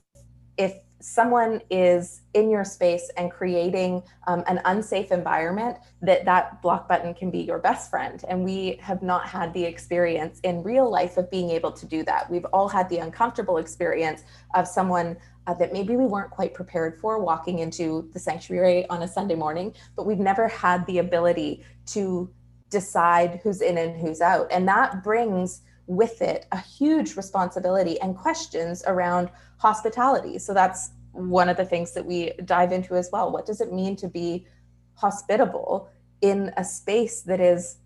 if 0.57 0.75
someone 1.01 1.61
is 1.71 2.23
in 2.35 2.51
your 2.51 2.64
space 2.64 3.11
and 3.17 3.31
creating 3.31 4.03
um, 4.27 4.43
an 4.47 4.61
unsafe 4.64 5.12
environment 5.12 5.77
that 6.01 6.25
that 6.25 6.61
block 6.62 6.89
button 6.89 7.12
can 7.12 7.31
be 7.31 7.39
your 7.39 7.59
best 7.59 7.91
friend 7.91 8.25
and 8.29 8.43
we 8.43 8.79
have 8.81 9.03
not 9.03 9.29
had 9.29 9.53
the 9.53 9.62
experience 9.62 10.41
in 10.41 10.62
real 10.62 10.91
life 10.91 11.19
of 11.19 11.31
being 11.31 11.51
able 11.51 11.71
to 11.71 11.85
do 11.85 12.03
that 12.03 12.31
we've 12.31 12.47
all 12.47 12.69
had 12.69 12.89
the 12.89 12.97
uncomfortable 12.97 13.59
experience 13.59 14.25
of 14.55 14.67
someone 14.67 15.17
uh, 15.47 15.55
that 15.55 15.73
maybe 15.73 15.95
we 15.97 16.07
weren't 16.07 16.31
quite 16.31 16.55
prepared 16.55 16.99
for 16.99 17.21
walking 17.21 17.59
into 17.59 18.09
the 18.14 18.19
sanctuary 18.19 18.89
on 18.89 19.03
a 19.03 19.09
sunday 19.09 19.35
morning 19.35 19.75
but 19.97 20.07
we've 20.07 20.19
never 20.19 20.49
had 20.49 20.85
the 20.87 20.99
ability 20.99 21.62
to 21.85 22.29
decide 22.71 23.41
who's 23.43 23.61
in 23.61 23.79
and 23.79 24.01
who's 24.01 24.21
out. 24.21 24.49
And 24.51 24.67
that 24.69 25.03
brings 25.03 25.62
with 25.87 26.21
it 26.21 26.47
a 26.53 26.59
huge 26.59 27.17
responsibility 27.17 28.01
and 28.01 28.17
questions 28.17 28.83
around 28.87 29.31
hospitality. 29.59 30.39
So 30.39 30.53
that's 30.53 30.91
one 31.12 31.49
of 31.49 31.57
the 31.57 31.64
things 31.64 31.93
that 31.95 32.05
we 32.05 32.33
dive 32.45 32.73
into 32.73 32.95
as 32.95 33.09
well. 33.12 33.31
What 33.31 33.47
does 33.47 33.61
it 33.61 33.73
mean 33.73 33.97
to 33.97 34.09
be 34.09 34.47
hospitable 34.95 35.89
in 36.21 36.53
a 36.57 36.64
space 36.64 37.23
that 37.23 37.41
is 37.41 37.77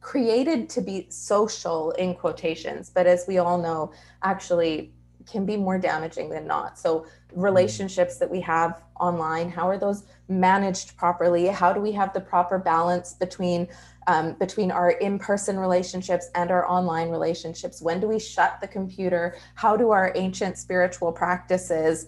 created 0.00 0.68
to 0.68 0.82
be 0.82 1.06
social 1.08 1.92
in 1.92 2.14
quotations, 2.14 2.90
but 2.90 3.06
as 3.06 3.24
we 3.26 3.38
all 3.38 3.58
know, 3.58 3.90
actually 4.22 4.92
can 5.26 5.46
be 5.46 5.56
more 5.56 5.78
damaging 5.78 6.28
than 6.28 6.46
not. 6.46 6.78
So 6.78 7.06
relationships 7.32 8.18
that 8.18 8.30
we 8.30 8.40
have 8.40 8.82
online, 9.00 9.48
how 9.50 9.68
are 9.68 9.78
those 9.78 10.04
managed 10.28 10.96
properly? 10.96 11.46
How 11.46 11.72
do 11.72 11.80
we 11.80 11.92
have 11.92 12.12
the 12.12 12.20
proper 12.20 12.58
balance 12.58 13.14
between 13.14 13.68
um, 14.06 14.34
between 14.34 14.70
our 14.70 14.90
in-person 14.90 15.58
relationships 15.58 16.28
and 16.34 16.50
our 16.50 16.68
online 16.68 17.08
relationships? 17.08 17.80
When 17.80 18.00
do 18.00 18.06
we 18.06 18.18
shut 18.18 18.58
the 18.60 18.68
computer? 18.68 19.36
How 19.54 19.76
do 19.76 19.90
our 19.90 20.12
ancient 20.14 20.58
spiritual 20.58 21.10
practices 21.10 22.06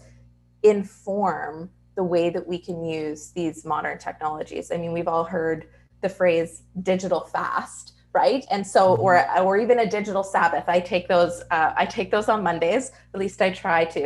inform 0.63 1.71
the 1.95 2.05
way 2.05 2.29
that 2.29 2.47
we 2.47 2.59
can 2.59 2.85
use 2.85 3.31
these 3.31 3.65
modern 3.65 3.99
technologies? 3.99 4.71
I 4.71 4.77
mean, 4.77 4.93
we've 4.93 5.09
all 5.09 5.25
heard 5.25 5.69
the 6.03 6.11
phrase 6.11 6.63
digital 6.83 7.21
fast 7.21 7.96
right 8.17 8.45
and 8.51 8.67
so 8.67 8.83
mm-hmm. 8.93 9.03
or 9.03 9.41
or 9.47 9.59
even 9.59 9.81
a 9.81 9.89
digital 9.99 10.25
sabbath 10.25 10.67
i 10.69 10.81
take 10.81 11.07
those 11.09 11.43
uh, 11.51 11.73
i 11.77 11.85
take 11.85 12.11
those 12.11 12.29
on 12.29 12.43
mondays 12.43 12.85
at 13.15 13.21
least 13.21 13.39
i 13.43 13.51
try 13.51 13.85
to 13.85 14.03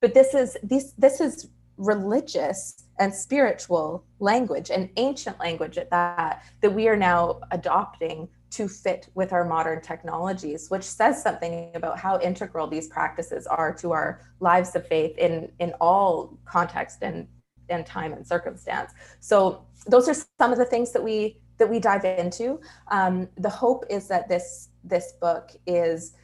but 0.00 0.14
this 0.14 0.34
is 0.34 0.56
this 0.62 0.92
this 1.04 1.20
is 1.20 1.48
religious 1.76 2.60
and 2.98 3.14
spiritual 3.14 4.04
language 4.18 4.70
and 4.70 4.90
ancient 4.96 5.38
language 5.40 5.76
at 5.78 5.88
that 5.90 6.42
that 6.62 6.72
we 6.78 6.88
are 6.88 6.96
now 6.96 7.40
adopting 7.50 8.28
to 8.50 8.68
fit 8.68 9.08
with 9.14 9.32
our 9.32 9.44
modern 9.44 9.80
technologies, 9.80 10.68
which 10.70 10.82
says 10.82 11.22
something 11.22 11.70
about 11.74 11.98
how 11.98 12.18
integral 12.20 12.66
these 12.66 12.88
practices 12.88 13.46
are 13.46 13.72
to 13.72 13.92
our 13.92 14.20
lives 14.40 14.74
of 14.74 14.86
faith 14.86 15.16
in, 15.18 15.50
in 15.60 15.72
all 15.80 16.36
context 16.44 16.98
and, 17.02 17.28
and 17.68 17.86
time 17.86 18.12
and 18.12 18.26
circumstance. 18.26 18.92
So 19.20 19.64
those 19.86 20.08
are 20.08 20.14
some 20.14 20.52
of 20.52 20.58
the 20.58 20.64
things 20.64 20.92
that 20.92 21.02
we 21.02 21.40
that 21.60 21.70
we 21.70 21.78
dive 21.78 22.04
into. 22.04 22.60
Um, 22.90 23.28
the 23.36 23.48
hope 23.48 23.84
is 23.88 24.08
that 24.08 24.28
this 24.28 24.70
this 24.82 25.12
book 25.20 25.50
is 25.66 26.14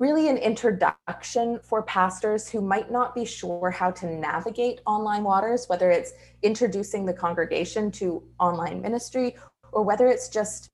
really 0.00 0.28
an 0.28 0.38
introduction 0.38 1.60
for 1.62 1.82
pastors 1.82 2.48
who 2.48 2.62
might 2.62 2.90
not 2.90 3.14
be 3.14 3.24
sure 3.24 3.70
how 3.70 3.90
to 3.90 4.06
navigate 4.06 4.80
online 4.86 5.22
waters, 5.22 5.66
whether 5.68 5.90
it's 5.90 6.12
introducing 6.42 7.04
the 7.04 7.12
congregation 7.12 7.90
to 7.90 8.22
online 8.40 8.80
ministry 8.80 9.36
or 9.72 9.82
whether 9.82 10.08
it's 10.08 10.30
just 10.30 10.70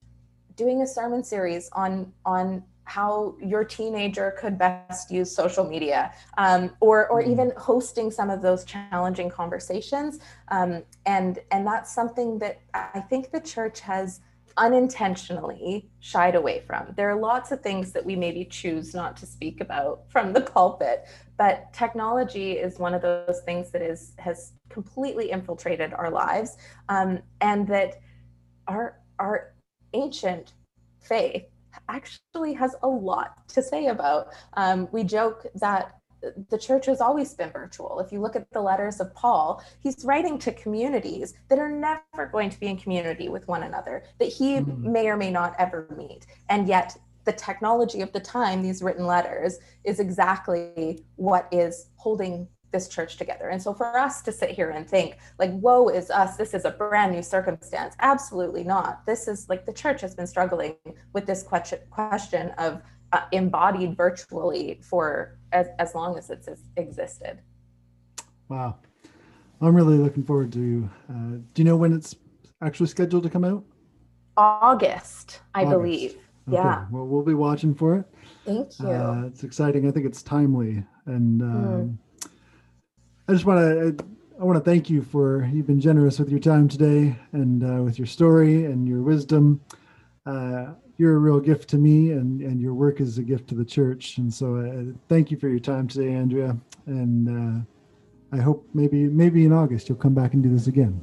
doing 0.54 0.80
a 0.82 0.86
sermon 0.86 1.22
series 1.22 1.68
on 1.72 2.10
on 2.24 2.62
how 2.86 3.34
your 3.42 3.64
teenager 3.64 4.34
could 4.38 4.56
best 4.56 5.10
use 5.10 5.34
social 5.34 5.64
media 5.68 6.12
um, 6.38 6.70
or 6.80 7.08
or 7.08 7.20
mm-hmm. 7.20 7.32
even 7.32 7.52
hosting 7.56 8.10
some 8.10 8.30
of 8.30 8.40
those 8.40 8.64
challenging 8.64 9.28
conversations 9.28 10.20
um, 10.48 10.82
and 11.04 11.40
and 11.50 11.66
that's 11.66 11.92
something 11.92 12.38
that 12.38 12.60
i 12.74 13.00
think 13.00 13.30
the 13.30 13.40
church 13.40 13.80
has 13.80 14.20
unintentionally 14.56 15.90
shied 16.00 16.34
away 16.34 16.60
from 16.60 16.86
there 16.96 17.10
are 17.10 17.20
lots 17.20 17.52
of 17.52 17.60
things 17.60 17.92
that 17.92 18.06
we 18.06 18.16
maybe 18.16 18.44
choose 18.44 18.94
not 18.94 19.16
to 19.16 19.26
speak 19.26 19.60
about 19.60 20.04
from 20.08 20.32
the 20.32 20.40
pulpit 20.40 21.04
but 21.36 21.70
technology 21.72 22.52
is 22.52 22.78
one 22.78 22.94
of 22.94 23.02
those 23.02 23.40
things 23.44 23.70
that 23.70 23.82
is 23.82 24.12
has 24.18 24.52
completely 24.70 25.30
infiltrated 25.30 25.92
our 25.92 26.10
lives 26.10 26.56
um, 26.88 27.18
and 27.40 27.66
that 27.66 28.00
our 28.68 29.00
our 29.18 29.52
ancient 29.92 30.52
faith 31.00 31.44
actually 31.88 32.54
has 32.54 32.74
a 32.82 32.88
lot 32.88 33.46
to 33.48 33.62
say 33.62 33.86
about. 33.86 34.28
Um, 34.54 34.88
we 34.92 35.04
joke 35.04 35.46
that 35.56 35.96
the 36.50 36.58
church 36.58 36.86
has 36.86 37.00
always 37.00 37.34
been 37.34 37.50
virtual. 37.50 38.00
If 38.00 38.12
you 38.12 38.20
look 38.20 38.36
at 38.36 38.50
the 38.52 38.60
letters 38.60 39.00
of 39.00 39.14
Paul, 39.14 39.62
he's 39.80 40.04
writing 40.04 40.38
to 40.40 40.52
communities 40.52 41.34
that 41.48 41.58
are 41.58 41.70
never 41.70 42.26
going 42.30 42.50
to 42.50 42.58
be 42.58 42.66
in 42.66 42.76
community 42.76 43.28
with 43.28 43.46
one 43.48 43.62
another, 43.62 44.02
that 44.18 44.28
he 44.28 44.56
mm-hmm. 44.56 44.92
may 44.92 45.08
or 45.08 45.16
may 45.16 45.30
not 45.30 45.54
ever 45.58 45.86
meet. 45.96 46.26
And 46.48 46.68
yet, 46.68 46.96
the 47.24 47.32
technology 47.32 48.02
of 48.02 48.12
the 48.12 48.20
time, 48.20 48.62
these 48.62 48.82
written 48.82 49.04
letters, 49.04 49.58
is 49.84 49.98
exactly 49.98 51.04
what 51.16 51.48
is 51.50 51.88
holding 51.96 52.46
this 52.76 52.88
church 52.88 53.16
together. 53.16 53.48
And 53.48 53.60
so 53.60 53.72
for 53.72 53.98
us 53.98 54.20
to 54.22 54.32
sit 54.40 54.50
here 54.50 54.70
and 54.70 54.88
think, 54.88 55.16
like, 55.38 55.52
woe 55.66 55.88
is 55.88 56.10
us, 56.10 56.36
this 56.36 56.52
is 56.52 56.64
a 56.66 56.70
brand 56.70 57.12
new 57.16 57.22
circumstance, 57.22 57.94
absolutely 58.00 58.64
not. 58.64 59.04
This 59.06 59.28
is 59.28 59.48
like 59.48 59.64
the 59.64 59.72
church 59.72 60.00
has 60.02 60.14
been 60.14 60.26
struggling 60.26 60.74
with 61.14 61.24
this 61.26 61.42
question, 61.42 61.78
question 61.90 62.50
of 62.58 62.82
uh, 63.12 63.22
embodied 63.32 63.96
virtually 63.96 64.80
for 64.82 65.38
as, 65.52 65.68
as 65.78 65.94
long 65.94 66.18
as 66.18 66.28
it's 66.28 66.48
existed. 66.76 67.40
Wow. 68.48 68.76
I'm 69.62 69.74
really 69.74 69.96
looking 69.96 70.22
forward 70.22 70.52
to. 70.52 70.90
Uh, 71.08 71.38
do 71.54 71.62
you 71.62 71.64
know 71.64 71.76
when 71.76 71.94
it's 71.94 72.14
actually 72.60 72.88
scheduled 72.88 73.22
to 73.22 73.30
come 73.30 73.44
out? 73.44 73.64
August, 74.36 75.40
I 75.54 75.62
August. 75.62 75.72
believe. 75.72 76.10
Okay. 76.48 76.58
Yeah. 76.58 76.86
Well, 76.90 77.06
we'll 77.06 77.24
be 77.24 77.34
watching 77.34 77.74
for 77.74 77.96
it. 77.96 78.04
Thank 78.44 78.78
you. 78.78 78.86
Uh, 78.86 79.24
it's 79.26 79.44
exciting. 79.44 79.88
I 79.88 79.90
think 79.90 80.04
it's 80.04 80.22
timely, 80.22 80.84
and 81.06 81.42
um, 81.42 81.64
mm. 81.64 81.98
I 83.28 83.32
just 83.32 83.44
want 83.44 83.58
to 83.58 84.04
I 84.40 84.44
want 84.44 84.62
to 84.62 84.70
thank 84.70 84.88
you 84.88 85.02
for 85.02 85.50
you've 85.52 85.66
been 85.66 85.80
generous 85.80 86.20
with 86.20 86.30
your 86.30 86.38
time 86.38 86.68
today 86.68 87.18
and 87.32 87.64
uh, 87.64 87.82
with 87.82 87.98
your 87.98 88.06
story 88.06 88.66
and 88.66 88.86
your 88.86 89.02
wisdom. 89.02 89.60
Uh, 90.24 90.74
you're 90.96 91.16
a 91.16 91.18
real 91.18 91.40
gift 91.40 91.68
to 91.70 91.76
me, 91.76 92.12
and 92.12 92.40
and 92.40 92.60
your 92.60 92.72
work 92.72 93.00
is 93.00 93.18
a 93.18 93.22
gift 93.22 93.48
to 93.48 93.56
the 93.56 93.64
church. 93.64 94.18
And 94.18 94.32
so, 94.32 94.56
uh, 94.56 94.96
thank 95.08 95.32
you 95.32 95.36
for 95.36 95.48
your 95.48 95.58
time 95.58 95.88
today, 95.88 96.10
Andria. 96.12 96.58
And 96.86 97.64
uh, 98.32 98.36
I 98.36 98.40
hope 98.40 98.68
maybe 98.74 99.08
maybe 99.08 99.44
in 99.44 99.52
August 99.52 99.88
you'll 99.88 99.98
come 99.98 100.14
back 100.14 100.34
and 100.34 100.42
do 100.42 100.48
this 100.48 100.68
again. 100.68 101.02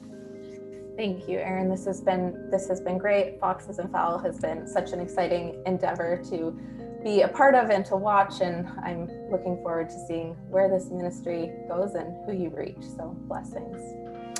Thank 0.96 1.28
you, 1.28 1.40
Aaron. 1.40 1.70
This 1.70 1.86
has 1.86 2.00
been 2.00 2.50
this 2.50 2.70
has 2.70 2.80
been 2.80 2.98
great. 2.98 3.38
Foxes 3.42 3.80
and 3.80 3.92
Fowl 3.92 4.18
has 4.20 4.40
been 4.40 4.66
such 4.66 4.94
an 4.94 5.02
exciting 5.02 5.62
endeavor 5.66 6.24
to 6.30 6.58
be 7.04 7.22
a 7.22 7.28
part 7.28 7.56
of 7.56 7.70
and 7.70 7.86
to 7.86 7.96
watch. 7.96 8.42
And 8.42 8.68
I'm 8.82 9.10
looking 9.30 9.58
forward 9.58 9.90
to 9.90 10.06
seeing 10.08 10.36
where 10.50 10.70
this 10.70 10.90
ministry 10.90 11.52
goes 11.68 11.96
and 11.96 12.16
who 12.26 12.34
you 12.34 12.50
reach. 12.50 12.84
So 12.98 13.16
blessings. 13.28 13.78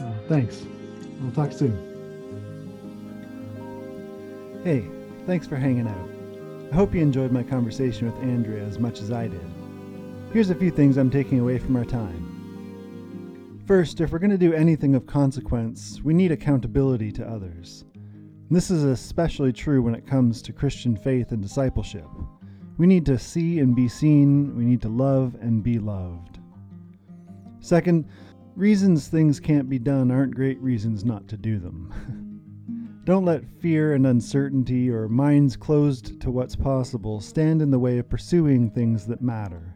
Oh, 0.02 0.16
thanks. 0.28 0.64
We'll 1.22 1.32
talk 1.32 1.52
soon. 1.52 1.92
Hey, 4.64 4.86
thanks 5.28 5.46
for 5.46 5.58
hanging 5.58 5.88
out. 5.88 6.10
I 6.72 6.76
hope 6.76 6.96
you 6.96 7.02
enjoyed 7.02 7.32
my 7.32 7.44
conversation 7.44 8.12
with 8.12 8.20
Andria 8.22 8.68
as 8.68 8.80
much 8.80 9.02
as 9.02 9.12
I 9.12 9.28
did. 9.28 9.46
Here's 10.32 10.50
a 10.50 10.56
few 10.56 10.72
things 10.72 10.98
I'm 10.98 11.12
taking 11.12 11.40
away 11.40 11.60
from 11.60 11.76
our 11.76 11.86
time. 11.86 13.62
First, 13.68 14.02
if 14.02 14.12
we're 14.12 14.20
going 14.20 14.32
to 14.32 14.38
do 14.38 14.54
anything 14.54 14.96
of 14.96 15.06
consequence, 15.06 16.02
we 16.04 16.14
need 16.14 16.32
accountability 16.32 17.12
to 17.14 17.28
others. 17.28 17.86
This 18.50 18.72
is 18.72 18.84
especially 18.84 19.54
true 19.54 19.82
when 19.82 19.96
it 19.96 20.08
comes 20.08 20.42
to 20.42 20.54
Christian 20.54 20.98
faith 20.98 21.32
and 21.32 21.42
discipleship. 21.42 22.08
We 22.78 22.88
need 22.88 23.06
to 23.06 23.20
see 23.20 23.60
and 23.60 23.76
be 23.76 23.88
seen. 23.88 24.56
We 24.56 24.66
need 24.66 24.82
to 24.82 24.90
love 24.90 25.36
and 25.40 25.64
be 25.64 25.80
loved. 25.80 26.40
Second, 27.60 28.06
reasons 28.56 29.08
things 29.08 29.40
can't 29.40 29.70
be 29.70 29.80
done 29.80 30.12
aren't 30.12 30.36
great 30.36 30.60
reasons 30.60 31.06
not 31.06 31.28
to 31.28 31.38
do 31.38 31.60
them. 31.60 33.02
Don't 33.06 33.26
let 33.26 33.44
fear 33.60 33.94
and 33.94 34.08
uncertainty 34.08 34.90
or 34.90 35.10
minds 35.10 35.58
closed 35.58 36.22
to 36.22 36.32
what's 36.32 36.56
possible 36.56 37.20
stand 37.20 37.62
in 37.62 37.70
the 37.70 37.80
way 37.80 37.98
of 37.98 38.10
pursuing 38.10 38.70
things 38.70 39.06
that 39.08 39.22
matter. 39.22 39.76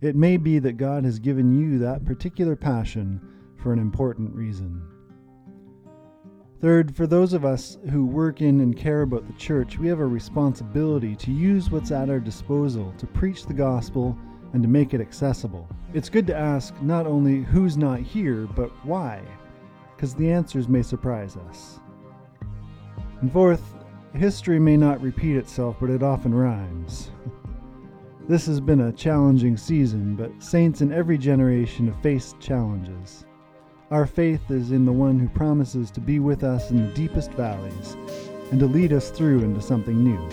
It 0.00 0.14
may 0.14 0.36
be 0.36 0.60
that 0.60 0.76
God 0.76 1.04
has 1.04 1.18
given 1.18 1.52
you 1.52 1.78
that 1.80 2.04
particular 2.04 2.54
passion 2.54 3.20
for 3.56 3.72
an 3.72 3.80
important 3.80 4.32
reason. 4.34 4.82
Third, 6.60 6.96
for 6.96 7.06
those 7.06 7.34
of 7.34 7.44
us 7.44 7.78
who 7.90 8.04
work 8.04 8.40
in 8.40 8.60
and 8.60 8.76
care 8.76 9.02
about 9.02 9.28
the 9.28 9.32
church, 9.34 9.78
we 9.78 9.86
have 9.86 10.00
a 10.00 10.06
responsibility 10.06 11.14
to 11.14 11.30
use 11.30 11.70
what's 11.70 11.92
at 11.92 12.10
our 12.10 12.18
disposal 12.18 12.92
to 12.98 13.06
preach 13.06 13.46
the 13.46 13.54
gospel 13.54 14.18
and 14.52 14.62
to 14.62 14.68
make 14.68 14.92
it 14.92 15.00
accessible. 15.00 15.68
It's 15.94 16.08
good 16.08 16.26
to 16.26 16.36
ask 16.36 16.74
not 16.82 17.06
only 17.06 17.42
who's 17.42 17.76
not 17.76 18.00
here, 18.00 18.48
but 18.56 18.70
why, 18.84 19.22
because 19.94 20.16
the 20.16 20.32
answers 20.32 20.68
may 20.68 20.82
surprise 20.82 21.36
us. 21.48 21.78
And 23.20 23.32
fourth, 23.32 23.76
history 24.14 24.58
may 24.58 24.76
not 24.76 25.00
repeat 25.00 25.36
itself, 25.36 25.76
but 25.80 25.90
it 25.90 26.02
often 26.02 26.34
rhymes. 26.34 27.12
this 28.28 28.46
has 28.46 28.60
been 28.60 28.80
a 28.80 28.92
challenging 28.92 29.56
season, 29.56 30.16
but 30.16 30.42
saints 30.42 30.80
in 30.80 30.92
every 30.92 31.18
generation 31.18 31.86
have 31.86 32.02
faced 32.02 32.40
challenges. 32.40 33.26
Our 33.90 34.04
faith 34.04 34.50
is 34.50 34.70
in 34.70 34.84
the 34.84 34.92
one 34.92 35.18
who 35.18 35.30
promises 35.30 35.90
to 35.92 36.00
be 36.00 36.18
with 36.18 36.44
us 36.44 36.70
in 36.70 36.86
the 36.86 36.92
deepest 36.92 37.30
valleys 37.32 37.96
and 38.50 38.60
to 38.60 38.66
lead 38.66 38.92
us 38.92 39.10
through 39.10 39.38
into 39.38 39.62
something 39.62 40.04
new. 40.04 40.30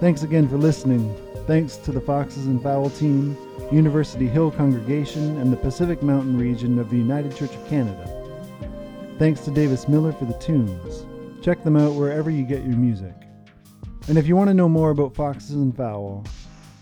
Thanks 0.00 0.24
again 0.24 0.48
for 0.48 0.56
listening. 0.56 1.16
Thanks 1.46 1.76
to 1.76 1.92
the 1.92 2.00
Foxes 2.00 2.46
and 2.46 2.60
Fowl 2.60 2.90
team, 2.90 3.36
University 3.70 4.26
Hill 4.26 4.50
Congregation, 4.50 5.38
and 5.38 5.52
the 5.52 5.56
Pacific 5.56 6.02
Mountain 6.02 6.36
region 6.36 6.80
of 6.80 6.90
the 6.90 6.96
United 6.96 7.36
Church 7.36 7.54
of 7.54 7.64
Canada. 7.68 8.10
Thanks 9.20 9.42
to 9.42 9.52
Davis 9.52 9.86
Miller 9.86 10.10
for 10.10 10.24
the 10.24 10.38
tunes. 10.38 11.06
Check 11.44 11.62
them 11.62 11.76
out 11.76 11.92
wherever 11.92 12.28
you 12.28 12.42
get 12.42 12.64
your 12.64 12.76
music. 12.76 13.14
And 14.08 14.18
if 14.18 14.26
you 14.26 14.34
want 14.34 14.48
to 14.48 14.54
know 14.54 14.68
more 14.68 14.90
about 14.90 15.14
Foxes 15.14 15.52
and 15.52 15.76
Fowl, 15.76 16.24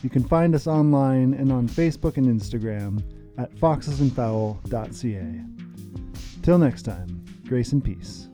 you 0.02 0.08
can 0.08 0.24
find 0.24 0.54
us 0.54 0.66
online 0.66 1.34
and 1.34 1.52
on 1.52 1.68
Facebook 1.68 2.16
and 2.16 2.26
Instagram 2.26 3.02
at 3.38 3.54
foxesandfowl.ca. 3.56 5.44
Till 6.42 6.58
next 6.58 6.82
time, 6.82 7.24
grace 7.46 7.72
and 7.72 7.84
peace. 7.84 8.28